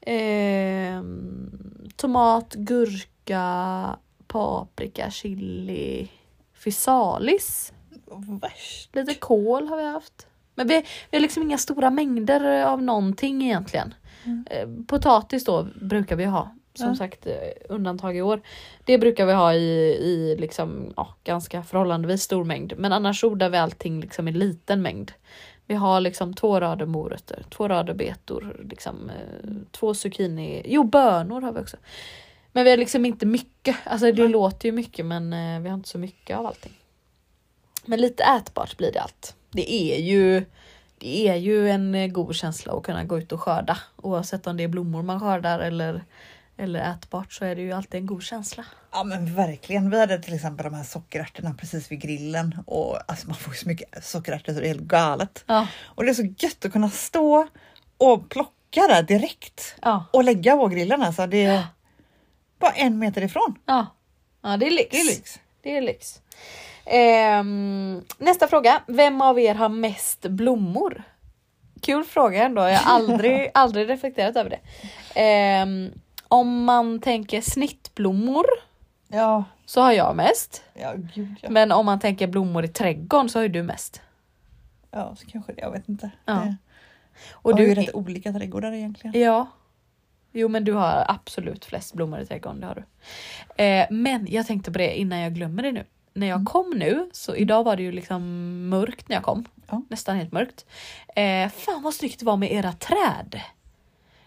Ehm, 0.00 1.88
tomat, 1.96 2.54
gurka, 2.54 3.96
paprika, 4.26 5.10
chili, 5.10 6.08
fysalis. 6.64 7.72
Värst. 8.42 8.96
Lite 8.96 9.14
kål 9.14 9.68
har 9.68 9.76
vi 9.76 9.84
haft. 9.84 10.26
Men 10.54 10.68
vi, 10.68 10.84
vi 11.10 11.16
har 11.16 11.20
liksom 11.22 11.42
inga 11.42 11.58
stora 11.58 11.90
mängder 11.90 12.64
av 12.64 12.82
någonting 12.82 13.42
egentligen. 13.42 13.94
Mm. 14.24 14.46
Eh, 14.50 14.84
Potatis 14.86 15.44
då 15.44 15.66
brukar 15.80 16.16
vi 16.16 16.24
ha. 16.24 16.54
Som 16.74 16.88
Ja. 16.88 16.94
sagt 16.94 17.26
eh, 17.26 17.34
undantag 17.68 18.16
i 18.16 18.22
år. 18.22 18.40
Det 18.84 18.98
brukar 18.98 19.26
vi 19.26 19.32
ha 19.32 19.54
i, 19.54 19.96
i 20.00 20.36
liksom, 20.38 20.92
ja, 20.96 21.14
ganska 21.24 21.62
förhållandevis 21.62 22.22
stor 22.22 22.44
mängd. 22.44 22.72
Men 22.78 22.92
annars 22.92 23.24
odlar 23.24 23.48
vi 23.50 23.58
allting 23.58 24.00
liksom 24.00 24.28
i 24.28 24.32
liten 24.32 24.82
mängd. 24.82 25.12
Vi 25.66 25.74
har 25.74 26.00
liksom 26.00 26.34
två 26.34 26.60
rader 26.60 26.86
morötter, 26.86 27.44
två 27.50 27.68
rader 27.68 27.94
betor, 27.94 28.56
liksom, 28.70 29.10
eh, 29.10 29.50
två 29.70 29.94
zucchini, 29.94 30.62
jo 30.64 30.84
bönor 30.84 31.40
har 31.40 31.52
vi 31.52 31.60
också. 31.60 31.76
Men 32.52 32.64
vi 32.64 32.70
har 32.70 32.76
liksom 32.76 33.04
inte 33.06 33.26
mycket, 33.26 33.76
alltså 33.84 34.12
det 34.12 34.22
Nej. 34.22 34.28
låter 34.32 34.66
ju 34.68 34.72
mycket 34.72 35.06
men 35.06 35.32
eh, 35.32 35.60
vi 35.60 35.68
har 35.68 35.74
inte 35.74 35.88
så 35.88 35.98
mycket 35.98 36.36
av 36.38 36.46
allting. 36.46 36.72
Men 37.84 38.00
lite 38.00 38.22
ätbart 38.24 38.76
blir 38.76 38.92
det 38.92 39.00
allt. 39.00 39.36
Det 39.50 39.72
är 39.72 40.00
ju 40.00 40.44
det 40.98 41.28
är 41.28 41.36
ju 41.36 41.68
en 41.70 42.12
god 42.12 42.34
känsla 42.34 42.72
att 42.72 42.82
kunna 42.82 43.04
gå 43.04 43.18
ut 43.18 43.32
och 43.32 43.40
skörda. 43.40 43.78
Oavsett 43.96 44.46
om 44.46 44.56
det 44.56 44.64
är 44.64 44.68
blommor 44.68 45.02
man 45.02 45.20
skördar 45.20 45.58
eller, 45.60 46.04
eller 46.60 46.92
ätbart 46.92 47.32
så 47.32 47.44
är 47.44 47.54
det 47.56 47.62
ju 47.62 47.72
alltid 47.72 48.00
en 48.00 48.06
god 48.06 48.22
känsla. 48.22 48.64
Ja 48.92 49.04
men 49.04 49.34
verkligen. 49.34 49.90
Vi 49.90 50.00
hade 50.00 50.18
till 50.22 50.34
exempel 50.34 50.64
de 50.64 50.74
här 50.74 50.84
sockerärtorna 50.84 51.54
precis 51.54 51.90
vid 51.92 52.00
grillen 52.00 52.58
och 52.66 53.10
alltså 53.10 53.26
man 53.26 53.36
får 53.36 53.52
så 53.52 53.68
mycket 53.68 54.04
sockerärtor 54.04 54.52
så 54.52 54.60
det 54.60 54.66
är 54.66 54.68
helt 54.68 54.80
galet. 54.80 55.44
Ja, 55.46 55.66
Och 55.82 56.04
det 56.04 56.10
är 56.10 56.14
så 56.14 56.34
gött 56.38 56.64
att 56.64 56.72
kunna 56.72 56.90
stå 56.90 57.46
och 57.98 58.28
plocka 58.28 58.86
där 58.88 59.02
direkt 59.02 59.74
ja, 59.82 60.04
och 60.12 60.24
lägga 60.24 60.56
på 60.56 60.68
grillen 60.68 61.02
alltså. 61.02 61.26
Det 61.26 61.44
är 61.44 61.66
bara 62.58 62.72
en 62.72 62.98
meter 62.98 63.22
ifrån. 63.22 63.58
ja. 63.66 63.86
ja 64.42 64.56
det 64.56 64.66
är 64.66 64.70
lyx. 64.70 64.90
Det 64.90 65.00
är 65.00 65.04
lyx. 65.04 65.40
Det 65.62 65.76
är 65.76 65.80
lyx. 65.80 66.20
Ehm, 66.84 68.02
nästa 68.18 68.48
fråga. 68.48 68.82
Vem 68.86 69.20
av 69.22 69.38
er 69.38 69.54
har 69.54 69.68
mest 69.68 70.20
blommor? 70.22 71.02
Kul 71.82 72.04
fråga 72.04 72.44
ändå. 72.44 72.62
Jag 72.62 72.78
har 72.78 72.94
aldrig, 72.94 73.50
aldrig 73.54 73.88
reflekterat 73.90 74.36
över 74.36 74.50
det. 74.50 74.60
Ehm, 75.20 75.90
om 76.30 76.64
man 76.64 77.00
tänker 77.00 77.40
snittblommor 77.40 78.44
Ja, 79.08 79.44
så 79.66 79.80
har 79.80 79.92
jag 79.92 80.16
mest. 80.16 80.62
ja 80.74 80.92
gud 81.14 81.34
ja. 81.42 81.50
Men 81.50 81.72
om 81.72 81.86
man 81.86 82.00
tänker 82.00 82.26
blommor 82.26 82.64
i 82.64 82.68
trädgården 82.68 83.28
så 83.28 83.38
har 83.38 83.42
ju 83.42 83.48
du 83.48 83.62
mest. 83.62 84.00
Ja, 84.90 85.16
så 85.16 85.26
kanske 85.26 85.52
det. 85.52 85.60
Jag 85.60 85.70
vet 85.70 85.88
inte. 85.88 86.10
Ja. 86.24 86.32
Det, 86.34 86.56
Och 87.32 87.56
du 87.56 87.62
du 87.62 87.68
har 87.70 87.76
ju 87.76 87.82
rätt 87.82 87.94
olika 87.94 88.32
trädgårdar 88.32 88.72
egentligen. 88.72 89.20
Ja. 89.20 89.46
Jo 90.32 90.48
men 90.48 90.64
du 90.64 90.72
har 90.72 91.04
absolut 91.08 91.64
flest 91.64 91.94
blommor 91.94 92.20
i 92.20 92.26
trädgården, 92.26 92.60
det 92.60 92.66
har 92.66 92.74
du. 92.74 92.84
Eh, 93.64 93.86
men 93.90 94.26
jag 94.30 94.46
tänkte 94.46 94.72
på 94.72 94.78
det 94.78 94.98
innan 94.98 95.18
jag 95.18 95.34
glömmer 95.34 95.62
det 95.62 95.72
nu. 95.72 95.84
När 96.14 96.26
jag 96.26 96.36
Mm. 96.36 96.46
kom 96.46 96.70
nu, 96.76 97.10
så 97.12 97.34
idag 97.36 97.64
var 97.64 97.76
det 97.76 97.82
ju 97.82 97.92
liksom 97.92 98.22
mörkt 98.68 99.08
när 99.08 99.16
jag 99.16 99.22
kom. 99.22 99.44
Ja. 99.70 99.82
Nästan 99.88 100.16
helt 100.16 100.32
mörkt. 100.32 100.66
Eh, 101.16 101.48
fan 101.48 101.82
vad 101.82 101.94
snyggt 101.94 102.18
det 102.20 102.26
var 102.26 102.36
med 102.36 102.52
era 102.52 102.72
träd. 102.72 103.40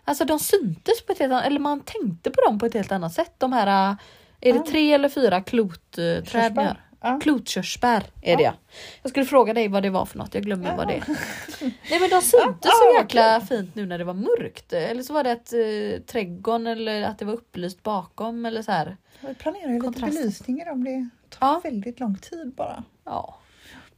Alltså 0.06 0.26
de 0.26 0.40
syntes 0.40 1.02
på 1.06 1.12
ett 1.12 1.20
helt 1.20 1.32
annat, 1.34 1.46
eller 1.46 1.60
man 1.60 1.80
tänkte 1.82 2.32
på 2.32 2.42
dem 2.42 2.60
på 2.60 2.66
ett 2.66 2.74
helt 2.74 2.92
annat 2.92 3.14
sätt. 3.14 3.34
De 3.38 3.54
här, 3.54 3.68
eh, 3.92 3.98
är 4.42 4.54
det 4.54 4.60
Ja. 4.60 4.66
tre 4.68 4.94
eller 4.94 5.10
fyra 5.10 5.42
klotträd 5.42 6.24
ni 6.24 6.30
Körsbär. 6.30 6.64
har? 6.66 6.78
Ja. 7.02 7.20
Klotkörsbär 7.24 8.04
är 8.22 8.32
Ja. 8.32 8.38
det 8.38 8.44
ja. 8.44 8.54
Jag 9.02 9.10
skulle 9.10 9.26
fråga 9.26 9.54
dig 9.54 9.68
vad 9.68 9.84
det 9.84 9.90
var 9.90 10.06
för 10.06 10.18
något, 10.18 10.34
jag 10.34 10.44
glömmer 10.44 10.78
vad 10.78 10.88
det 10.88 10.94
är. 10.94 11.04
Nej 11.62 12.00
men 12.00 12.10
de 12.10 12.22
syntes 12.22 12.58
Ja, 12.64 12.72
så 12.72 12.92
ja, 12.94 13.00
jäkla 13.02 13.42
fint 13.42 13.76
nu 13.76 13.86
när 13.86 13.98
det 13.98 14.04
var 14.04 14.14
mörkt. 14.14 14.74
Eller 14.74 15.04
så 15.04 15.14
var 15.14 15.24
det 15.24 15.32
att 15.32 15.54
eh, 15.54 16.06
trädgården 16.06 16.68
eller 16.68 17.02
att 17.04 17.20
det 17.20 17.26
var 17.26 17.34
upplyst 17.34 17.84
bakom 17.84 18.46
eller 18.46 18.62
så 18.62 18.72
här. 18.72 18.98
Vi 19.22 19.34
planerar 19.36 19.68
ju 19.68 19.74
lite 19.74 19.84
Kontrasten. 19.84 20.16
belysning 20.22 20.62
i 20.62 20.66
dem. 20.66 20.84
Det 20.84 21.10
tar 21.38 21.48
Ja. 21.48 21.62
väldigt 21.64 22.00
lång 22.00 22.16
tid 22.18 22.54
bara. 22.58 22.84
Ja, 23.06 23.38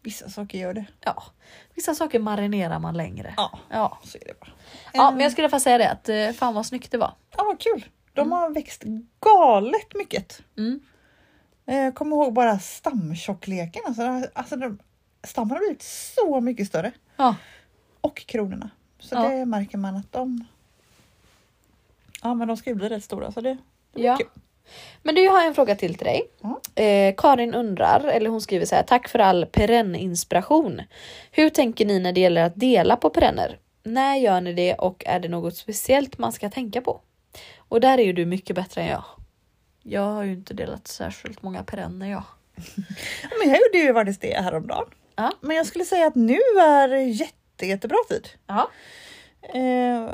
Vissa 0.05 0.29
saker 0.29 0.57
gör 0.57 0.73
det. 0.73 0.85
ja. 1.01 1.23
Vissa 1.75 1.95
saker 1.95 2.19
marinerar 2.19 2.79
man 2.79 2.97
längre. 2.97 3.33
Ja, 3.37 3.59
Ja, 3.69 3.97
så 4.03 4.17
är 4.17 4.25
det 4.25 4.39
bara. 4.39 4.51
ja 4.93 5.07
Eh, 5.07 5.11
men 5.11 5.19
jag 5.23 5.31
skulle 5.31 5.49
i 5.49 5.59
säga 5.59 5.77
det 5.77 5.91
att 5.91 6.09
eh, 6.09 6.31
fan 6.31 6.53
vad 6.53 6.65
snyggt 6.65 6.91
det 6.91 6.97
var. 6.97 7.13
Ja, 7.37 7.43
vad 7.43 7.59
kul. 7.59 7.85
De 8.13 8.31
har 8.31 8.49
växt 8.49 8.83
galet 9.19 9.95
mycket. 9.95 10.41
Mm. 10.57 10.79
Eh, 11.65 11.77
Jag 11.77 11.95
kommer 11.95 12.15
ihåg 12.15 12.33
bara 12.33 12.59
stamtjockleken. 12.59 13.81
Alltså, 13.85 14.29
alltså, 14.33 14.55
de, 14.55 14.79
stammen 15.23 15.51
har 15.51 15.57
blivit 15.59 15.81
så 15.83 16.41
mycket 16.41 16.67
större. 16.67 16.91
Ja, 17.17 17.35
Och 18.01 18.17
kronorna. 18.17 18.69
Så 18.99 19.15
Ja. 19.15 19.29
det 19.29 19.45
märker 19.45 19.77
man 19.77 19.95
att 19.95 20.11
de... 20.11 20.45
Ja, 22.23 22.33
men 22.33 22.47
de 22.47 22.57
ska 22.57 22.69
ju 22.69 22.75
bli 22.75 22.89
rätt 22.89 23.03
stora. 23.03 23.31
Så 23.31 23.41
det, 23.41 23.57
det 23.93 24.01
Ja. 24.01 24.17
kul. 24.17 24.27
Men 25.03 25.15
du 25.15 25.23
jag 25.23 25.31
har 25.31 25.45
en 25.45 25.55
fråga 25.55 25.75
till 25.75 25.95
till 25.95 26.05
dig. 26.05 26.21
Ja. 26.41 26.83
Eh, 26.83 27.15
Karin 27.17 27.53
undrar, 27.53 28.03
eller 28.07 28.29
hon 28.29 28.41
skriver 28.41 28.65
så 28.65 28.75
här, 28.75 28.83
tack 28.83 29.07
för 29.07 29.19
all 29.19 29.45
perenninspiration. 29.45 30.81
Hur 31.31 31.49
tänker 31.49 31.85
ni 31.85 31.99
när 31.99 32.13
det 32.13 32.21
gäller 32.21 32.43
att 32.43 32.55
dela 32.55 32.95
på 32.95 33.09
perenner? 33.09 33.59
När 33.83 34.15
gör 34.15 34.41
ni 34.41 34.53
det 34.53 34.73
och 34.73 35.03
är 35.05 35.19
det 35.19 35.27
något 35.27 35.57
speciellt 35.57 36.17
man 36.17 36.31
ska 36.31 36.49
tänka 36.49 36.81
på? 36.81 37.01
Och 37.57 37.81
där 37.81 37.97
är 37.97 38.03
ju 38.03 38.13
du 38.13 38.25
mycket 38.25 38.55
bättre 38.55 38.81
än 38.81 38.87
jag. 38.87 39.03
Jag 39.83 40.11
har 40.11 40.23
ju 40.23 40.31
inte 40.31 40.53
delat 40.53 40.87
särskilt 40.87 41.41
många 41.41 41.63
perenner 41.63 42.11
jag. 42.11 42.23
Ja, 43.21 43.29
Men 43.39 43.49
jag 43.49 43.59
gjorde 43.61 43.77
ju 43.77 43.93
faktiskt 43.93 44.21
det 44.21 44.41
häromdagen. 44.41 44.85
Ja. 45.15 45.31
Men 45.41 45.57
jag 45.57 45.65
skulle 45.65 45.85
säga 45.85 46.07
att 46.07 46.15
nu 46.15 46.39
är 46.59 46.95
jätte, 46.95 47.65
jättebra 47.65 47.97
tid. 48.09 48.29
Ja. 48.47 48.69
Eh, 49.53 50.09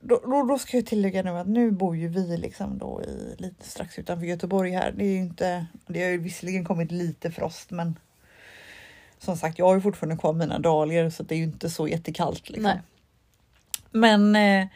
då, 0.00 0.20
då, 0.24 0.42
då 0.42 0.58
ska 0.58 0.76
jag 0.76 0.86
tillägga 0.86 1.22
nu 1.22 1.30
att 1.30 1.46
nu 1.46 1.70
bor 1.70 1.96
ju 1.96 2.08
vi 2.08 2.36
liksom 2.36 2.78
då 2.78 3.02
i 3.02 3.34
lite 3.38 3.68
strax 3.68 3.98
utanför 3.98 4.26
Göteborg 4.26 4.70
här. 4.70 4.92
Det 4.96 5.04
är 5.04 5.16
inte, 5.16 5.66
det 5.86 6.02
har 6.02 6.10
ju 6.10 6.18
visserligen 6.18 6.64
kommit 6.64 6.92
lite 6.92 7.30
frost 7.30 7.70
men 7.70 7.98
som 9.18 9.36
sagt, 9.36 9.58
jag 9.58 9.66
har 9.66 9.74
ju 9.74 9.80
fortfarande 9.80 10.16
kvar 10.16 10.32
mina 10.32 10.58
dahlior 10.58 11.10
så 11.10 11.22
det 11.22 11.34
är 11.34 11.36
ju 11.36 11.44
inte 11.44 11.70
så 11.70 11.88
jättekallt. 11.88 12.50
Liksom. 12.50 12.72
Men 13.90 14.36
eh, 14.36 14.66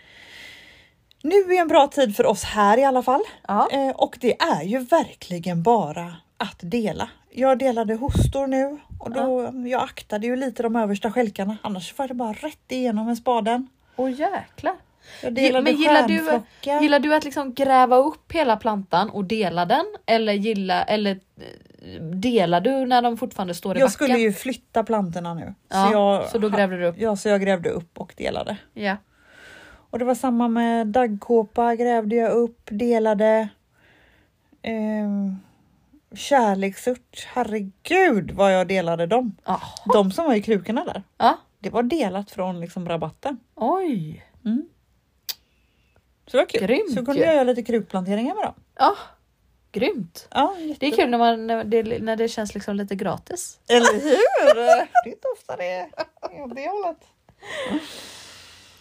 nu 1.23 1.37
är 1.37 1.61
en 1.61 1.69
bra 1.69 1.87
tid 1.87 2.17
för 2.17 2.27
oss 2.27 2.45
här 2.45 2.79
i 2.79 2.85
alla 2.85 3.03
fall. 3.03 3.23
Ja. 3.49 3.69
Eh, 3.73 3.91
och 3.91 4.19
det 4.21 4.43
är 4.43 4.63
ju 4.63 4.79
verkligen 4.79 5.63
bara 5.63 6.17
att 6.37 6.59
dela. 6.61 7.09
Jag 7.31 7.59
delade 7.59 7.95
hostor 7.95 8.47
nu 8.47 8.79
och 9.01 9.11
då, 9.11 9.53
jag 9.69 9.83
aktade 9.83 10.27
ju 10.27 10.37
lite 10.37 10.63
de 10.63 10.77
översta 10.77 11.13
skälkarna. 11.13 11.57
Annars 11.63 11.99
var 11.99 12.09
det 12.09 12.15
bara 12.15 12.33
rätt 12.33 12.73
igenom 12.73 13.07
med 13.07 13.19
spaden. 13.19 13.69
Åh 13.97 14.11
jäklar. 14.11 14.77
Jag 15.23 15.65
Men 15.65 15.77
gillar 15.77 16.09
du, 16.09 16.41
gillar 16.83 16.99
du 16.99 17.15
att 17.15 17.25
liksom 17.25 17.55
gräva 17.55 17.97
upp 17.97 18.33
hela 18.33 18.57
plantan 18.57 19.11
och 19.11 19.25
dela 19.25 19.65
den? 19.67 19.85
Eller, 20.07 20.33
gilla, 20.33 20.83
eller 20.85 21.11
eh, 21.37 22.03
delar 22.03 22.61
du 22.61 22.87
när 22.87 23.03
de 23.03 23.17
fortfarande 23.17 23.55
står 23.55 23.77
i 23.77 23.81
Jag 23.81 23.87
backen? 23.87 23.93
skulle 23.93 24.19
ju 24.19 24.33
flytta 24.33 24.85
plantorna 24.85 25.35
nu. 25.35 25.55
ja, 25.69 25.87
så, 25.87 25.93
jag, 25.93 26.29
så 26.29 26.39
då 26.39 26.49
grävde 26.49 26.79
du 26.79 26.87
upp? 26.87 26.97
Ja, 26.99 27.17
så 27.17 27.29
jag 27.29 27.41
grävde 27.41 27.71
upp 27.71 28.01
och 28.01 28.15
delade. 28.17 28.57
Ja. 28.75 28.97
Och 29.91 29.99
det 29.99 30.05
var 30.05 30.15
samma 30.15 30.49
med 30.49 30.87
daggkåpa 30.87 31.75
grävde 31.77 32.17
jag 32.17 32.33
upp, 32.33 32.69
delade. 32.71 33.49
Ehm, 34.63 35.37
kärleksört, 36.15 37.27
herregud 37.35 38.31
vad 38.31 38.55
jag 38.55 38.69
delade 38.69 39.07
dem. 39.07 39.37
Jaha. 39.45 39.61
De 39.93 40.11
som 40.13 40.25
var 40.25 40.35
i 40.35 40.43
krukorna 40.43 40.85
där. 40.85 41.03
Ja. 41.19 41.39
Det 41.59 41.71
var 41.71 41.83
delat 41.83 42.31
från 42.31 42.61
liksom 42.61 42.89
rabatten. 42.89 43.39
Oj. 43.55 44.25
Mm. 44.45 44.67
Så 46.27 46.37
det 46.37 46.43
var 46.43 46.47
kul. 46.47 46.61
Grymt 46.67 46.95
så 46.95 47.05
kunde 47.05 47.23
jag 47.25 47.35
göra 47.35 47.45
lite 47.45 47.63
krukplanteringar 47.63 48.35
med 48.35 48.45
dem. 48.45 48.55
Ja. 48.79 48.97
Grymt. 49.73 50.29
Ja, 50.31 50.55
Det 50.81 50.87
är 50.87 50.91
kul 50.91 51.11
när, 51.11 51.19
man, 51.19 51.47
när, 51.47 51.65
det, 51.65 51.99
när 52.03 52.17
det 52.17 52.29
känns 52.29 52.55
liksom 52.55 52.77
lite 52.77 52.95
gratis. 52.95 53.59
Eller 53.69 53.93
hur? 53.93 54.55
det 55.05 55.11
är 55.11 55.13
inte 55.13 55.29
ofta 55.39 55.57
det 55.57 55.65
är 55.73 55.87
åt 56.45 56.55
det 56.55 56.69
hållet. 56.69 56.99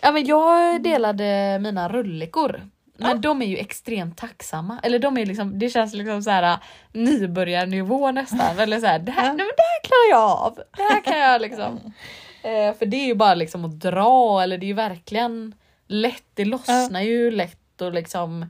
Ja 0.02 0.12
men 0.12 0.26
jag 0.26 0.84
delade 0.84 1.60
mina 1.62 1.90
rullikor. 1.90 2.62
Men 2.98 3.10
Ja. 3.10 3.16
de 3.18 3.42
är 3.42 3.46
ju 3.46 3.58
extremt 3.58 4.18
tacksamma. 4.18 4.80
Eller 4.84 5.00
de 5.00 5.18
är 5.18 5.26
liksom, 5.26 5.60
det 5.60 5.70
känns 5.70 5.94
liksom 5.94 6.22
så 6.24 6.30
här 6.30 6.58
nybörjarnivå 6.92 8.12
nästan. 8.12 8.60
Eller 8.60 8.80
så 8.80 8.86
här, 8.86 9.00
det 9.00 9.12
här, 9.12 9.26
Ja. 9.26 9.34
nej, 9.34 9.38
men 9.46 9.54
det 9.58 9.64
här 9.64 9.84
klarar 9.84 10.10
jag 10.22 10.32
av. 10.40 10.56
Det 10.78 10.84
här 10.84 11.02
kan 11.04 11.20
jag 11.20 11.42
liksom. 11.42 11.80
Eh, 12.46 12.74
för 12.74 12.86
det 12.86 12.98
är 12.98 13.06
ju 13.06 13.16
bara 13.16 13.34
liksom 13.36 13.66
att 13.66 13.80
dra 13.80 14.42
eller 14.44 14.58
det 14.58 14.66
är 14.66 14.68
ju 14.68 14.74
verkligen 14.74 15.56
lätt. 15.94 16.24
Det 16.34 16.46
lossnar 16.46 17.02
ju 17.02 17.32
lätt 17.32 17.82
och 17.82 17.94
liksom 17.94 18.46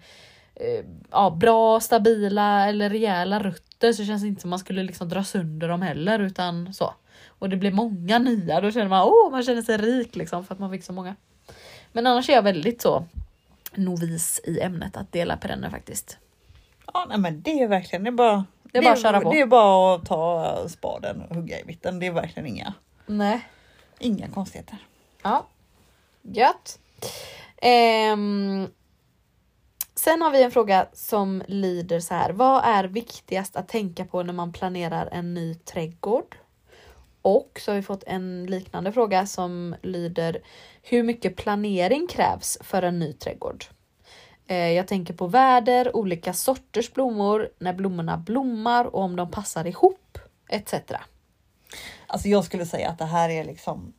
eh, 0.56 0.86
ja, 1.12 1.30
bra, 1.30 1.80
stabila 1.80 2.68
eller 2.68 2.89
rejäla 2.89 3.39
rutter 3.39 3.94
så 3.94 4.06
känns 4.06 4.22
det 4.22 4.28
inte 4.28 4.41
som 4.41 4.50
man 4.50 4.60
skulle 4.60 4.84
liksom 4.84 5.10
dra 5.10 5.24
sönder 5.24 5.68
dem 5.68 5.82
heller 5.82 6.20
utan 6.20 6.74
så. 6.74 6.94
Och 7.28 7.50
det 7.50 7.58
blir 7.58 7.72
många 7.72 8.20
nya, 8.20 8.62
då 8.62 8.72
känner 8.72 8.89
man 8.89 9.08
åh 9.08 9.32
man 9.32 9.44
känner 9.44 9.62
sig 9.62 9.78
rik 9.78 10.16
liksom 10.16 10.46
för 10.46 10.54
att 10.54 10.60
man 10.60 10.72
fick 10.72 10.84
så 10.84 10.94
många. 10.94 11.16
Men 11.91 12.08
annars 12.08 12.30
är 12.30 12.34
jag 12.34 12.41
väldigt 12.41 12.82
så 12.82 13.06
novis 13.76 14.41
i 14.44 14.60
ämnet 14.60 14.98
att 14.98 15.12
dela 15.12 15.38
perenner 15.38 15.70
faktiskt. 15.70 16.18
Ja, 16.94 17.06
nej, 17.10 17.18
men 17.18 17.41
det 17.41 17.62
är 17.62 17.68
verkligen, 17.68 18.04
det 18.04 18.10
är 18.10 18.12
bara, 18.12 18.46
Det 18.64 18.78
är 18.78 18.84
bara 18.84 18.94
att 18.94 19.02
köra 19.02 19.22
på. 19.22 19.32
Det 19.32 19.41
är 19.41 19.46
bara 19.46 19.96
att 19.96 20.06
ta 20.06 20.66
spaden 20.70 21.22
och 21.22 21.36
hugga 21.36 21.60
i 21.60 21.66
mitten. 21.66 22.00
Det 22.00 22.08
är 22.08 22.12
verkligen 22.12 22.48
inga, 22.48 22.74
Nej. 23.06 23.48
inga 24.00 24.28
konstigheter. 24.28 24.78
Ja, 25.24 25.48
gött. 26.22 26.80
Ehm, 27.58 28.68
sen 29.95 30.22
har 30.22 30.32
vi 30.32 30.43
en 30.43 30.51
fråga 30.51 30.88
som 30.93 31.43
lyder 31.47 31.99
så 31.99 32.14
här. 32.14 32.32
Vad 32.32 32.64
är 32.66 32.84
viktigast 32.84 33.56
att 33.56 33.68
tänka 33.68 34.06
på 34.06 34.24
när 34.24 34.34
man 34.34 34.54
planerar 34.54 35.10
en 35.12 35.34
ny 35.34 35.56
trädgård? 35.56 36.38
Och 37.22 37.60
så 37.62 37.72
har 37.72 37.76
vi 37.76 37.82
fått 37.82 38.04
en 38.08 38.45
liknande 38.45 38.91
fråga 38.91 39.26
som 39.26 39.76
lyder 39.82 40.41
Hur 40.82 41.04
mycket 41.04 41.36
planering 41.36 42.08
krävs 42.08 42.58
för 42.62 42.82
en 42.82 42.99
ny 42.99 43.14
trädgård? 43.14 43.66
Eh, 44.47 44.72
jag 44.72 44.88
tänker 44.88 45.14
på 45.14 45.28
väder, 45.28 45.95
olika 45.95 46.34
sorters 46.34 46.93
blommor, 46.93 47.49
när 47.60 47.74
blommorna 47.74 48.18
blommar 48.18 48.86
och 48.86 49.01
om 49.01 49.16
de 49.16 49.32
passar 49.32 49.68
ihop 49.68 50.18
etc. 50.49 50.74
Alltså 52.08 52.28
jag 52.28 52.45
skulle 52.45 52.66
säga 52.66 52.89
att 52.89 52.97
det 52.97 53.06
här 53.06 53.30
är 53.30 53.43
liksom, 53.43 53.93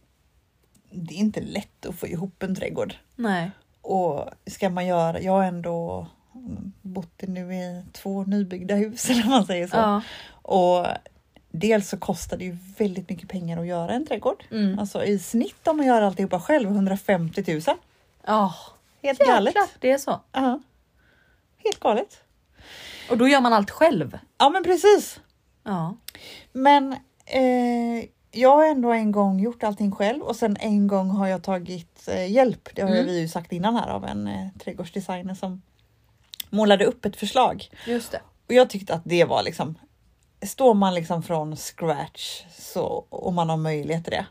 det 0.94 1.14
är 1.14 1.18
inte 1.18 1.40
lätt 1.40 1.86
att 1.86 1.94
få 1.94 2.06
ihop 2.06 2.42
en 2.42 2.54
trädgård. 2.54 2.94
Nej. 3.16 3.50
Och 3.80 4.30
ska 4.46 4.70
man 4.70 4.86
göra, 4.86 5.20
jag 5.20 5.32
har 5.32 5.44
ändå 5.44 6.06
bott 6.82 7.22
i 7.22 7.26
nu 7.26 7.54
i 7.54 7.82
två 7.92 8.24
nybyggda 8.24 8.74
hus 8.74 9.10
eller 9.10 9.24
man 9.28 9.46
säger 9.46 9.66
så. 9.68 9.76
Ja. 9.76 10.02
Och 10.32 10.86
dels 11.50 11.88
så 11.88 11.96
kostar 11.96 12.36
det 12.36 12.44
ju 12.44 12.56
väldigt 12.78 13.08
mycket 13.08 13.28
pengar 13.28 13.60
att 13.60 13.66
göra 13.66 13.92
en 13.92 14.06
trädgård. 14.06 14.44
Mm. 14.50 14.78
Alltså 14.78 15.04
i 15.04 15.18
snitt 15.18 15.68
om 15.68 15.76
man 15.76 15.86
gör 15.86 16.02
alltihopa 16.02 16.40
själv 16.40 16.68
150 16.70 17.44
000. 17.52 17.60
Ja, 18.26 18.54
Helt 19.02 19.18
galet. 19.18 19.54
jäklar, 19.54 19.68
det 19.80 19.90
är 19.90 19.98
så. 19.98 20.20
Ja. 20.32 20.60
Helt 21.64 21.80
galet. 21.80 22.20
Och 23.10 23.18
då 23.18 23.28
gör 23.28 23.40
man 23.40 23.52
allt 23.52 23.70
själv. 23.70 24.18
Ja 24.38 24.50
men 24.50 24.64
precis. 24.64 25.20
Ja. 25.62 25.96
Men 26.52 26.92
eh, 27.26 28.04
jag 28.34 28.56
har 28.56 28.66
ändå 28.66 28.92
en 28.92 29.12
gång 29.12 29.40
gjort 29.40 29.62
allting 29.62 29.92
själv 29.92 30.22
och 30.22 30.36
sen 30.36 30.56
en 30.60 30.86
gång 30.86 31.10
har 31.10 31.26
jag 31.26 31.42
tagit 31.42 32.08
eh, 32.08 32.30
hjälp. 32.32 32.68
Det 32.74 32.82
har 32.82 32.88
Mm. 32.90 33.06
vi 33.06 33.20
ju 33.20 33.28
sagt 33.28 33.52
innan 33.52 33.76
här 33.76 33.88
av 33.88 34.04
en 34.04 34.26
eh, 34.28 34.48
trädgårdsdesigner 34.64 35.34
som 35.34 35.62
målade 36.50 36.84
upp 36.84 37.04
ett 37.04 37.16
förslag. 37.16 37.68
Just 37.86 38.10
det. 38.12 38.20
Och 38.46 38.52
jag 38.54 38.70
tyckte 38.70 38.94
att 38.94 39.02
det 39.04 39.24
var 39.24 39.42
liksom, 39.42 39.78
står 40.42 40.74
man 40.74 40.94
liksom 40.94 41.22
från 41.22 41.56
scratch 41.56 42.42
så, 42.58 43.04
och 43.08 43.32
man 43.32 43.50
har 43.50 43.56
möjlighet 43.56 44.04
till 44.04 44.12
det. 44.12 44.26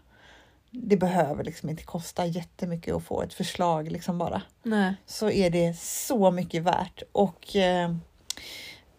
Det 0.72 0.98
behöver 0.98 1.44
liksom 1.44 1.70
inte 1.70 1.84
kosta 1.84 2.26
jättemycket 2.26 2.96
att 2.96 3.04
få 3.04 3.22
ett 3.22 3.34
förslag 3.34 3.92
liksom 3.92 4.18
bara. 4.18 4.42
Nej. 4.64 4.96
Så 5.06 5.30
är 5.30 5.50
det 5.50 5.78
så 5.80 6.32
mycket 6.32 6.64
värt 6.64 7.04
och 7.12 7.56
eh, 7.56 7.96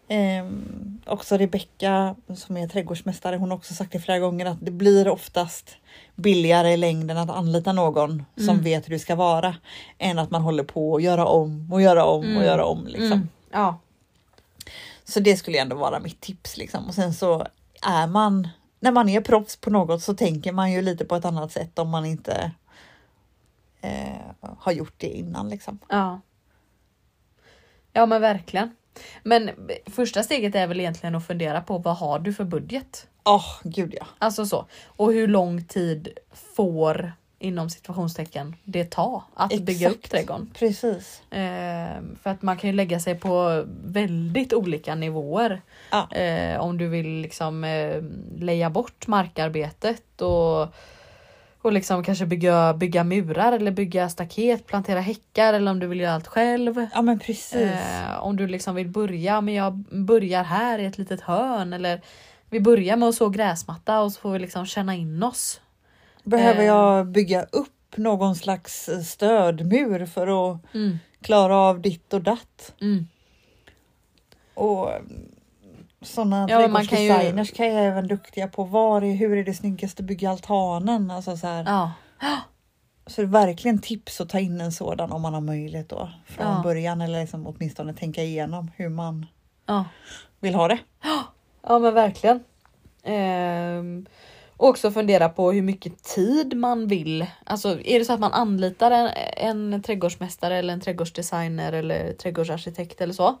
ehm, 0.07 1.01
också 1.05 1.37
Rebecka 1.37 2.15
som 2.35 2.57
är 2.57 2.67
trädgårdsmästare, 2.67 3.35
hon 3.37 3.49
har 3.51 3.57
också 3.57 3.73
sagt 3.73 3.91
det 3.91 3.99
flera 3.99 4.19
gånger 4.19 4.45
att 4.45 4.57
det 4.61 4.71
blir 4.71 5.07
oftast 5.07 5.77
billigare 6.15 6.73
i 6.73 6.77
längden 6.77 7.17
att 7.17 7.29
anlita 7.29 7.73
någon 7.73 8.25
som 8.35 8.49
Mm. 8.49 8.63
vet 8.63 8.85
hur 8.87 8.93
det 8.93 8.99
ska 8.99 9.15
vara 9.15 9.55
än 9.97 10.19
att 10.19 10.31
man 10.31 10.41
håller 10.41 10.63
på 10.63 10.95
att 10.95 11.03
göra 11.03 11.25
om 11.25 11.73
och 11.73 11.81
göra 11.81 12.05
om 12.05 12.19
och 12.19 12.25
Mm. 12.25 12.43
göra 12.43 12.65
om. 12.65 12.87
Liksom. 12.87 13.11
Mm. 13.11 13.29
Ja. 13.51 13.79
Så 15.03 15.19
det 15.19 15.37
skulle 15.37 15.59
ändå 15.59 15.75
vara 15.75 15.99
mitt 15.99 16.21
tips 16.21 16.57
liksom. 16.57 16.87
Och 16.87 16.93
sen 16.93 17.13
så 17.13 17.47
är 17.81 18.07
man, 18.07 18.47
när 18.79 18.91
man 18.91 19.09
är 19.09 19.21
proffs 19.21 19.55
på 19.57 19.69
något 19.69 20.01
så 20.03 20.13
tänker 20.13 20.51
man 20.51 20.71
ju 20.71 20.81
lite 20.81 21.05
på 21.05 21.15
ett 21.15 21.25
annat 21.25 21.51
sätt 21.51 21.79
om 21.79 21.89
man 21.89 22.05
inte 22.05 22.51
eh, 23.81 24.49
har 24.59 24.71
gjort 24.71 24.93
det 24.97 25.07
innan 25.07 25.49
liksom. 25.49 25.79
Ja. 25.89 26.21
Ja 27.93 28.05
men 28.05 28.21
verkligen. 28.21 28.75
Men 29.23 29.51
första 29.85 30.23
steget 30.23 30.55
är 30.55 30.67
väl 30.67 30.79
egentligen 30.79 31.15
att 31.15 31.27
fundera 31.27 31.61
på 31.61 31.77
vad 31.77 31.97
har 31.97 32.19
du 32.19 32.33
för 32.33 32.43
budget? 32.43 33.07
Åh, 33.23 33.45
gud 33.63 33.95
ja. 33.99 34.07
Alltså 34.19 34.45
så. 34.45 34.65
Och 34.85 35.13
hur 35.13 35.27
lång 35.27 35.63
tid 35.63 36.09
får 36.55 37.13
inom 37.39 37.69
situationstecken 37.69 38.55
det 38.63 38.91
ta 38.91 39.23
att 39.33 39.61
bygga 39.61 39.89
upp 39.89 39.95
Exakt. 39.95 40.11
trädgården? 40.11 40.51
Precis. 40.53 41.21
Eh, 41.31 42.01
för 42.21 42.29
att 42.29 42.41
man 42.41 42.57
kan 42.57 42.69
ju 42.69 42.75
lägga 42.75 42.99
sig 42.99 43.15
på 43.15 43.63
väldigt 43.85 44.53
olika 44.53 44.95
nivåer. 44.95 45.61
Ja. 45.91 46.11
Eh, 46.11 46.59
om 46.59 46.77
du 46.77 46.87
vill 46.87 47.07
liksom 47.07 47.63
eh, 47.63 48.03
leja 48.37 48.69
bort 48.69 49.07
markarbetet 49.07 50.21
och, 50.21 50.67
och 51.65 51.71
liksom 51.73 52.03
kanske 52.03 52.25
bygga, 52.25 52.73
bygga 52.73 53.03
murar 53.03 53.51
eller 53.51 53.71
bygga 53.71 54.09
staket, 54.09 54.67
plantera 54.67 54.99
häckar 54.99 55.53
eller 55.53 55.71
om 55.71 55.79
du 55.79 55.87
vill 55.87 55.99
göra 55.99 56.13
allt 56.13 56.27
själv. 56.27 56.87
Ja 56.93 57.01
men 57.01 57.19
precis. 57.19 57.55
Eh, 57.55 58.19
om 58.23 58.35
du 58.35 58.47
liksom 58.47 58.75
vill 58.75 58.87
börja, 58.87 59.41
men 59.41 59.53
jag 59.53 59.73
börjar 60.05 60.43
här 60.43 60.79
i 60.79 60.85
ett 60.85 60.97
litet 60.97 61.21
hörn 61.21 61.73
eller 61.73 62.01
vi 62.49 62.59
börjar 62.59 62.95
med 62.97 63.09
att 63.09 63.15
så 63.15 63.29
gräsmatta 63.29 64.01
och 64.01 64.11
så 64.11 64.19
får 64.21 64.31
vi 64.31 64.39
liksom 64.39 64.65
känna 64.65 64.95
in 64.95 65.23
oss. 65.23 65.61
Behöver 66.23 66.59
eh. 66.59 66.65
jag 66.65 67.07
bygga 67.07 67.43
upp 67.43 67.97
någon 67.97 68.35
slags 68.35 68.89
stödmur 69.05 70.05
för 70.05 70.51
att 70.51 70.73
Mm, 70.75 70.97
klara 71.21 71.55
av 71.57 71.81
ditt 71.81 72.13
och 72.13 72.21
datt? 72.21 72.73
mm. 72.81 73.07
Och 74.53 74.89
sådana 76.05 76.47
Ja, 76.49 76.67
man 76.67 76.85
kan 76.85 77.01
ju- 77.03 77.07
trädgårdsdesigners 77.09 77.51
kan 77.53 77.65
ju 77.65 77.71
även 77.73 78.07
duktiga 78.07 78.47
på 78.47 78.63
var 78.63 79.01
är, 79.01 79.13
hur 79.15 79.37
är 79.37 79.43
det 79.43 79.53
snyggast 79.53 79.99
att 79.99 80.05
bygga 80.05 80.29
altanen? 80.29 81.11
Alltså 81.11 81.37
så, 81.37 81.47
här. 81.47 81.63
Ja, 81.65 81.91
så 83.07 83.21
det 83.21 83.25
är 83.27 83.29
verkligen 83.31 83.79
tips 83.81 84.21
att 84.21 84.29
ta 84.29 84.39
in 84.39 84.61
en 84.61 84.71
sådan 84.71 85.11
om 85.11 85.21
man 85.21 85.33
har 85.33 85.41
möjlighet 85.41 85.89
då 85.89 86.09
från 86.25 86.45
Ja. 86.47 86.61
början 86.63 87.01
eller 87.01 87.21
liksom 87.21 87.47
åtminstone 87.47 87.93
tänka 87.93 88.23
igenom 88.23 88.71
hur 88.75 88.89
man 88.89 89.25
ja. 89.65 89.85
vill 90.39 90.55
ha 90.55 90.67
det. 90.67 90.79
Ja 91.67 91.79
men 91.79 91.93
verkligen. 91.93 92.43
Ehm, 93.03 94.05
och 94.57 94.67
också 94.69 94.91
fundera 94.91 95.29
på 95.29 95.51
hur 95.51 95.61
mycket 95.61 96.03
tid 96.03 96.57
man 96.57 96.87
vill. 96.87 97.25
Alltså 97.43 97.79
är 97.81 97.99
det 97.99 98.05
så 98.05 98.13
att 98.13 98.19
man 98.19 98.33
anlitar 98.33 98.91
en, 98.91 99.09
en 99.37 99.83
trädgårdsmästare 99.83 100.57
eller 100.57 100.73
en 100.73 100.81
trädgårdsdesigner 100.81 101.73
eller 101.73 102.13
trädgårdsarkitekt 102.13 103.01
eller 103.01 103.13
så. 103.13 103.37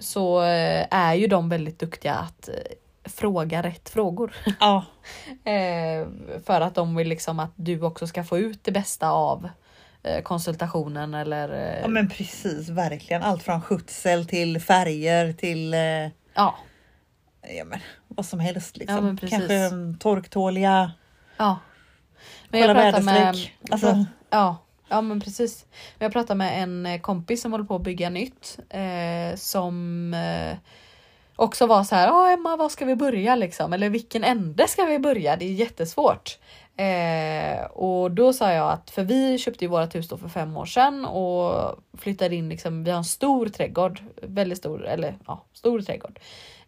Så 0.00 0.42
eh, 0.42 0.86
är 0.90 1.14
ju 1.14 1.26
de 1.26 1.48
väldigt 1.48 1.78
duktiga 1.78 2.14
att 2.14 2.48
eh, 2.48 2.54
fråga 3.04 3.62
rätt 3.62 3.88
frågor. 3.88 4.34
Ja, 4.60 4.84
Eh, 5.44 6.06
för 6.46 6.60
att 6.60 6.74
de 6.74 6.96
vill 6.96 7.08
liksom 7.08 7.40
att 7.40 7.52
du 7.56 7.82
också 7.82 8.06
ska 8.06 8.24
få 8.24 8.38
ut 8.38 8.64
det 8.64 8.72
bästa 8.72 9.10
av 9.10 9.48
konsultationen 10.22 11.14
eller 11.14 11.78
ja 11.82 11.88
men 11.88 12.08
precis, 12.08 12.68
verkligen. 12.68 13.22
Allt 13.22 13.42
från 13.42 13.62
skötsel 13.62 14.26
till 14.26 14.60
färger 14.60 15.32
till 15.32 15.72
ja, 16.34 16.54
ja, 17.56 17.64
men, 17.64 17.78
vad 18.08 18.26
som 18.26 18.40
helst. 18.40 18.76
Liksom. 18.76 18.96
Ja, 18.96 19.02
men. 19.02 19.16
Kanske 19.16 19.54
mm, 19.54 19.98
torktåliga, 19.98 20.92
ja. 21.36 21.58
kolla 22.50 22.74
pratar 22.74 23.02
med- 23.02 23.14
väderstreck. 23.14 23.56
Alltså, 23.70 24.04
Ja, 24.30 24.56
ja 24.90 25.00
men 25.00 25.20
precis. 25.20 25.66
Jag 25.98 26.12
pratade 26.12 26.38
med 26.38 26.62
en 26.62 26.86
eh, 26.86 27.00
kompis 27.00 27.42
som 27.42 27.52
håller 27.52 27.64
på 27.64 27.74
att 27.74 27.82
bygga 27.82 28.10
nytt 28.10 28.58
eh, 28.68 29.36
som 29.36 30.14
eh, 30.14 30.56
också 31.36 31.66
var 31.66 31.84
så 31.84 31.94
här, 31.94 32.06
ja 32.06 32.30
Emma 32.30 32.56
var 32.56 32.68
ska 32.68 32.84
vi 32.84 32.96
börja 32.96 33.36
liksom? 33.36 33.72
Eller 33.72 33.90
vilken 33.90 34.24
ände 34.24 34.68
ska 34.68 34.84
vi 34.84 34.98
börja? 34.98 35.36
Det 35.36 35.44
är 35.44 35.52
jättesvårt. 35.52 36.38
Eh, 36.76 37.64
och 37.64 38.10
då 38.10 38.32
sa 38.32 38.52
jag 38.52 38.72
att, 38.72 38.90
för 38.90 39.04
vi 39.04 39.38
köpte 39.38 39.64
ju 39.64 39.68
vårt 39.68 39.94
hus 39.94 40.08
då 40.08 40.16
för 40.16 40.28
fem 40.28 40.56
år 40.56 40.66
sedan 40.66 41.04
och 41.04 41.76
flyttade 41.98 42.36
in 42.36 42.48
liksom, 42.48 42.84
vi 42.84 42.90
har 42.90 42.98
en 42.98 43.04
stor 43.04 43.46
trädgård, 43.46 44.00
väldigt 44.22 44.58
stor, 44.58 44.86
eller 44.86 45.18
ja, 45.26 45.44
stor 45.52 45.80
trädgård. 45.80 46.20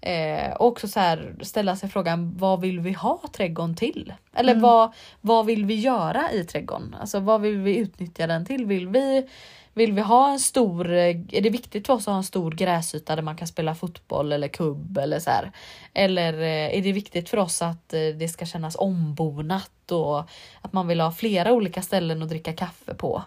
Eh, 0.03 0.53
och 0.53 0.67
också 0.67 0.89
så 0.89 1.01
här 1.01 1.35
ställa 1.43 1.77
sig 1.77 1.89
frågan, 1.89 2.35
vad 2.39 2.61
vill 2.61 2.81
vi 2.81 2.93
ha 2.93 3.21
trädgården 3.33 3.75
till? 3.77 4.15
Eller 4.35 4.53
Mm. 4.53 4.63
vad, 4.63 4.93
vad 5.21 5.47
vill 5.47 5.65
vi 5.67 5.75
göra 5.75 6.33
i 6.33 6.45
trädgården? 6.45 6.97
Alltså 7.01 7.21
vad 7.21 7.41
vill 7.41 7.59
vi 7.59 7.77
utnyttja 7.77 8.27
den 8.27 8.47
till? 8.47 8.67
Vill 8.67 8.89
vi, 8.89 9.29
vill 9.75 9.93
vi 9.93 10.01
ha 10.01 10.33
en 10.33 10.39
stor, 10.41 10.93
eh, 10.93 11.17
är 11.33 11.41
det 11.41 11.51
viktigt 11.51 11.87
för 11.87 11.95
oss 11.95 12.09
att 12.09 12.13
ha 12.13 12.17
en 12.17 12.25
stor 12.25 12.51
gräsyta 12.53 13.17
där 13.17 13.23
man 13.23 13.37
kan 13.37 13.49
spela 13.49 13.75
fotboll 13.75 14.33
eller 14.33 14.49
kubb 14.49 14.99
eller 14.99 15.19
så 15.19 15.31
här? 15.31 15.53
Eller 15.95 16.33
eh, 16.33 16.79
är 16.79 16.83
det 16.83 16.93
viktigt 16.93 17.29
för 17.29 17.37
oss 17.39 17.63
att 17.63 17.95
eh, 17.95 18.01
det 18.01 18.29
ska 18.29 18.47
kännas 18.47 18.77
ombonat 18.77 19.91
och 19.91 20.19
att 20.61 20.73
man 20.73 20.87
vill 20.89 21.01
ha 21.01 21.13
flera 21.13 21.53
olika 21.53 21.83
ställen 21.83 22.23
att 22.23 22.29
dricka 22.29 22.53
kaffe 22.53 22.95
på? 22.95 23.23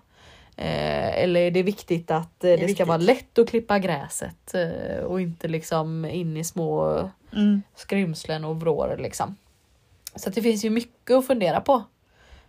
Eh, 0.58 1.24
eller 1.24 1.40
är 1.40 1.52
det 1.52 1.64
viktigt 1.64 2.12
att 2.12 2.44
eh, 2.44 2.48
det, 2.48 2.54
är 2.54 2.58
ska 2.58 2.66
viktigt. 2.68 2.88
vara 2.88 2.98
lätt 2.98 3.40
att 3.40 3.50
klippa 3.50 3.80
gräset 3.80 4.54
eh, 4.54 5.04
och 5.04 5.22
inte 5.22 5.48
liksom 5.48 6.06
in 6.06 6.38
i 6.38 6.44
små 6.44 6.98
mm. 7.34 7.62
skrymslen 7.76 8.46
och 8.46 8.60
vrår 8.60 8.98
liksom. 9.00 9.36
Så 10.16 10.30
det 10.30 10.42
finns 10.42 10.66
ju 10.66 10.70
mycket 10.70 11.16
att 11.16 11.28
fundera 11.28 11.62
på. 11.62 11.84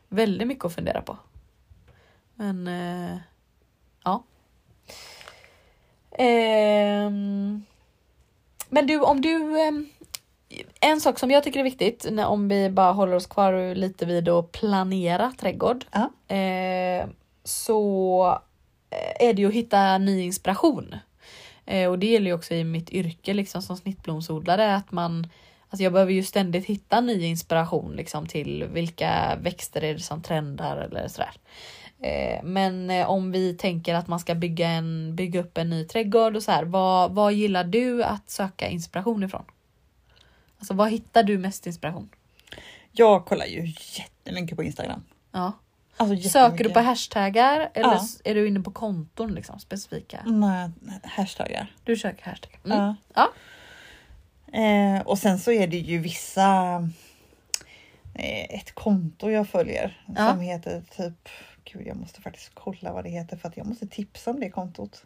Väldigt 0.08 0.48
mycket 0.48 0.64
att 0.64 0.74
fundera 0.74 1.02
på. 1.02 1.16
Men 2.34 2.68
eh, 2.68 3.16
ja. 4.04 4.22
Ehm, 6.18 7.64
men 8.68 8.86
du, 8.86 9.00
om 9.00 9.20
du... 9.20 9.60
ehm, 9.60 9.88
en 10.80 11.00
sak 11.00 11.18
som 11.18 11.30
jag 11.30 11.44
tycker 11.44 11.60
är 11.60 11.64
viktigt, 11.64 12.06
när, 12.10 12.26
om 12.26 12.48
vi 12.48 12.70
bara 12.70 12.92
håller 12.92 13.14
oss 13.14 13.26
kvar 13.26 13.74
lite 13.74 14.06
vid 14.06 14.28
att 14.28 14.52
planera 14.52 15.32
trädgård. 15.38 15.84
Ja. 15.90 16.34
Eh, 16.36 17.06
så 17.48 18.38
är 19.18 19.34
det 19.34 19.42
ju 19.42 19.48
att 19.48 19.54
hitta 19.54 19.98
ny 19.98 20.22
inspiration. 20.22 20.94
Eh, 21.66 21.90
och 21.90 21.98
det 21.98 22.06
gäller 22.06 22.26
ju 22.26 22.32
också 22.32 22.54
i 22.54 22.64
mitt 22.64 22.90
yrke 22.90 23.34
liksom 23.34 23.62
som 23.62 23.76
snittblomsodlare 23.76 24.74
att 24.74 24.92
man 24.92 25.28
Alltså 25.68 25.84
jag 25.84 25.92
behöver 25.92 26.12
ju 26.12 26.22
ständigt 26.22 26.66
hitta 26.66 27.00
ny 27.00 27.24
inspiration 27.24 27.96
liksom 27.96 28.26
till 28.26 28.64
vilka 28.72 29.36
växter 29.40 29.84
är 29.84 29.94
det 29.94 30.00
som 30.00 30.22
trendar 30.22 30.76
eller 30.76 31.08
sådär. 31.08 31.32
Eh, 32.00 32.44
men 32.44 32.90
eh, 32.90 33.10
om 33.10 33.32
vi 33.32 33.54
tänker 33.54 33.94
att 33.94 34.08
man 34.08 34.20
ska 34.20 34.34
bygga, 34.34 34.68
en, 34.68 35.16
bygga 35.16 35.40
upp 35.40 35.58
en 35.58 35.70
ny 35.70 35.84
trädgård 35.84 36.36
och 36.36 36.42
så 36.42 36.50
här, 36.50 36.64
vad, 36.64 37.14
vad 37.14 37.32
gillar 37.32 37.64
du 37.64 38.04
att 38.04 38.30
söka 38.30 38.68
inspiration 38.68 39.22
ifrån? 39.22 39.44
Alltså 40.58 40.74
vad 40.74 40.90
hittar 40.90 41.22
du 41.22 41.38
mest 41.38 41.66
inspiration? 41.66 42.08
Jag 42.92 43.24
kollar 43.24 43.46
ju 43.46 43.74
jättemycket 43.98 44.56
på 44.56 44.62
Instagram. 44.62 45.02
Ja. 45.32 45.52
Alltså 45.96 46.28
Söker 46.28 46.64
du 46.64 46.70
på 46.70 46.80
hashtaggar 46.80 47.70
eller 47.74 47.88
Ja. 47.94 48.06
är 48.24 48.34
du 48.34 48.48
inne 48.48 48.60
på 48.60 48.70
konton 48.70 49.34
liksom 49.34 49.58
specifika? 49.60 50.22
Nej, 50.26 50.70
hashtaggar. 51.04 51.74
Du 51.84 51.96
söker 51.96 52.24
hashtaggar. 52.24 52.60
Mm. 52.64 52.78
Ja. 52.78 52.96
Ja. 53.14 53.32
Eh, 54.60 55.00
och 55.06 55.18
sen 55.18 55.38
så 55.38 55.52
är 55.52 55.66
det 55.66 55.78
ju 55.78 55.98
vissa 55.98 56.76
eh, 58.14 58.54
ett 58.58 58.74
konto 58.74 59.30
jag 59.30 59.48
följer 59.48 60.02
Ja. 60.16 60.30
som 60.30 60.40
heter 60.40 60.82
typ 60.96 61.28
Gud, 61.64 61.86
jag 61.86 61.96
måste 61.96 62.20
faktiskt 62.22 62.50
kolla 62.54 62.92
vad 62.92 63.04
det 63.04 63.10
heter 63.10 63.36
för 63.36 63.48
att 63.48 63.56
jag 63.56 63.66
måste 63.66 63.86
tipsa 63.86 64.30
om 64.30 64.40
det 64.40 64.50
kontot. 64.50 65.04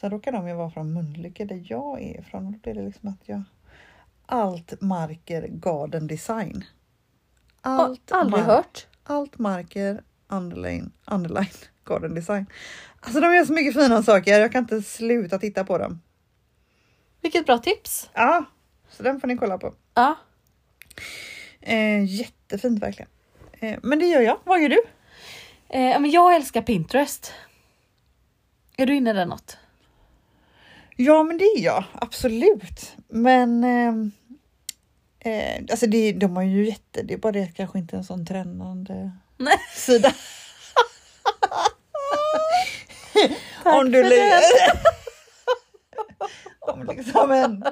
Sen 0.00 0.10
råkar 0.10 0.32
de 0.32 0.48
ju 0.48 0.54
vara 0.54 0.70
från 0.70 0.92
Mölnlycke 0.92 1.44
där 1.44 1.64
jag 1.68 2.02
är 2.02 2.20
ifrån 2.20 2.46
och 2.46 2.52
då 2.52 2.58
blir 2.58 2.74
det 2.74 2.82
liksom 2.82 3.08
att 3.08 3.20
jag 3.28 3.42
allt 4.26 4.80
marker 4.80 5.48
garden 5.48 6.06
design. 6.06 6.64
Allt 7.60 8.12
Aldrig 8.12 8.44
hört. 8.44 8.86
Allt 9.06 9.38
marker 9.38 10.02
underline, 10.28 10.92
underline 11.10 11.50
garden 11.84 12.14
design. 12.14 12.46
Alltså 13.00 13.20
de 13.20 13.34
gör 13.34 13.44
så 13.44 13.52
mycket 13.52 13.74
fina 13.74 14.02
saker. 14.02 14.40
Jag 14.40 14.52
kan 14.52 14.62
inte 14.64 14.82
sluta 14.82 15.38
titta 15.38 15.64
på 15.64 15.78
dem. 15.78 16.00
Vilket 17.22 17.46
bra 17.46 17.58
tips. 17.58 18.10
Ja, 18.14 18.44
så 18.90 19.02
den 19.02 19.20
får 19.20 19.28
ni 19.28 19.36
kolla 19.36 19.58
på. 19.58 19.74
Ja. 19.94 20.16
Eh, 21.60 22.04
jättefint 22.04 22.82
verkligen. 22.82 23.10
Eh, 23.52 23.78
men 23.82 23.98
det 23.98 24.06
gör 24.06 24.20
jag. 24.20 24.38
Vad 24.44 24.62
gör 24.62 24.68
du? 24.68 24.82
Eh, 25.68 26.00
men 26.00 26.10
jag 26.10 26.34
älskar 26.34 26.62
Pinterest. 26.62 27.32
Är 28.76 28.86
du 28.86 28.94
inne 28.94 29.12
där 29.12 29.26
något? 29.26 29.58
Ja, 30.96 31.22
men 31.22 31.38
det 31.38 31.44
är 31.44 31.60
jag 31.60 31.84
absolut. 31.94 32.96
Men 33.08 33.64
ehm, 33.64 34.12
eh, 35.26 35.62
alltså 35.70 35.86
det, 35.86 36.12
de 36.12 36.36
har 36.36 36.42
ju 36.42 36.66
jätte, 36.68 37.02
det 37.02 37.14
är 37.14 37.18
bara 37.18 37.32
det 37.32 37.46
kanske 37.56 37.78
inte 37.78 37.96
är 37.96 37.98
en 37.98 38.04
sån 38.04 38.26
trendande 38.26 39.10
Nej. 39.38 39.58
sida. 39.76 40.12
Om 43.64 43.92
du 43.92 44.02
för 44.04 44.10
det. 44.10 44.42
om 46.72 46.86
liksom 46.96 47.30
en 47.32 47.64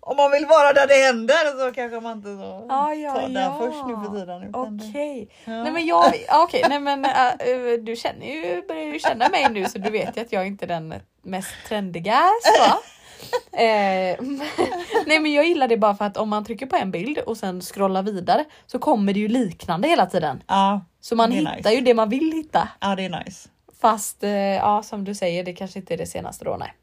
om 0.00 0.16
man 0.16 0.30
vill 0.30 0.46
vara 0.46 0.72
där 0.72 0.86
det 0.86 0.94
händer 0.94 1.58
så 1.68 1.74
kanske 1.74 2.00
man 2.00 2.16
inte 2.16 2.28
så 2.36 2.66
Ja, 2.68 2.94
ja, 2.94 3.12
tar 3.14 3.28
ja. 3.28 3.56
först 3.58 3.86
nu 3.86 3.94
för 3.94 4.20
tiden. 4.20 4.40
det- 4.52 4.58
Okej. 4.58 5.28
Ja. 5.44 5.62
Nej 5.62 5.72
men 5.72 5.86
jag, 5.86 6.14
ja, 6.28 6.42
okej, 6.42 6.62
nej 6.68 6.80
men 6.80 7.04
äh, 7.04 7.10
du 7.82 7.96
känner 7.96 8.26
ju, 8.26 8.62
börjar 8.68 8.84
ju 8.84 8.98
känna 8.98 9.28
mig 9.28 9.48
nu 9.50 9.64
så 9.64 9.78
du 9.78 9.90
vet 9.90 10.16
ju 10.16 10.20
att 10.20 10.32
jag 10.32 10.46
inte 10.46 10.64
är 10.64 10.68
den 10.68 10.94
mest 11.22 11.48
trendiga. 11.68 12.22
Så. 12.42 12.62
Eh, 13.52 14.16
nej 15.06 15.20
men 15.20 15.32
jag 15.32 15.46
gillar 15.46 15.68
det 15.68 15.76
bara 15.76 15.94
för 15.94 16.04
att 16.04 16.16
om 16.16 16.28
man 16.28 16.44
trycker 16.44 16.66
på 16.66 16.76
en 16.76 16.90
bild 16.90 17.18
och 17.18 17.36
sen 17.36 17.60
scrollar 17.60 18.02
vidare 18.02 18.44
så 18.66 18.78
kommer 18.78 19.12
det 19.12 19.20
ju 19.20 19.28
liknande 19.28 19.88
hela 19.88 20.06
tiden. 20.06 20.42
Ja, 20.46 20.84
Så 21.00 21.16
man 21.16 21.32
hittar 21.32 21.56
nice. 21.56 21.72
ju 21.72 21.80
det 21.80 21.94
man 21.94 22.08
vill 22.08 22.32
hitta. 22.32 22.68
ja, 22.80 22.94
det 22.94 23.04
är 23.04 23.24
nice. 23.24 23.48
Fast 23.80 24.22
eh, 24.24 24.30
ja 24.30 24.82
som 24.82 25.04
du 25.04 25.14
säger 25.14 25.44
det 25.44 25.52
kanske 25.52 25.78
inte 25.78 25.94
är 25.94 25.98
det 25.98 26.06
senaste 26.06 26.44
då 26.44 26.56
nej. 26.60 26.74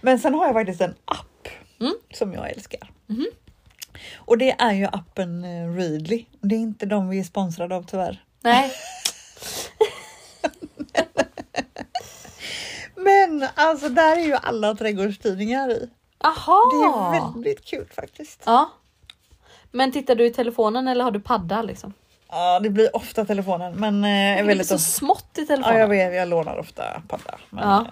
Men 0.00 0.18
sen 0.18 0.34
har 0.34 0.44
jag 0.46 0.54
faktiskt 0.54 0.80
en 0.80 0.94
app 1.04 1.48
Mm. 1.80 1.94
som 2.14 2.32
jag 2.32 2.50
älskar. 2.50 2.90
Och 4.16 4.38
det 4.38 4.50
är 4.58 4.72
ju 4.72 4.84
appen 4.86 5.44
eh, 5.44 5.74
Readly. 5.74 6.24
Det 6.40 6.54
är 6.54 6.58
inte 6.58 6.86
de 6.86 7.08
vi 7.08 7.20
är 7.20 7.24
sponsrade 7.24 7.76
av 7.76 7.82
tyvärr. 7.82 8.24
Nej. 8.42 8.70
Men 13.06 13.48
alltså 13.54 13.88
där 13.88 14.16
är 14.16 14.20
ju 14.20 14.34
alla 14.42 14.74
trädgårdstidningar 14.74 15.70
i. 15.70 15.90
Aha. 16.24 16.70
Det 16.72 16.86
är 16.86 17.32
väldigt 17.32 17.64
kul 17.64 17.86
faktiskt. 17.96 18.42
Ja. 18.46 18.70
Men 19.70 19.92
tittar 19.92 20.14
du 20.14 20.26
i 20.26 20.32
telefonen 20.32 20.88
eller 20.88 21.04
har 21.04 21.10
du 21.10 21.20
padda 21.20 21.62
liksom? 21.62 21.92
Ja, 22.28 22.60
det 22.60 22.70
blir 22.70 22.96
ofta 22.96 23.24
telefonen, 23.24 23.74
men 23.74 23.94
eh, 24.04 24.46
Det 24.46 24.52
är 24.52 24.56
så 24.56 24.74
ofta. 24.74 24.78
smått 24.78 25.30
i 25.38 25.40
Ja, 25.40 25.46
telefonen. 25.46 25.80
jag 25.80 25.88
vet, 25.88 26.14
jag 26.14 26.28
lånar 26.28 26.58
ofta 26.58 27.02
padda. 27.08 27.38
Men, 27.50 27.68
Ja. 27.68 27.80
eh, 27.80 27.86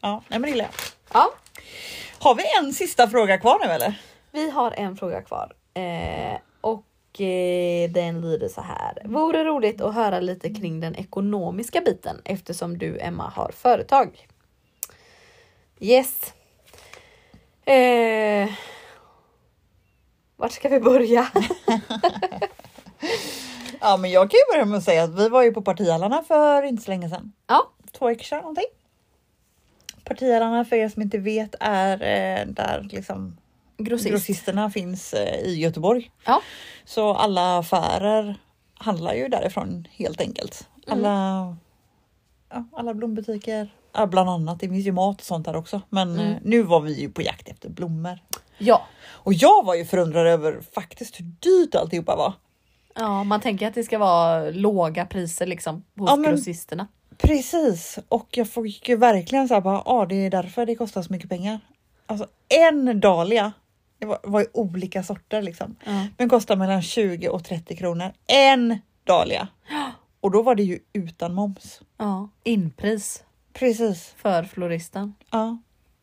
ja, 0.00 0.10
nej, 0.28 0.38
men 0.38 0.42
det 0.42 0.48
gillar 0.48 0.64
jag. 0.64 0.72
Ja. 1.20 1.30
Har 2.18 2.34
vi 2.34 2.42
en 2.60 2.72
sista 2.74 3.08
fråga 3.08 3.38
kvar 3.38 3.58
nu 3.66 3.72
eller? 3.72 3.94
Vi 4.32 4.50
har 4.50 4.70
en 4.70 4.96
fråga 4.96 5.22
kvar. 5.22 5.52
Eh, 5.74 6.38
och 6.60 7.20
eh, 7.20 7.90
den 7.90 8.20
lyder 8.20 8.48
så 8.48 8.60
här. 8.60 9.02
Vore 9.04 9.44
roligt 9.44 9.80
att 9.80 9.94
höra 9.94 10.20
lite 10.20 10.54
kring 10.54 10.80
den 10.80 10.94
ekonomiska 10.96 11.80
biten 11.80 12.16
eftersom 12.24 12.78
du 12.78 12.98
Emma 13.00 13.32
har 13.36 13.50
företag. 13.56 14.26
Yes. 15.80 16.32
Eh, 17.64 18.50
vart 20.36 20.52
ska 20.52 20.68
vi 20.68 20.80
börja? 20.80 21.28
Ja, 23.82 23.96
men 23.96 24.10
jag 24.10 24.30
kan 24.30 24.38
ju 24.38 24.52
börja 24.54 24.64
med 24.64 24.78
att 24.78 24.84
säga 24.84 25.02
att 25.04 25.14
vi 25.18 25.28
var 25.28 25.42
ju 25.42 25.52
på 25.52 25.62
Partihallarna 25.62 26.22
för 26.22 26.62
inte 26.62 26.82
så 26.82 26.90
länge 26.90 27.08
sedan. 27.08 27.32
ja. 27.46 27.70
två 27.92 28.06
veckor 28.06 28.24
sedan 28.24 28.38
någonting. 28.38 28.64
Partihallarna 30.04 30.64
för 30.64 30.76
er 30.76 30.88
som 30.88 31.02
inte 31.02 31.18
vet 31.18 31.54
är 31.60 31.92
eh, 31.92 32.46
där 32.46 32.88
liksom 32.90 33.36
Grossist. 33.78 34.10
grossisterna 34.10 34.70
finns 34.70 35.14
eh, 35.14 35.40
i 35.40 35.60
Göteborg. 35.60 36.10
Ja. 36.26 36.42
Så 36.84 37.14
alla 37.14 37.58
affärer 37.58 38.40
handlar 38.74 39.14
ju 39.14 39.28
därifrån 39.28 39.88
helt 39.90 40.20
enkelt. 40.20 40.68
Alla, 40.86 41.56
ja, 42.50 42.64
alla 42.72 42.94
blombutiker, 42.94 43.74
ja, 43.92 44.06
bland 44.06 44.30
annat. 44.30 44.60
Det 44.60 44.68
finns 44.68 44.86
ju 44.86 44.92
mat 44.92 45.20
och 45.20 45.26
sånt 45.26 45.46
där 45.46 45.56
också. 45.56 45.80
Men 45.88 46.10
Mm. 46.18 46.26
eh, 46.32 46.38
nu 46.42 46.62
var 46.62 46.80
vi 46.80 47.00
ju 47.00 47.10
på 47.10 47.22
jakt 47.22 47.48
efter 47.48 47.68
blommor. 47.68 48.18
Ja. 48.58 48.82
Och 49.08 49.32
jag 49.32 49.64
var 49.64 49.74
ju 49.74 49.84
förundrad 49.84 50.26
över 50.26 50.60
faktiskt 50.74 51.20
hur 51.20 51.24
dyrt 51.24 51.74
alltihopa 51.74 52.16
var. 52.16 52.32
ja, 52.94 53.24
man 53.24 53.40
tänker 53.40 53.68
att 53.68 53.74
det 53.74 53.84
ska 53.84 53.98
vara 53.98 54.50
låga 54.50 55.06
priser 55.06 55.46
liksom 55.46 55.82
hos 55.98 56.10
Ja, 56.10 56.16
men- 56.16 56.30
grossisterna. 56.30 56.88
Precis, 57.18 57.98
och 58.08 58.26
jag 58.30 58.48
fick 58.48 58.88
ju 58.88 58.96
verkligen 58.96 59.48
så 59.48 59.54
här 59.54 59.60
bara, 59.60 59.82
ja 59.86 60.06
det 60.06 60.14
är 60.26 60.30
därför 60.30 60.66
det 60.66 60.74
kostar 60.74 61.02
så 61.02 61.12
mycket 61.12 61.28
pengar. 61.30 61.60
Alltså 62.06 62.26
en 62.48 63.00
dahlia, 63.00 63.52
det 63.98 64.06
var, 64.06 64.18
var 64.22 64.40
ju 64.40 64.46
olika 64.52 65.02
sorter 65.02 65.42
liksom, 65.42 65.76
Ja. 65.84 66.06
men 66.18 66.28
kostar 66.28 66.56
mellan 66.56 66.82
20 66.82 67.28
och 67.28 67.44
30 67.44 67.76
kronor. 67.76 68.12
En 68.26 68.78
dahlia! 69.04 69.48
Och 70.20 70.30
då 70.30 70.42
var 70.42 70.54
det 70.54 70.62
ju 70.62 70.78
utan 70.92 71.34
moms. 71.34 71.80
ja. 71.96 72.28
Inpris 72.44 73.22
Precis, 73.52 74.14
för 74.16 74.42
floristen. 74.42 75.14
ja. 75.30 75.58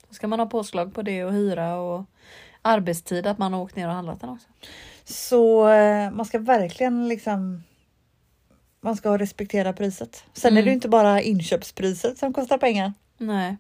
Då 0.08 0.14
ska 0.14 0.28
man 0.28 0.40
ha 0.40 0.46
påslag 0.46 0.94
på 0.94 1.02
det 1.02 1.24
och 1.24 1.34
hyra 1.34 1.76
och 1.76 2.06
arbetstid 2.62 3.28
att 3.28 3.38
man 3.38 3.54
har 3.54 3.62
åkt 3.62 3.76
ner 3.76 3.88
och 3.88 3.94
handlat 3.94 4.22
den 4.22 4.30
också. 4.30 4.48
Så 5.04 5.70
eh, 5.70 6.12
man 6.12 6.26
ska 6.26 6.40
verkligen 6.40 7.08
liksom 7.08 7.64
man 8.82 8.96
ska 8.98 9.18
respektera 9.18 9.74
priset. 9.74 10.24
Sen 10.34 10.48
är 10.48 10.52
Mm. 10.52 10.64
det 10.66 10.70
ju 10.70 10.74
inte 10.74 10.90
bara 10.90 11.22
inköpspriset 11.22 12.18
som 12.18 12.34
kostar 12.34 12.58
pengar. 12.58 12.94
Nej. 13.18 13.58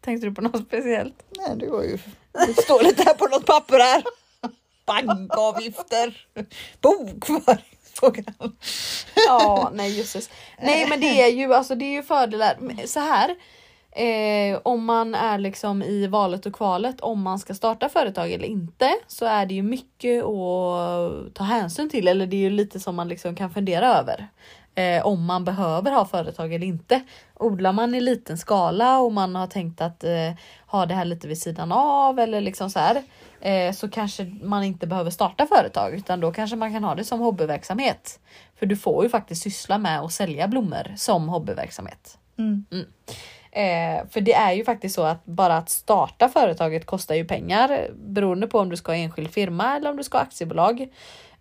Tänkte 0.00 0.26
du 0.26 0.34
på 0.34 0.40
något 0.42 0.66
speciellt? 0.66 1.22
Nej, 1.38 1.56
det 1.56 1.70
var 1.70 1.82
ju... 1.82 1.98
Det 2.32 2.62
står 2.62 2.82
lite 2.82 3.02
här 3.06 3.14
på 3.14 3.26
något 3.26 3.46
papper 3.46 3.78
här. 3.78 4.02
Bankavgifter, 4.86 6.26
frågan. 8.00 8.56
Ja, 9.26 9.70
nej 9.74 9.98
jösses. 9.98 10.30
Nej 10.62 10.86
men 10.88 11.00
det 11.00 11.22
är 11.22 11.28
ju 11.28 11.54
alltså 11.54 11.74
det 11.74 11.84
är 11.84 11.92
ju 11.92 12.02
fördelar. 12.02 12.86
Så 12.86 13.00
här. 13.00 13.36
Eh, 13.96 14.60
om 14.62 14.84
man 14.84 15.14
är 15.14 15.38
liksom 15.38 15.82
i 15.82 16.06
valet 16.06 16.46
och 16.46 16.54
kvalet 16.54 17.00
om 17.00 17.22
man 17.22 17.38
ska 17.38 17.54
starta 17.54 17.88
företag 17.88 18.32
eller 18.32 18.46
inte 18.46 18.94
så 19.06 19.24
är 19.24 19.46
det 19.46 19.54
ju 19.54 19.62
mycket 19.62 20.24
att 20.24 21.34
ta 21.34 21.44
hänsyn 21.44 21.90
till 21.90 22.08
eller 22.08 22.26
det 22.26 22.36
är 22.36 22.40
ju 22.40 22.50
lite 22.50 22.80
som 22.80 22.96
man 22.96 23.08
liksom 23.08 23.36
kan 23.36 23.50
fundera 23.50 23.86
över. 23.86 24.28
Eh, 24.74 25.06
om 25.06 25.24
man 25.24 25.44
behöver 25.44 25.92
ha 25.92 26.04
företag 26.04 26.54
eller 26.54 26.66
inte. 26.66 27.00
Odlar 27.34 27.72
man 27.72 27.94
i 27.94 28.00
liten 28.00 28.38
skala 28.38 28.98
och 28.98 29.12
man 29.12 29.34
har 29.34 29.46
tänkt 29.46 29.80
att 29.80 30.04
eh, 30.04 30.32
ha 30.66 30.86
det 30.86 30.94
här 30.94 31.04
lite 31.04 31.28
vid 31.28 31.38
sidan 31.38 31.72
av 31.72 32.18
eller 32.18 32.40
liksom 32.40 32.70
så 32.70 32.78
här. 32.78 33.02
Eh, 33.40 33.72
så 33.72 33.88
kanske 33.88 34.24
man 34.42 34.64
inte 34.64 34.86
behöver 34.86 35.10
starta 35.10 35.46
företag 35.46 35.94
utan 35.94 36.20
då 36.20 36.32
kanske 36.32 36.56
man 36.56 36.72
kan 36.72 36.84
ha 36.84 36.94
det 36.94 37.04
som 37.04 37.20
hobbyverksamhet. 37.20 38.20
För 38.58 38.66
du 38.66 38.76
får 38.76 39.04
ju 39.04 39.10
faktiskt 39.10 39.42
syssla 39.42 39.78
med 39.78 40.00
att 40.00 40.12
sälja 40.12 40.48
blommor 40.48 40.94
som 40.96 41.28
hobbyverksamhet. 41.28 42.18
Mm. 42.38 42.64
Eh, 43.50 44.08
för 44.10 44.20
det 44.20 44.34
är 44.34 44.52
ju 44.52 44.64
faktiskt 44.64 44.94
så 44.94 45.02
att 45.02 45.24
bara 45.24 45.56
att 45.56 45.70
starta 45.70 46.28
företaget 46.28 46.86
kostar 46.86 47.14
ju 47.14 47.24
pengar 47.24 47.88
beroende 47.94 48.46
på 48.46 48.58
om 48.58 48.68
du 48.68 48.76
ska 48.76 48.92
ha 48.92 48.96
enskild 48.96 49.30
firma 49.30 49.76
eller 49.76 49.90
om 49.90 49.96
du 49.96 50.04
ska 50.04 50.18
ha 50.18 50.22
aktiebolag. 50.22 50.88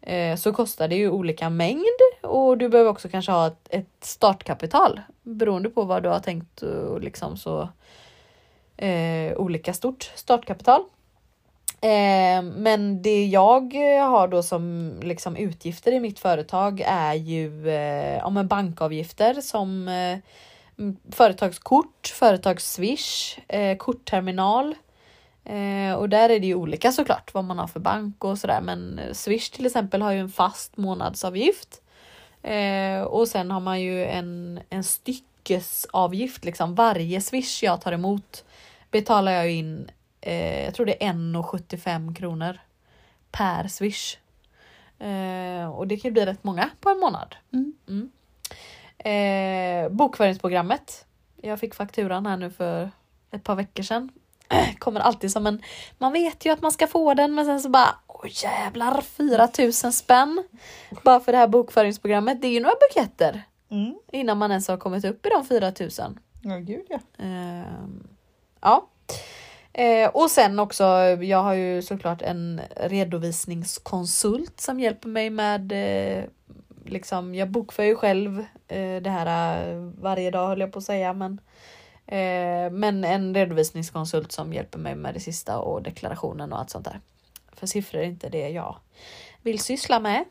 Eh, 0.02 0.36
så 0.36 0.54
kostar 0.54 0.88
det 0.88 0.96
ju 0.96 1.10
olika 1.10 1.50
mängd 1.50 2.00
och 2.22 2.58
du 2.58 2.70
behöver 2.70 2.92
också 2.92 3.10
kanske 3.10 3.32
ha 3.32 3.48
ett, 3.48 3.68
ett 3.70 3.98
startkapital 4.02 5.02
beroende 5.22 5.70
på 5.70 5.84
vad 5.84 6.04
du 6.04 6.10
har 6.10 6.20
tänkt 6.20 6.62
och 6.62 7.02
liksom 7.02 7.38
så 7.38 7.70
eh, 8.78 9.38
olika 9.38 9.74
stort 9.74 10.12
startkapital. 10.16 10.82
Eh, 11.82 12.42
men 12.42 13.02
det 13.02 13.26
jag 13.26 13.74
har 14.00 14.28
då 14.28 14.44
som 14.44 14.94
liksom 15.04 15.36
utgifter 15.36 15.92
i 15.92 16.00
mitt 16.00 16.20
företag 16.20 16.84
är 16.86 17.14
ju 17.14 17.70
eh, 17.70 18.18
ja, 18.18 18.44
bankavgifter 18.44 19.42
som 19.42 19.88
eh, 19.88 20.18
företagskort, 21.12 22.08
företagsswish, 22.08 23.40
eh, 23.48 23.78
kortterminal. 23.78 24.76
Eh, 25.46 25.94
och 25.94 26.10
där 26.10 26.30
är 26.30 26.40
det 26.40 26.48
ju 26.48 26.56
olika 26.56 26.92
såklart 26.92 27.34
vad 27.34 27.44
man 27.44 27.60
har 27.60 27.68
för 27.68 27.80
bank 27.80 28.24
och 28.24 28.38
sådär 28.38 28.62
men 28.62 29.00
Swish 29.14 29.50
till 29.50 29.66
exempel 29.66 30.02
har 30.02 30.12
ju 30.12 30.20
en 30.20 30.30
fast 30.30 30.78
månadsavgift. 30.78 31.82
Eh, 32.44 33.02
och 33.02 33.28
sen 33.28 33.52
har 33.52 33.60
man 33.60 33.82
ju 33.82 34.06
en, 34.06 34.60
en 34.70 34.84
styckesavgift 34.84 36.46
liksom. 36.46 36.76
Varje 36.76 37.22
Swish 37.22 37.64
jag 37.64 37.82
tar 37.82 37.92
emot 37.92 38.45
betalar 38.96 39.32
jag 39.32 39.52
in, 39.52 39.92
eh, 40.22 40.64
jag 40.64 40.74
tror 40.74 40.86
det 40.86 41.04
är 41.04 41.10
1,75 41.10 42.16
kronor 42.16 42.58
per 43.32 43.68
Swish. 43.68 44.18
Eh, 45.00 45.70
och 45.70 45.88
det 45.88 45.98
kan 45.98 46.14
bli 46.14 46.26
rätt 46.26 46.44
många 46.44 46.70
på 46.80 46.90
en 46.90 47.00
månad. 47.00 47.36
Mm. 47.54 47.74
Mm. 47.88 48.12
Eh, 48.98 49.90
bokföringsprogrammet. 49.92 51.06
Jag 51.42 51.60
fick 51.60 51.76
fakturan 51.76 52.26
här 52.26 52.38
nu 52.38 52.52
för 52.52 52.92
ett 53.32 53.44
par 53.44 53.56
veckor 53.56 53.84
sedan. 53.84 54.12
Kommer 54.80 55.00
alltid 55.00 55.32
som 55.32 55.48
en... 55.48 55.62
Man 55.98 56.12
vet 56.12 56.46
ju 56.46 56.50
att 56.50 56.62
man 56.62 56.72
ska 56.72 56.88
få 56.88 57.14
den 57.14 57.36
men 57.36 57.46
sen 57.46 57.62
så 57.62 57.70
bara 57.70 57.96
Åh 58.08 58.26
jävlar 58.44 59.02
4000 59.02 59.94
spänn. 59.94 60.44
Bara 61.04 61.20
för 61.20 61.32
det 61.32 61.38
här 61.38 61.48
bokföringsprogrammet. 61.48 62.42
Det 62.42 62.48
är 62.48 62.52
ju 62.52 62.60
några 62.60 62.76
buketter. 62.90 63.44
Mm. 63.70 63.96
Innan 64.12 64.38
man 64.38 64.52
ens 64.52 64.68
har 64.68 64.78
kommit 64.78 65.06
upp 65.06 65.26
i 65.26 65.30
de 65.30 65.46
4000. 65.46 66.20
Ja, 66.42 66.58
gud 66.58 66.86
ja. 66.90 67.00
Ehm, 67.18 68.15
ja. 68.66 68.90
Eh, 69.74 70.10
och 70.10 70.32
sen 70.32 70.60
också, 70.60 70.84
jag 71.22 71.44
har 71.44 71.54
ju 71.54 71.82
såklart 71.82 72.22
en 72.22 72.62
redovisningskonsult 72.76 74.62
som 74.62 74.80
hjälper 74.80 75.10
mig 75.10 75.30
med 75.30 75.72
eh, 75.72 76.24
liksom, 76.86 77.36
jag 77.36 77.50
bokför 77.50 77.84
ju 77.84 77.96
själv 77.96 78.40
eh, 78.68 79.02
det 79.02 79.10
här 79.10 79.70
eh, 79.70 79.78
varje 80.02 80.32
dag 80.32 80.48
höll 80.48 80.60
jag 80.60 80.72
på 80.72 80.80
att 80.80 80.86
säga 80.86 81.14
men 81.14 81.42
eh, 82.08 82.72
men 82.72 83.04
en 83.04 83.36
redovisningskonsult 83.36 84.32
som 84.32 84.54
hjälper 84.54 84.80
mig 84.80 84.96
med 84.96 85.14
det 85.14 85.20
sista 85.20 85.60
och 85.60 85.82
deklarationen 85.84 86.54
och 86.54 86.60
allt 86.60 86.70
sånt 86.70 86.86
där. 86.86 87.00
För 87.54 87.68
siffror 87.68 88.02
är 88.02 88.06
inte 88.06 88.30
det 88.30 88.50
jag 88.50 88.76
vill 89.42 89.60
syssla 89.60 90.00
med. 90.00 90.26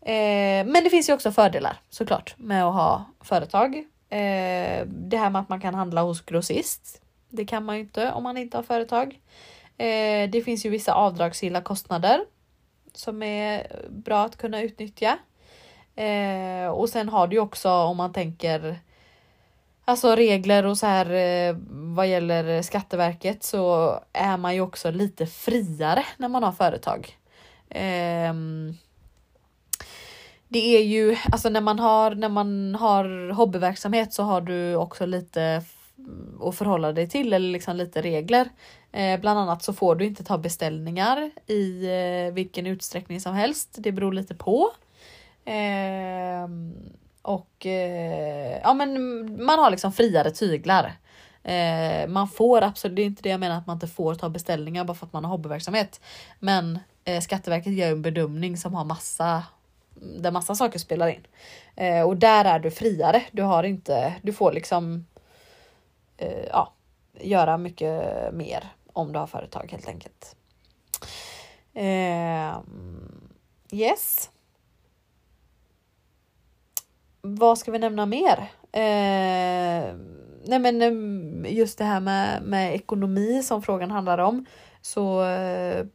Eh, 0.00 0.66
men 0.66 0.84
det 0.84 0.90
finns 0.90 1.08
ju 1.08 1.12
också 1.12 1.32
fördelar 1.32 1.80
såklart 1.90 2.34
med 2.38 2.64
att 2.64 2.74
ha 2.74 3.04
företag. 3.20 3.76
Eh, 4.08 4.86
det 4.86 5.16
här 5.16 5.30
med 5.30 5.40
att 5.40 5.48
man 5.48 5.60
kan 5.60 5.74
handla 5.74 6.02
hos 6.02 6.20
grossist. 6.20 7.00
Det 7.34 7.44
kan 7.44 7.64
man 7.64 7.76
ju 7.76 7.82
inte 7.82 8.12
om 8.12 8.22
man 8.22 8.36
inte 8.36 8.56
har 8.56 8.62
företag. 8.62 9.20
Eh, 9.76 10.30
det 10.30 10.44
finns 10.44 10.66
ju 10.66 10.70
vissa 10.70 10.94
avdragsgilla 10.94 11.60
kostnader 11.60 12.24
som 12.92 13.22
är 13.22 13.66
bra 13.88 14.24
att 14.24 14.36
kunna 14.36 14.62
utnyttja. 14.62 15.18
Eh, 15.96 16.68
och 16.68 16.88
sen 16.88 17.08
har 17.08 17.26
du 17.26 17.36
ju 17.36 17.40
också 17.40 17.70
om 17.70 17.96
man 17.96 18.12
tänker 18.12 18.78
Alltså 19.86 20.16
regler 20.16 20.66
och 20.66 20.78
så 20.78 20.86
här 20.86 21.10
eh, 21.10 21.56
vad 21.70 22.08
gäller 22.08 22.62
Skatteverket 22.62 23.42
så 23.42 23.94
är 24.12 24.36
man 24.36 24.54
ju 24.54 24.60
också 24.60 24.90
lite 24.90 25.26
friare 25.26 26.04
när 26.16 26.28
man 26.28 26.42
har 26.42 26.52
företag. 26.52 27.18
Eh, 27.68 28.34
det 30.48 30.76
är 30.76 30.82
ju, 30.82 31.16
alltså 31.32 31.48
när 31.48 31.60
man 31.60 31.78
har, 31.78 32.14
när 32.14 32.28
man 32.28 32.74
har 32.74 33.30
hobbyverksamhet 33.32 34.12
så 34.12 34.22
har 34.22 34.40
du 34.40 34.76
också 34.76 35.06
lite 35.06 35.62
att 36.40 36.54
förhålla 36.54 36.92
dig 36.92 37.08
till 37.08 37.32
eller 37.32 37.48
liksom 37.48 37.76
lite 37.76 38.02
regler. 38.02 38.48
Eh, 38.92 39.20
bland 39.20 39.38
annat 39.38 39.62
så 39.62 39.72
får 39.72 39.94
du 39.94 40.04
inte 40.04 40.24
ta 40.24 40.38
beställningar 40.38 41.30
i 41.46 41.86
eh, 41.86 42.34
vilken 42.34 42.66
utsträckning 42.66 43.20
som 43.20 43.34
helst. 43.34 43.76
Det 43.78 43.92
beror 43.92 44.12
lite 44.12 44.34
på. 44.34 44.70
Eh, 45.44 46.48
och 47.22 47.66
eh, 47.66 48.60
ja 48.62 48.74
men 48.74 48.94
man 49.44 49.58
har 49.58 49.70
liksom 49.70 49.92
friare 49.92 50.30
tyglar. 50.30 50.92
Eh, 51.42 52.08
man 52.08 52.28
får 52.28 52.62
absolut, 52.62 52.96
det 52.96 53.02
är 53.02 53.06
inte 53.06 53.22
det 53.22 53.28
jag 53.28 53.40
menar 53.40 53.58
att 53.58 53.66
man 53.66 53.76
inte 53.76 53.86
får 53.86 54.14
ta 54.14 54.28
beställningar 54.28 54.84
bara 54.84 54.94
för 54.94 55.06
att 55.06 55.12
man 55.12 55.24
har 55.24 55.30
hobbyverksamhet. 55.30 56.00
Men 56.38 56.78
eh, 57.04 57.20
Skatteverket 57.20 57.72
gör 57.72 57.90
en 57.90 58.02
bedömning 58.02 58.56
som 58.56 58.74
har 58.74 58.84
massa 58.84 59.42
där 59.94 60.30
massa 60.30 60.54
saker 60.54 60.78
spelar 60.78 61.08
in. 61.08 61.26
Eh, 61.76 62.02
och 62.02 62.16
där 62.16 62.44
är 62.44 62.58
du 62.58 62.70
friare. 62.70 63.22
Du 63.32 63.42
har 63.42 63.64
inte, 63.64 64.14
du 64.22 64.32
får 64.32 64.52
liksom 64.52 65.06
eh, 66.16 66.44
ja, 66.50 66.72
göra 67.20 67.58
mycket 67.58 68.34
mer 68.34 68.72
om 68.92 69.12
du 69.12 69.18
har 69.18 69.26
företag 69.26 69.68
helt 69.70 69.88
enkelt. 69.88 70.36
Eh, 71.74 72.58
yes. 73.70 74.30
Vad 77.20 77.58
ska 77.58 77.72
vi 77.72 77.78
nämna 77.78 78.06
mer? 78.06 78.50
Eh, 78.72 79.94
nej 80.46 80.58
men 80.58 80.82
ehm, 80.82 81.46
just 81.48 81.78
det 81.78 81.84
här 81.84 82.00
med, 82.00 82.42
med 82.42 82.74
ekonomi 82.74 83.42
som 83.42 83.62
frågan 83.62 83.90
handlar 83.90 84.18
om. 84.18 84.46
Så 84.80 85.24
eh, 85.24 85.86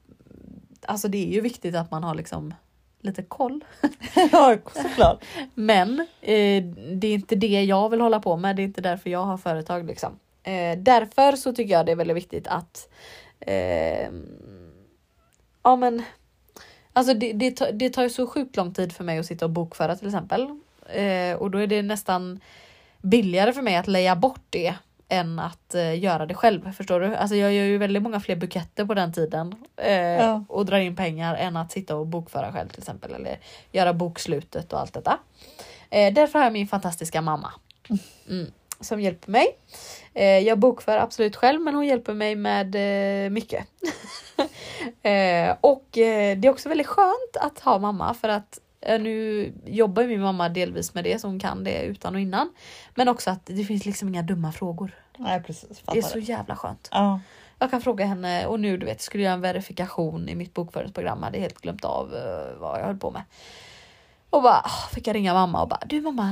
alltså 0.86 1.08
det 1.08 1.18
är 1.18 1.34
ju 1.34 1.42
viktigt 1.42 1.76
att 1.76 1.92
man 1.92 2.04
har 2.04 2.16
liksom 2.16 2.54
lite 3.02 3.24
koll. 3.24 3.64
ja, 4.32 4.58
såklart. 4.76 5.26
Men 5.54 6.00
eh, 6.22 6.64
det 6.94 7.08
är 7.08 7.14
inte 7.14 7.36
det 7.36 7.64
jag 7.64 7.90
vill 7.90 8.02
hålla 8.02 8.20
på 8.20 8.38
med. 8.38 8.56
Det 8.56 8.62
är 8.62 8.64
inte 8.64 8.82
därför 8.82 9.10
jag 9.10 9.26
har 9.26 9.38
företag 9.38 9.86
liksom. 9.86 10.20
Eh, 10.44 10.78
därför 10.78 11.36
så 11.36 11.54
tycker 11.54 11.74
jag 11.74 11.86
det 11.86 11.92
är 11.92 11.96
väldigt 11.96 12.18
viktigt 12.18 12.48
att 12.48 12.90
eh, 13.40 14.10
ja 15.64 15.76
men 15.76 16.04
alltså 16.94 17.14
det, 17.14 17.34
det, 17.34 17.52
tar, 17.52 17.72
det 17.72 17.90
tar 17.90 18.04
ju 18.04 18.10
så 18.10 18.28
sjukt 18.28 18.56
lång 18.56 18.74
tid 18.74 18.94
för 18.94 19.04
mig 19.04 19.20
att 19.20 19.26
sitta 19.26 19.46
och 19.46 19.52
bokföra 19.52 19.96
till 19.96 20.08
exempel. 20.08 20.42
Eh, 20.94 21.36
och 21.38 21.52
då 21.52 21.58
är 21.58 21.68
det 21.68 21.82
nästan 21.82 22.40
billigare 23.02 23.54
för 23.54 23.62
mig 23.62 23.76
att 23.76 23.88
leja 23.88 24.16
bort 24.16 24.42
det 24.50 24.76
än 25.10 25.40
att 25.40 25.76
eh, 25.76 26.00
göra 26.00 26.26
det 26.26 26.34
själv. 26.34 26.72
Förstår 26.72 27.00
du? 27.00 27.16
Alltså 27.16 27.36
jag 27.36 27.54
gör 27.54 27.64
ju 27.66 27.78
väldigt 27.78 28.04
många 28.04 28.20
fler 28.20 28.36
buketter 28.36 28.86
på 28.86 28.94
den 28.94 29.14
tiden 29.14 29.56
eh, 29.78 29.94
Ja. 30.02 30.44
och 30.50 30.66
drar 30.66 30.78
in 30.78 30.96
pengar 30.96 31.36
än 31.36 31.58
att 31.58 31.72
sitta 31.72 31.96
och 31.96 32.08
bokföra 32.08 32.52
själv 32.54 32.70
till 32.70 32.80
exempel 32.80 33.14
eller 33.14 33.40
göra 33.72 33.94
bokslutet 33.94 34.74
och 34.74 34.80
allt 34.80 34.94
detta. 34.94 35.20
Eh, 35.90 36.14
därför 36.14 36.40
har 36.40 36.46
jag 36.46 36.54
min 36.54 36.68
fantastiska 36.68 37.22
mamma 37.22 37.54
mm, 38.30 38.52
som 38.80 39.02
hjälper 39.02 39.32
mig. 39.32 39.48
Eh, 40.14 40.24
jag 40.40 40.60
bokför 40.60 40.98
absolut 40.98 41.36
själv 41.36 41.62
men 41.62 41.76
hon 41.76 41.88
hjälper 41.88 42.14
mig 42.14 42.36
med 42.36 42.76
eh, 43.26 43.30
mycket. 43.30 43.66
eh, 45.04 45.56
och 45.62 45.88
det 45.92 46.46
är 46.46 46.50
också 46.50 46.70
väldigt 46.70 46.88
skönt 46.88 47.38
att 47.42 47.60
ha 47.60 47.80
mamma 47.80 48.14
för 48.14 48.30
att 48.30 48.60
nu 48.82 49.54
jobbar 49.66 50.02
ju 50.02 50.08
min 50.08 50.22
mamma 50.22 50.50
delvis 50.50 50.94
med 50.94 51.04
det 51.04 51.20
så 51.20 51.28
hon 51.28 51.40
kan 51.40 51.64
det 51.64 51.82
utan 51.82 52.16
och 52.16 52.22
innan. 52.22 52.54
Men 52.96 53.08
också 53.08 53.30
att 53.30 53.46
det 53.46 53.64
finns 53.64 53.86
liksom 53.86 54.08
inga 54.08 54.22
dumma 54.22 54.52
frågor. 54.52 54.92
Nej 55.18 55.44
precis, 55.44 55.82
Det 55.92 55.98
är 55.98 56.02
så 56.02 56.20
jävla 56.20 56.56
skönt. 56.56 56.90
Ja. 56.92 57.20
Jag 57.60 57.72
kan 57.72 57.82
fråga 57.82 58.06
henne 58.06 58.46
och 58.46 58.60
nu 58.60 58.78
du 58.78 58.86
vet 58.86 59.02
skulle 59.02 59.24
jag 59.24 59.28
göra 59.30 59.34
en 59.36 59.42
verifikation 59.42 60.30
i 60.30 60.36
mitt 60.36 60.54
bokföringsprogram. 60.54 61.18
Jag 61.18 61.26
hade 61.26 61.40
helt 61.40 61.62
glömt 61.62 61.86
av 61.86 62.16
eh, 62.16 62.60
vad 62.60 62.80
jag 62.80 62.86
höll 62.86 62.98
på 62.98 63.12
med. 63.12 63.24
Och 64.30 64.42
bara 64.42 64.62
ah, 64.66 64.88
fick 64.94 65.08
jag 65.08 65.16
ringa 65.16 65.34
mamma 65.34 65.62
och 65.62 65.68
bara 65.70 65.82
du 65.86 66.02
mamma, 66.02 66.24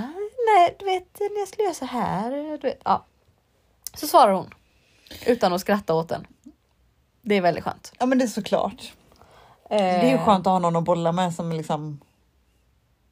nej 0.56 0.76
du 0.80 0.86
vet 0.86 1.20
när 1.20 1.39
jag 1.39 1.48
skulle 1.48 1.64
göra 1.64 1.74
så 1.74 1.86
här. 1.86 2.32
Du 2.62 2.68
vet, 2.68 2.82
ja. 2.86 3.06
Så 3.93 4.08
svarar 4.08 4.34
hon 4.34 4.54
utan 5.26 5.54
att 5.54 5.62
skratta 5.62 5.93
åt 5.93 6.10
den. 6.10 6.28
Det 7.22 7.36
är 7.36 7.41
väldigt 7.41 7.64
skönt. 7.64 7.93
ja 8.00 8.06
men 8.06 8.18
det 8.18 8.24
är 8.26 8.28
såklart. 8.28 8.93
Eh, 9.70 9.78
Det 9.78 9.84
är 9.84 10.12
ju 10.12 10.18
skönt 10.18 10.48
att 10.48 10.52
ha 10.52 10.60
någon 10.60 10.76
att 10.76 10.84
bolla 10.84 11.12
med 11.12 11.34
som 11.34 11.52
liksom 11.52 12.00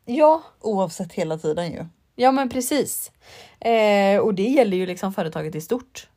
Ja, 0.06 0.44
oavsett 0.62 1.14
hela 1.14 1.38
tiden 1.38 1.72
ju. 1.72 1.86
Ja 2.16 2.32
men 2.32 2.50
precis. 2.50 3.12
Eh, 3.60 4.20
och 4.20 4.34
det 4.34 4.44
gäller 4.50 4.78
ju 4.78 4.86
liksom 4.86 5.14
företaget 5.14 5.56
i 5.56 5.62
stort 5.62 6.10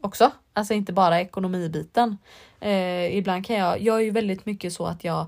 också. 0.00 0.30
Alltså 0.52 0.74
inte 0.74 0.92
bara 0.92 1.20
ekonomibiten. 1.20 2.18
Eh, 2.60 3.16
ibland 3.16 3.46
kan 3.46 3.56
jag, 3.56 3.80
jag 3.80 3.96
är 3.96 4.00
ju 4.00 4.10
väldigt 4.10 4.46
mycket 4.46 4.72
så 4.72 4.86
att 4.86 5.04
jag, 5.04 5.26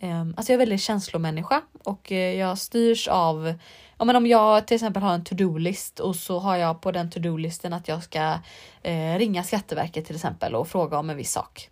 eh, 0.00 0.20
alltså 0.20 0.52
jag 0.52 0.54
är 0.54 0.58
väldigt 0.58 0.80
känslomänniska 0.80 1.62
och 1.84 2.12
eh, 2.12 2.38
jag 2.38 2.58
styrs 2.58 3.08
av, 3.08 3.54
ja 3.98 4.04
men 4.04 4.16
om 4.16 4.26
jag 4.26 4.66
till 4.66 4.74
exempel 4.74 5.02
har 5.02 5.14
en 5.14 5.24
to-do-list 5.24 6.00
och 6.00 6.16
så 6.16 6.38
har 6.38 6.56
jag 6.56 6.80
på 6.80 6.92
den 6.92 7.10
to-do-listen 7.10 7.72
att 7.72 7.88
jag 7.88 8.02
ska 8.02 8.38
eh, 8.82 9.18
ringa 9.18 9.44
Skatteverket 9.44 10.04
till 10.06 10.16
exempel 10.16 10.54
och 10.54 10.68
fråga 10.68 10.98
om 10.98 11.10
en 11.10 11.16
viss 11.16 11.32
sak. 11.32 11.70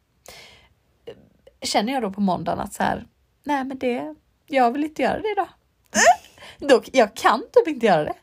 Känner 1.63 1.93
jag 1.93 2.03
då 2.03 2.11
på 2.11 2.21
måndagen 2.21 2.61
att 2.61 2.73
så 2.73 2.83
här, 2.83 3.07
nej 3.45 3.65
men 3.65 3.79
det, 3.79 4.15
jag 4.47 4.73
vill 4.73 4.85
inte 4.85 5.03
göra 5.03 5.21
det 5.21 5.33
idag. 5.33 5.49
Då, 6.59 6.83
jag 6.93 7.15
kan 7.15 7.43
typ 7.53 7.69
inte 7.69 7.87
göra 7.87 8.05
det. 8.05 8.15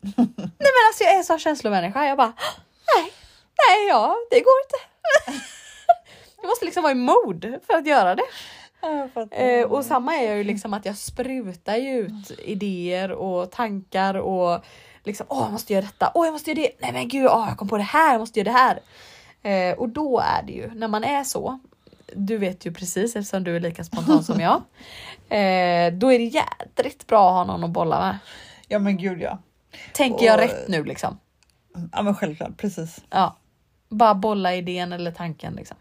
Nej 0.16 0.70
men 0.76 0.86
alltså 0.88 1.04
jag 1.04 1.14
är 1.18 1.22
så 1.22 1.38
känslomänniska. 1.38 2.06
Jag 2.06 2.16
bara 2.16 2.32
nej, 2.96 3.12
nej, 3.68 3.88
ja, 3.88 4.16
det 4.30 4.40
går 4.40 4.54
inte. 4.64 4.78
jag 6.42 6.48
måste 6.48 6.64
liksom 6.64 6.82
vara 6.82 6.92
i 6.92 6.94
mod 6.94 7.58
för 7.66 7.74
att 7.74 7.86
göra 7.86 8.14
det. 8.14 8.22
Eh, 9.30 9.66
och 9.66 9.84
samma 9.84 10.16
är 10.16 10.26
jag 10.26 10.36
ju 10.36 10.44
liksom 10.44 10.74
att 10.74 10.86
jag 10.86 10.96
sprutar 10.96 11.76
ju 11.76 11.98
ut 11.98 12.30
idéer 12.38 13.12
och 13.12 13.50
tankar 13.50 14.14
och 14.14 14.64
liksom 15.04 15.26
åh 15.28 15.42
jag 15.42 15.52
måste 15.52 15.72
göra 15.72 15.84
detta, 15.84 16.10
åh 16.14 16.26
jag 16.26 16.32
måste 16.32 16.50
göra 16.50 16.60
det, 16.60 16.70
nej 16.78 16.92
men 16.92 17.08
gud, 17.08 17.26
åh 17.26 17.44
jag 17.48 17.58
kom 17.58 17.68
på 17.68 17.76
det 17.76 17.82
här, 17.82 18.12
jag 18.12 18.20
måste 18.20 18.40
göra 18.40 18.52
det 18.52 18.58
här. 18.58 18.80
Eh, 19.42 19.78
och 19.78 19.88
då 19.88 20.18
är 20.18 20.42
det 20.42 20.52
ju, 20.52 20.70
när 20.74 20.88
man 20.88 21.04
är 21.04 21.24
så, 21.24 21.60
du 22.16 22.38
vet 22.38 22.66
ju 22.66 22.72
precis 22.72 23.16
eftersom 23.16 23.44
du 23.44 23.56
är 23.56 23.60
lika 23.60 23.84
spontan 23.84 24.24
som 24.24 24.40
jag. 24.40 24.62
Eh, 25.28 25.92
då 25.92 26.12
är 26.12 26.18
det 26.18 26.24
jädrigt 26.24 27.06
bra 27.06 27.28
att 27.28 27.34
ha 27.34 27.44
någon 27.44 27.64
att 27.64 27.70
bolla 27.70 28.00
med. 28.00 28.18
Ja 28.68 28.78
men 28.78 28.96
gud 28.96 29.20
ja. 29.22 29.38
Tänker 29.92 30.26
jag 30.26 30.34
Och- 30.34 30.40
rätt 30.40 30.68
nu 30.68 30.84
liksom? 30.84 31.18
Ja 31.92 32.02
men 32.02 32.14
självklart, 32.14 32.56
precis. 32.56 33.04
Ja. 33.10 33.36
Bara 33.88 34.14
bolla 34.14 34.54
idén 34.54 34.92
eller 34.92 35.10
tanken 35.12 35.54
liksom. 35.54 35.76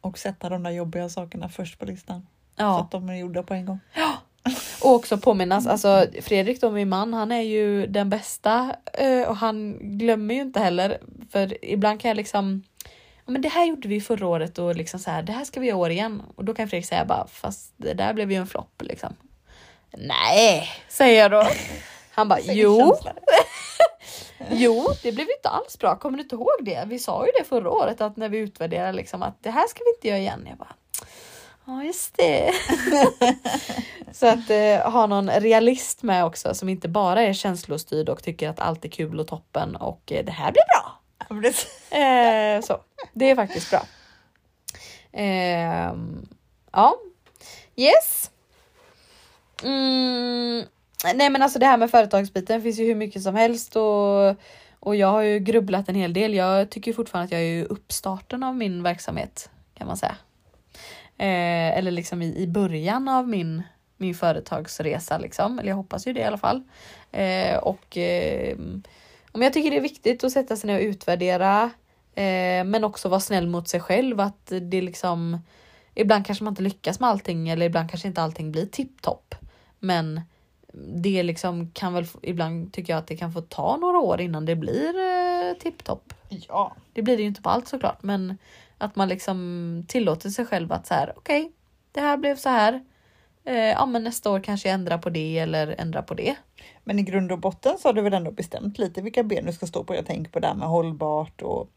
Och 0.00 0.18
sätta 0.18 0.48
de 0.48 0.62
där 0.62 0.70
jobbiga 0.70 1.08
sakerna 1.08 1.48
först 1.48 1.78
på 1.78 1.84
listan. 1.84 2.20
Så 2.20 2.26
Ja. 2.62 2.80
att 2.80 2.90
de 2.90 3.08
är 3.08 3.14
gjorda 3.16 3.42
på 3.42 3.54
en 3.54 3.66
gång. 3.66 3.80
Och 4.82 4.94
också 4.94 5.18
påminnas, 5.18 5.66
alltså 5.66 6.06
Fredrik 6.22 6.60
då 6.60 6.70
min 6.70 6.88
man, 6.88 7.14
han 7.14 7.32
är 7.32 7.40
ju 7.40 7.86
den 7.86 8.10
bästa 8.10 8.76
eh, 8.94 9.28
och 9.28 9.36
han 9.36 9.78
glömmer 9.98 10.34
ju 10.34 10.40
inte 10.40 10.60
heller. 10.60 10.98
För 11.30 11.64
ibland 11.64 12.00
kan 12.00 12.08
jag 12.08 12.16
liksom, 12.16 12.62
ja 12.64 12.69
men 13.26 13.42
det 13.42 13.48
här 13.48 13.66
gjorde 13.66 13.88
vi 13.88 14.00
förra 14.00 14.26
året 14.26 14.58
och 14.58 14.76
liksom 14.76 15.00
så 15.00 15.10
här, 15.10 15.22
det 15.22 15.32
här 15.32 15.44
ska 15.44 15.60
vi 15.60 15.66
göra 15.66 15.78
år 15.78 15.90
igen. 15.90 16.22
Och 16.36 16.44
då 16.44 16.54
kan 16.54 16.68
Fredrik 16.68 16.86
säga 16.86 17.04
bara, 17.04 17.26
fast 17.26 17.72
det 17.76 17.94
där 17.94 18.12
blev 18.12 18.32
ju 18.32 18.36
en 18.36 18.46
flopp 18.46 18.82
liksom. 18.82 19.16
Nej, 19.92 20.68
säger 20.88 21.22
jag 21.22 21.30
då. 21.30 21.46
Han 22.10 22.28
bara, 22.28 22.40
jo, 22.40 22.96
jo, 24.50 24.88
det 25.02 25.12
blev 25.12 25.26
inte 25.36 25.48
alls 25.48 25.78
bra. 25.78 25.96
Kommer 25.96 26.18
du 26.18 26.22
inte 26.22 26.34
ihåg 26.34 26.56
det? 26.60 26.84
Vi 26.86 26.98
sa 26.98 27.26
ju 27.26 27.32
det 27.38 27.44
förra 27.44 27.70
året 27.70 28.00
att 28.00 28.16
när 28.16 28.28
vi 28.28 28.38
utvärderade 28.38 28.92
liksom 28.92 29.22
att 29.22 29.42
det 29.42 29.50
här 29.50 29.68
ska 29.68 29.78
vi 29.84 29.90
inte 29.96 30.08
göra 30.08 30.18
igen. 30.18 30.46
Jag 30.48 30.58
bara, 30.58 30.74
ja 31.64 31.84
just 31.84 32.16
det. 32.16 32.52
Så 34.12 34.26
att 34.26 34.50
eh, 34.50 34.92
ha 34.92 35.06
någon 35.06 35.30
realist 35.30 36.02
med 36.02 36.24
också 36.24 36.54
som 36.54 36.68
inte 36.68 36.88
bara 36.88 37.22
är 37.22 37.32
känslostyrd 37.32 38.08
och 38.08 38.22
tycker 38.22 38.48
att 38.48 38.60
allt 38.60 38.84
är 38.84 38.88
kul 38.88 39.20
och 39.20 39.26
toppen 39.26 39.76
och 39.76 40.12
eh, 40.12 40.24
det 40.24 40.32
här 40.32 40.52
blir 40.52 40.62
bra. 40.66 40.99
Eh, 41.90 42.62
så 42.62 42.80
det 43.12 43.30
är 43.30 43.36
faktiskt 43.36 43.70
bra. 43.70 43.82
Eh, 45.12 45.94
ja, 46.72 46.96
yes. 47.76 48.30
Mm, 49.62 50.64
nej 51.14 51.30
men 51.30 51.42
alltså 51.42 51.58
det 51.58 51.66
här 51.66 51.76
med 51.76 51.90
företagsbiten 51.90 52.62
finns 52.62 52.78
ju 52.78 52.84
hur 52.84 52.94
mycket 52.94 53.22
som 53.22 53.34
helst 53.34 53.76
och, 53.76 54.36
och 54.80 54.96
jag 54.96 55.08
har 55.08 55.22
ju 55.22 55.38
grubblat 55.38 55.88
en 55.88 55.94
hel 55.94 56.12
del. 56.12 56.34
Jag 56.34 56.70
tycker 56.70 56.92
fortfarande 56.92 57.24
att 57.24 57.32
jag 57.32 57.40
är 57.40 57.44
i 57.44 57.64
uppstarten 57.64 58.42
av 58.42 58.56
min 58.56 58.82
verksamhet 58.82 59.50
kan 59.74 59.86
man 59.86 59.96
säga. 59.96 60.16
Eh, 61.18 61.78
eller 61.78 61.90
liksom 61.90 62.22
i, 62.22 62.36
i 62.36 62.46
början 62.46 63.08
av 63.08 63.28
min, 63.28 63.62
min 63.96 64.14
företagsresa 64.14 65.18
liksom. 65.18 65.58
Eller 65.58 65.68
jag 65.68 65.76
hoppas 65.76 66.06
ju 66.06 66.12
det 66.12 66.20
i 66.20 66.24
alla 66.24 66.38
fall. 66.38 66.62
Eh, 67.12 67.56
och 67.56 67.96
eh, 67.96 68.56
men 69.32 69.42
jag 69.42 69.52
tycker 69.52 69.70
det 69.70 69.76
är 69.76 69.80
viktigt 69.80 70.24
att 70.24 70.32
sätta 70.32 70.56
sig 70.56 70.66
ner 70.66 70.78
och 70.78 70.84
utvärdera. 70.84 71.70
Eh, 72.14 72.64
men 72.64 72.84
också 72.84 73.08
vara 73.08 73.20
snäll 73.20 73.46
mot 73.46 73.68
sig 73.68 73.80
själv. 73.80 74.20
Att 74.20 74.52
det 74.60 74.82
liksom 74.82 75.38
Ibland 75.94 76.26
kanske 76.26 76.44
man 76.44 76.52
inte 76.52 76.62
lyckas 76.62 77.00
med 77.00 77.10
allting 77.10 77.48
eller 77.48 77.66
ibland 77.66 77.90
kanske 77.90 78.08
inte 78.08 78.22
allting 78.22 78.52
blir 78.52 78.66
tipptopp. 78.66 79.34
Men 79.78 80.20
det 81.02 81.22
liksom 81.22 81.70
kan 81.70 81.94
väl 81.94 82.06
ibland 82.22 82.72
tycker 82.72 82.92
jag 82.92 82.98
att 82.98 83.06
det 83.06 83.16
kan 83.16 83.32
få 83.32 83.40
ta 83.40 83.76
några 83.76 83.98
år 83.98 84.20
innan 84.20 84.44
det 84.44 84.56
blir 84.56 84.94
eh, 84.98 85.54
tipptopp. 85.58 86.14
Ja. 86.28 86.76
Det 86.92 87.02
blir 87.02 87.16
det 87.16 87.22
ju 87.22 87.28
inte 87.28 87.42
på 87.42 87.50
allt 87.50 87.68
såklart, 87.68 88.02
men 88.02 88.38
att 88.78 88.96
man 88.96 89.08
liksom 89.08 89.84
tillåter 89.88 90.30
sig 90.30 90.46
själv 90.46 90.72
att 90.72 90.86
så 90.86 90.94
här, 90.94 91.12
okej, 91.16 91.52
det 91.92 92.00
här 92.00 92.16
blev 92.16 92.36
så 92.36 92.48
här. 92.48 92.84
Eh, 93.44 93.54
ja, 93.56 93.86
men 93.86 94.04
nästa 94.04 94.30
år 94.30 94.40
kanske 94.40 94.68
jag 94.68 94.74
ändrar 94.74 94.98
på 94.98 95.10
det 95.10 95.38
eller 95.38 95.74
ändrar 95.78 96.02
på 96.02 96.14
det. 96.14 96.36
Men 96.84 96.98
i 96.98 97.02
grund 97.02 97.32
och 97.32 97.38
botten 97.38 97.78
så 97.78 97.88
har 97.88 97.92
du 97.92 98.02
väl 98.02 98.12
ändå 98.14 98.30
bestämt 98.30 98.78
lite 98.78 99.02
vilka 99.02 99.22
ben 99.22 99.46
du 99.46 99.52
ska 99.52 99.66
stå 99.66 99.84
på. 99.84 99.94
Jag 99.94 100.06
tänker 100.06 100.30
på 100.32 100.40
det 100.40 100.46
här 100.46 100.54
med 100.54 100.68
hållbart 100.68 101.42
och 101.42 101.68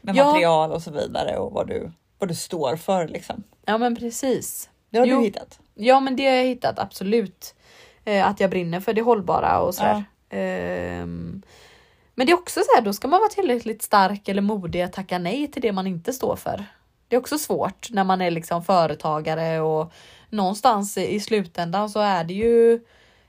med 0.00 0.16
Ja. 0.16 0.24
material 0.24 0.72
och 0.72 0.82
så 0.82 0.90
vidare 0.90 1.36
och 1.38 1.52
vad 1.52 1.68
du, 1.68 1.92
vad 2.18 2.28
du 2.28 2.34
står 2.34 2.76
för 2.76 3.08
liksom. 3.08 3.42
Ja, 3.64 3.78
men 3.78 3.96
precis. 3.96 4.70
Det 4.90 4.98
har 4.98 5.06
Jo. 5.06 5.18
du 5.18 5.24
hittat. 5.24 5.58
Ja, 5.74 6.00
men 6.00 6.16
det 6.16 6.26
har 6.26 6.32
jag 6.32 6.44
hittat 6.44 6.78
absolut. 6.78 7.54
Eh, 8.04 8.28
att 8.28 8.40
jag 8.40 8.50
brinner 8.50 8.80
för 8.80 8.92
det 8.92 9.02
hållbara 9.02 9.60
och 9.60 9.74
sådär. 9.74 10.04
Ehm, 10.30 11.42
men 12.14 12.26
det 12.26 12.32
är 12.32 12.38
också 12.38 12.60
så 12.60 12.76
här, 12.76 12.82
då 12.82 12.92
ska 12.92 13.08
man 13.08 13.20
vara 13.20 13.30
tillräckligt 13.30 13.82
stark 13.82 14.28
eller 14.28 14.42
modig 14.42 14.80
att 14.82 14.92
tacka 14.92 15.18
nej 15.18 15.48
till 15.50 15.62
det 15.62 15.72
man 15.72 15.86
inte 15.86 16.12
står 16.12 16.36
för. 16.36 16.64
Det 17.14 17.16
är 17.16 17.20
också 17.20 17.38
svårt 17.38 17.88
när 17.90 18.04
man 18.04 18.20
är 18.20 18.30
liksom 18.30 18.64
företagare 18.64 19.60
och 19.60 19.92
någonstans 20.30 20.98
i 20.98 21.20
slutändan 21.20 21.90
så 21.90 22.00
är 22.00 22.24
det 22.24 22.34
ju 22.34 22.80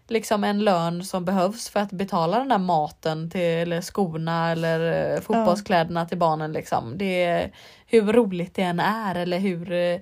liksom 0.07 0.43
en 0.43 0.63
lön 0.63 1.03
som 1.03 1.25
behövs 1.25 1.69
för 1.69 1.79
att 1.79 1.91
betala 1.91 2.37
den 2.37 2.49
där 2.49 2.57
maten 2.57 3.29
till 3.29 3.41
eller 3.41 3.81
skorna 3.81 4.51
eller 4.51 5.13
eh, 5.13 5.21
fotbollskläderna 5.21 6.05
till 6.05 6.17
barnen 6.17 6.53
liksom. 6.53 6.97
Det 6.97 7.23
är 7.23 7.51
hur 7.85 8.13
roligt 8.13 8.55
det 8.55 8.61
än 8.61 8.79
är 8.79 9.15
eller 9.15 9.39
hur 9.39 9.71
eh, 9.71 9.99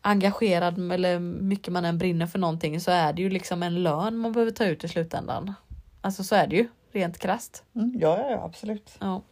engagerad 0.00 0.92
eller 0.92 1.18
mycket 1.18 1.72
man 1.72 1.84
än 1.84 1.98
brinner 1.98 2.26
för 2.26 2.38
någonting 2.38 2.80
så 2.80 2.90
är 2.90 3.12
det 3.12 3.22
ju 3.22 3.30
liksom 3.30 3.62
en 3.62 3.82
lön 3.82 4.16
man 4.16 4.32
behöver 4.32 4.52
ta 4.52 4.64
ut 4.64 4.84
i 4.84 4.88
slutändan. 4.88 5.54
Alltså 6.00 6.24
så 6.24 6.34
är 6.34 6.46
det 6.46 6.56
ju 6.56 6.68
rent 6.92 7.18
krasst. 7.18 7.64
Mm, 7.74 7.92
ja, 8.00 8.18
ja, 8.18 8.30
ja, 8.30 8.44
absolut. 8.44 8.96
Ja. 8.98 9.22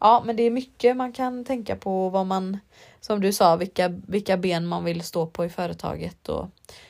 ja, 0.00 0.22
men 0.26 0.36
det 0.36 0.42
är 0.42 0.50
mycket 0.50 0.96
man 0.96 1.12
kan 1.12 1.44
tänka 1.44 1.76
på 1.76 2.08
vad 2.08 2.26
man, 2.26 2.58
som 3.04 3.20
du 3.20 3.32
sa, 3.32 3.56
vilka, 3.56 3.88
vilka 3.88 4.36
ben 4.36 4.66
man 4.66 4.84
vill 4.84 5.02
stå 5.02 5.26
på 5.26 5.44
i 5.44 5.48
företaget 5.48 6.28
och 6.28 6.48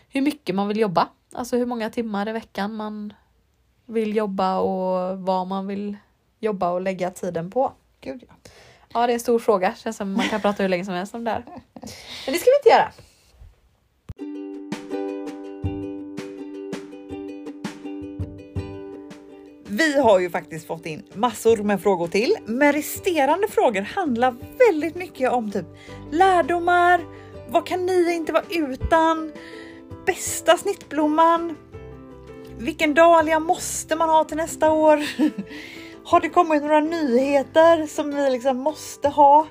hur 0.09 0.21
mycket 0.21 0.55
man 0.55 0.69
vill 0.69 0.79
jobba. 0.79 1.09
Alltså 1.33 1.57
hur 1.57 1.67
många 1.67 1.91
timmar 1.91 2.29
i 2.29 2.33
veckan 2.33 2.77
man 2.77 3.12
vill 3.87 4.17
jobba 4.17 4.59
och 4.59 5.19
vad 5.19 5.47
man 5.47 5.67
vill 5.67 5.97
jobba 6.41 6.71
och 6.71 6.81
lägga 6.81 7.11
tiden 7.11 7.51
på. 7.51 7.73
Gud 8.01 8.25
ja. 8.29 8.35
Ja, 8.93 9.07
det 9.07 9.12
är 9.12 9.15
en 9.15 9.21
stor 9.21 9.39
fråga. 9.39 9.75
Känns 9.75 9.97
som 9.97 10.12
man 10.12 10.29
kan 10.29 10.41
prata 10.41 10.62
hur 10.62 10.69
länge 10.69 10.85
som 10.85 10.95
helst 10.95 11.15
om 11.15 11.25
det 11.25 11.31
här. 11.31 11.45
Men 11.47 11.83
det 12.27 12.39
ska 12.39 12.51
vi 12.51 12.57
inte 12.59 12.69
göra. 12.69 12.93
Vi 19.77 19.99
har 20.01 20.18
ju 20.18 20.31
faktiskt 20.31 20.66
fått 20.66 20.87
in 20.87 21.03
massor 21.14 21.57
med 21.57 21.83
frågor 21.83 22.07
till, 22.09 22.37
men 22.47 22.72
resterande 22.72 23.49
frågor 23.49 23.81
handlar 23.81 24.35
väldigt 24.59 24.95
mycket 24.95 25.31
om 25.33 25.51
typ 25.51 25.66
lärdomar, 26.12 27.01
vad 27.49 27.66
kan 27.66 27.87
ni 27.87 28.14
inte 28.14 28.33
vara 28.33 28.45
utan, 28.51 29.33
bästa 30.07 30.57
snittblomman, 30.57 31.57
vilken 32.59 32.95
dahlia 32.95 33.39
måste 33.39 33.97
man 33.97 34.09
ha 34.09 34.25
till 34.25 34.37
nästa 34.37 34.70
år? 34.72 35.03
Har 36.05 36.20
det 36.20 36.29
kommit 36.29 36.62
några 36.62 36.81
nyheter 36.81 37.87
som 37.87 38.14
vi 38.14 38.31
liksom 38.31 38.57
måste 38.57 39.09
ha? 39.09 39.47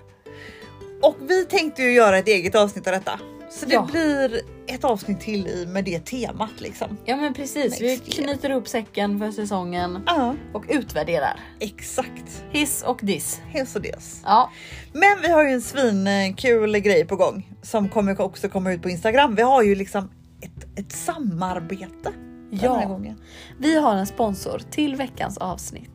Och 1.01 1.15
vi 1.21 1.45
tänkte 1.45 1.81
ju 1.83 1.91
göra 1.93 2.17
ett 2.17 2.27
eget 2.27 2.55
avsnitt 2.55 2.87
av 2.87 2.93
detta. 2.93 3.19
Så 3.49 3.65
det 3.65 3.73
Ja. 3.73 3.87
blir 3.91 4.41
ett 4.67 4.83
avsnitt 4.83 5.19
till 5.19 5.47
i 5.47 5.65
med 5.65 5.85
det 5.85 6.05
temat 6.05 6.61
liksom. 6.61 6.97
Ja 7.05 7.15
men 7.15 7.33
precis, 7.33 7.81
vi 7.81 7.87
Next 7.91 8.19
year. 8.19 8.27
knyter 8.27 8.49
ihop 8.49 8.67
säcken 8.67 9.19
för 9.19 9.31
säsongen 9.31 10.03
Ja, 10.05 10.35
och 10.53 10.63
utvärderar. 10.69 11.39
exakt. 11.59 12.43
Hiss 12.51 12.83
och 12.83 12.99
diss. 13.03 13.41
Hes 13.51 13.75
och 13.75 13.81
des. 13.81 14.21
Ja, 14.25 14.51
Men 14.93 15.21
vi 15.21 15.29
har 15.31 15.43
ju 15.43 15.49
en 15.49 15.61
svinkul 15.61 16.77
grej 16.79 17.05
på 17.05 17.15
gång 17.15 17.49
som 17.61 17.89
kommer 17.89 18.21
också 18.21 18.49
komma 18.49 18.73
ut 18.73 18.81
på 18.81 18.89
Instagram. 18.89 19.35
Vi 19.35 19.41
har 19.41 19.63
ju 19.63 19.75
liksom 19.75 20.09
ett, 20.41 20.79
ett 20.79 20.91
samarbete 20.91 22.11
ja. 22.51 22.85
gången. 22.87 23.19
Vi 23.59 23.79
har 23.79 23.95
en 23.95 24.07
sponsor 24.07 24.61
till 24.71 24.95
veckans 24.95 25.37
avsnitt. 25.37 25.89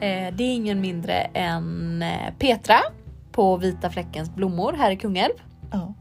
Eh, 0.00 0.34
det 0.36 0.44
är 0.44 0.54
ingen 0.54 0.80
mindre 0.80 1.12
än 1.14 2.02
eh, 2.02 2.34
Petra 2.38 2.78
på 3.32 3.56
Vita 3.56 3.90
Fläckens 3.90 4.34
blommor 4.34 4.72
här 4.72 4.90
i 4.90 4.96
Kungälv. 4.96 5.32
Ja. 5.72 5.94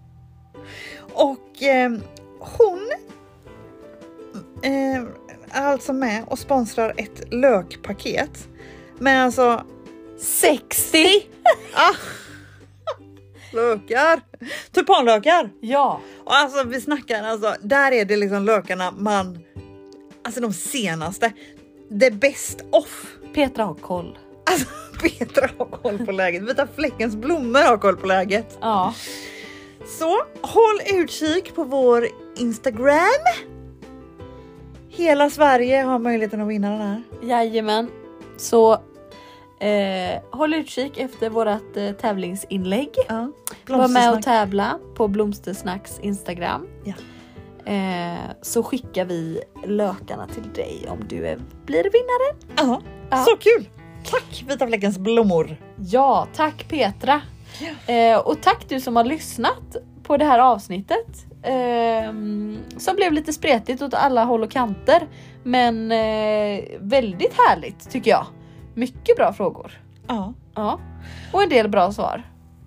Och 1.13 1.63
eh, 1.63 1.91
hon 2.39 2.91
eh, 4.63 5.01
är 5.51 5.65
alltså 5.65 5.93
med 5.93 6.24
och 6.28 6.39
sponsrar 6.39 6.93
ett 6.97 7.34
lökpaket. 7.34 8.47
Men 8.99 9.22
alltså 9.26 9.65
60! 10.20 11.05
ah, 11.74 11.95
lökar! 13.53 14.22
Tulpanlökar! 14.72 15.49
Ja, 15.61 16.01
Och 16.24 16.36
alltså 16.36 16.63
vi 16.63 16.82
snackar 16.82 17.24
alltså, 17.24 17.55
där 17.61 17.91
är 17.91 18.05
det 18.05 18.15
liksom 18.18 18.43
lökarna 18.43 18.91
man, 18.91 19.39
alltså 20.24 20.41
de 20.41 20.53
senaste, 20.53 21.34
the 21.99 22.11
best 22.11 22.65
off. 22.72 23.05
Petra 23.34 23.63
har 23.63 23.76
koll. 23.76 24.18
Alltså 24.45 24.68
Petra 25.01 25.49
har 25.57 25.65
koll 25.65 26.05
på 26.05 26.11
läget, 26.11 26.43
Vita 26.43 26.68
fläckens 26.76 27.15
blommor 27.15 27.59
har 27.59 27.78
koll 27.78 27.97
på 27.97 28.07
läget. 28.07 28.57
Ja, 28.61 28.93
Så 29.88 30.22
håll 30.42 31.02
utkik 31.02 31.56
på 31.56 31.64
vår 31.64 32.08
Instagram. 32.38 33.24
Hela 34.90 35.30
Sverige 35.30 35.82
har 35.82 36.00
möjligheten 36.00 36.42
att 36.42 36.48
vinna 36.48 36.70
den 36.70 36.82
här. 36.82 37.04
jajamän. 37.22 37.90
Så 38.38 38.74
eh, 39.60 40.22
håll 40.32 40.54
utkik 40.54 40.98
efter 40.98 41.30
vårat 41.30 41.78
eh, 41.78 41.92
tävlingsinlägg. 41.92 42.90
Ja. 43.08 43.32
Var 43.68 43.88
med 43.88 44.14
och 44.14 44.22
tävla 44.22 44.80
på 44.96 45.08
Blomstersnacks 45.08 46.00
Instagram. 46.00 46.68
Ja. 46.84 46.94
Eh, 47.74 48.20
så 48.42 48.64
skickar 48.64 49.06
vi 49.06 49.42
lökarna 49.66 50.28
till 50.28 50.54
dig 50.54 50.86
om 50.90 51.08
du 51.08 51.28
är, 51.28 51.40
blir 51.66 51.84
vinnare. 51.84 52.36
Ja. 52.58 52.82
Ja. 53.10 53.18
Så 53.18 53.38
kul! 53.38 53.70
Tack 54.12 54.44
Vita 54.48 54.68
fläckens 54.68 54.98
blommor! 54.98 55.58
Ja, 55.78 56.28
tack 56.36 56.70
Petra! 56.70 57.22
Eh, 57.88 58.20
och 58.20 58.41
tack 58.41 58.70
du 58.70 58.80
som 58.80 58.95
har 58.95 59.03
lyssnat 59.03 59.76
på 60.03 60.18
det 60.18 60.26
här 60.26 60.39
avsnittet. 60.39 61.26
Eh, 61.43 62.14
som 62.78 62.95
blev 62.95 63.14
lite 63.14 63.34
spretigt 63.34 63.82
åt 63.82 63.93
alla 63.93 64.24
håll 64.24 64.43
och 64.43 64.51
kanter. 64.51 65.08
Men 65.43 65.91
eh, 65.91 66.64
väldigt 66.80 67.34
härligt 67.47 67.89
tycker 67.89 68.12
jag. 68.12 68.26
Mycket 68.74 69.18
bra 69.18 69.34
frågor. 69.34 69.82
Ja. 70.08 70.34
Ja. 70.55 70.80
Och 71.34 71.43
en 71.43 71.49
del 71.49 71.70
bra 71.70 71.91
svar. 71.91 72.24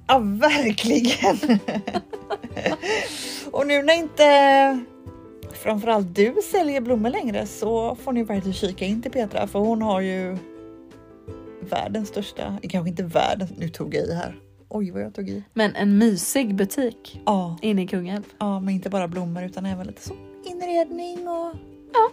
Ja, 0.07 0.19
verkligen. 0.19 1.37
och 3.53 3.67
nu 3.67 3.83
när 3.83 3.95
inte 3.95 4.81
framförallt 5.53 6.15
du 6.15 6.35
säljer 6.51 6.81
blommor 6.81 7.11
längre 7.11 7.47
så 7.47 7.95
får 7.95 8.13
ni 8.13 8.27
faktiskt 8.27 8.59
kika 8.59 8.85
in 8.85 9.03
till 9.03 9.11
Petra 9.11 9.47
för 9.47 9.59
hon 9.59 9.83
har 9.83 10.01
ju 10.01 10.37
världens 11.61 12.09
största, 12.09 12.59
kanske 12.63 12.91
inte 12.91 13.03
världens, 13.03 13.51
nu 13.59 13.69
tog 13.69 13.95
jag 13.95 14.07
i 14.07 14.15
här. 14.15 14.37
Oj 14.73 14.91
vad 14.91 15.03
jag 15.03 15.15
tog 15.15 15.29
i. 15.29 15.43
Men 15.55 15.75
en 15.77 15.99
mysig 15.99 16.55
butik 16.55 17.21
Ja, 17.27 17.57
inne 17.63 17.83
i 17.83 17.87
Kungälv. 17.87 18.23
ja 18.39 18.61
men 18.61 18.75
inte 18.75 18.91
bara 18.91 19.09
blommor 19.09 19.43
utan 19.43 19.67
även 19.67 19.87
lite 19.87 20.03
så 20.03 20.15
inredning 20.45 21.29
och 21.29 21.53
ja, 21.93 22.11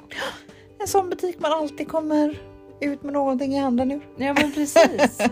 en 0.80 0.88
sån 0.88 1.10
butik 1.10 1.40
man 1.40 1.52
alltid 1.54 1.88
kommer 1.88 2.40
ut 2.82 3.04
med 3.04 3.14
någonting 3.14 3.54
i 3.56 3.60
handen 3.60 3.92
ur. 3.92 4.02
Ja 4.18 4.34
men 4.34 4.52
precis. 4.52 5.18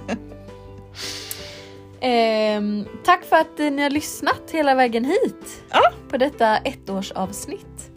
Ehm, 2.02 2.86
tack 3.06 3.24
för 3.24 3.36
att 3.36 3.60
eh, 3.60 3.72
ni 3.72 3.82
har 3.82 3.90
lyssnat 3.90 4.52
hela 4.52 4.76
vägen 4.76 5.06
hit. 5.06 5.64
Ja. 5.72 5.82
På 6.10 6.18
detta 6.18 6.58
ettårsavsnitt. 6.58 7.92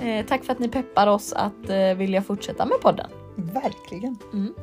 Eh, 0.00 0.26
tack 0.26 0.44
för 0.44 0.52
att 0.52 0.58
ni 0.58 0.68
peppar 0.68 1.06
oss 1.06 1.32
att 1.32 1.68
eh, 1.70 1.94
vilja 1.94 2.22
fortsätta 2.22 2.66
med 2.66 2.80
podden. 2.80 3.10
Verkligen. 3.36 4.16
Mm. 4.32 4.54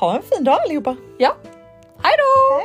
Ha 0.00 0.16
en 0.16 0.22
fin 0.22 0.44
dag 0.44 0.58
allihopa! 0.66 0.96
Ja, 1.18 1.36
hej 2.02 2.12
då! 2.18 2.62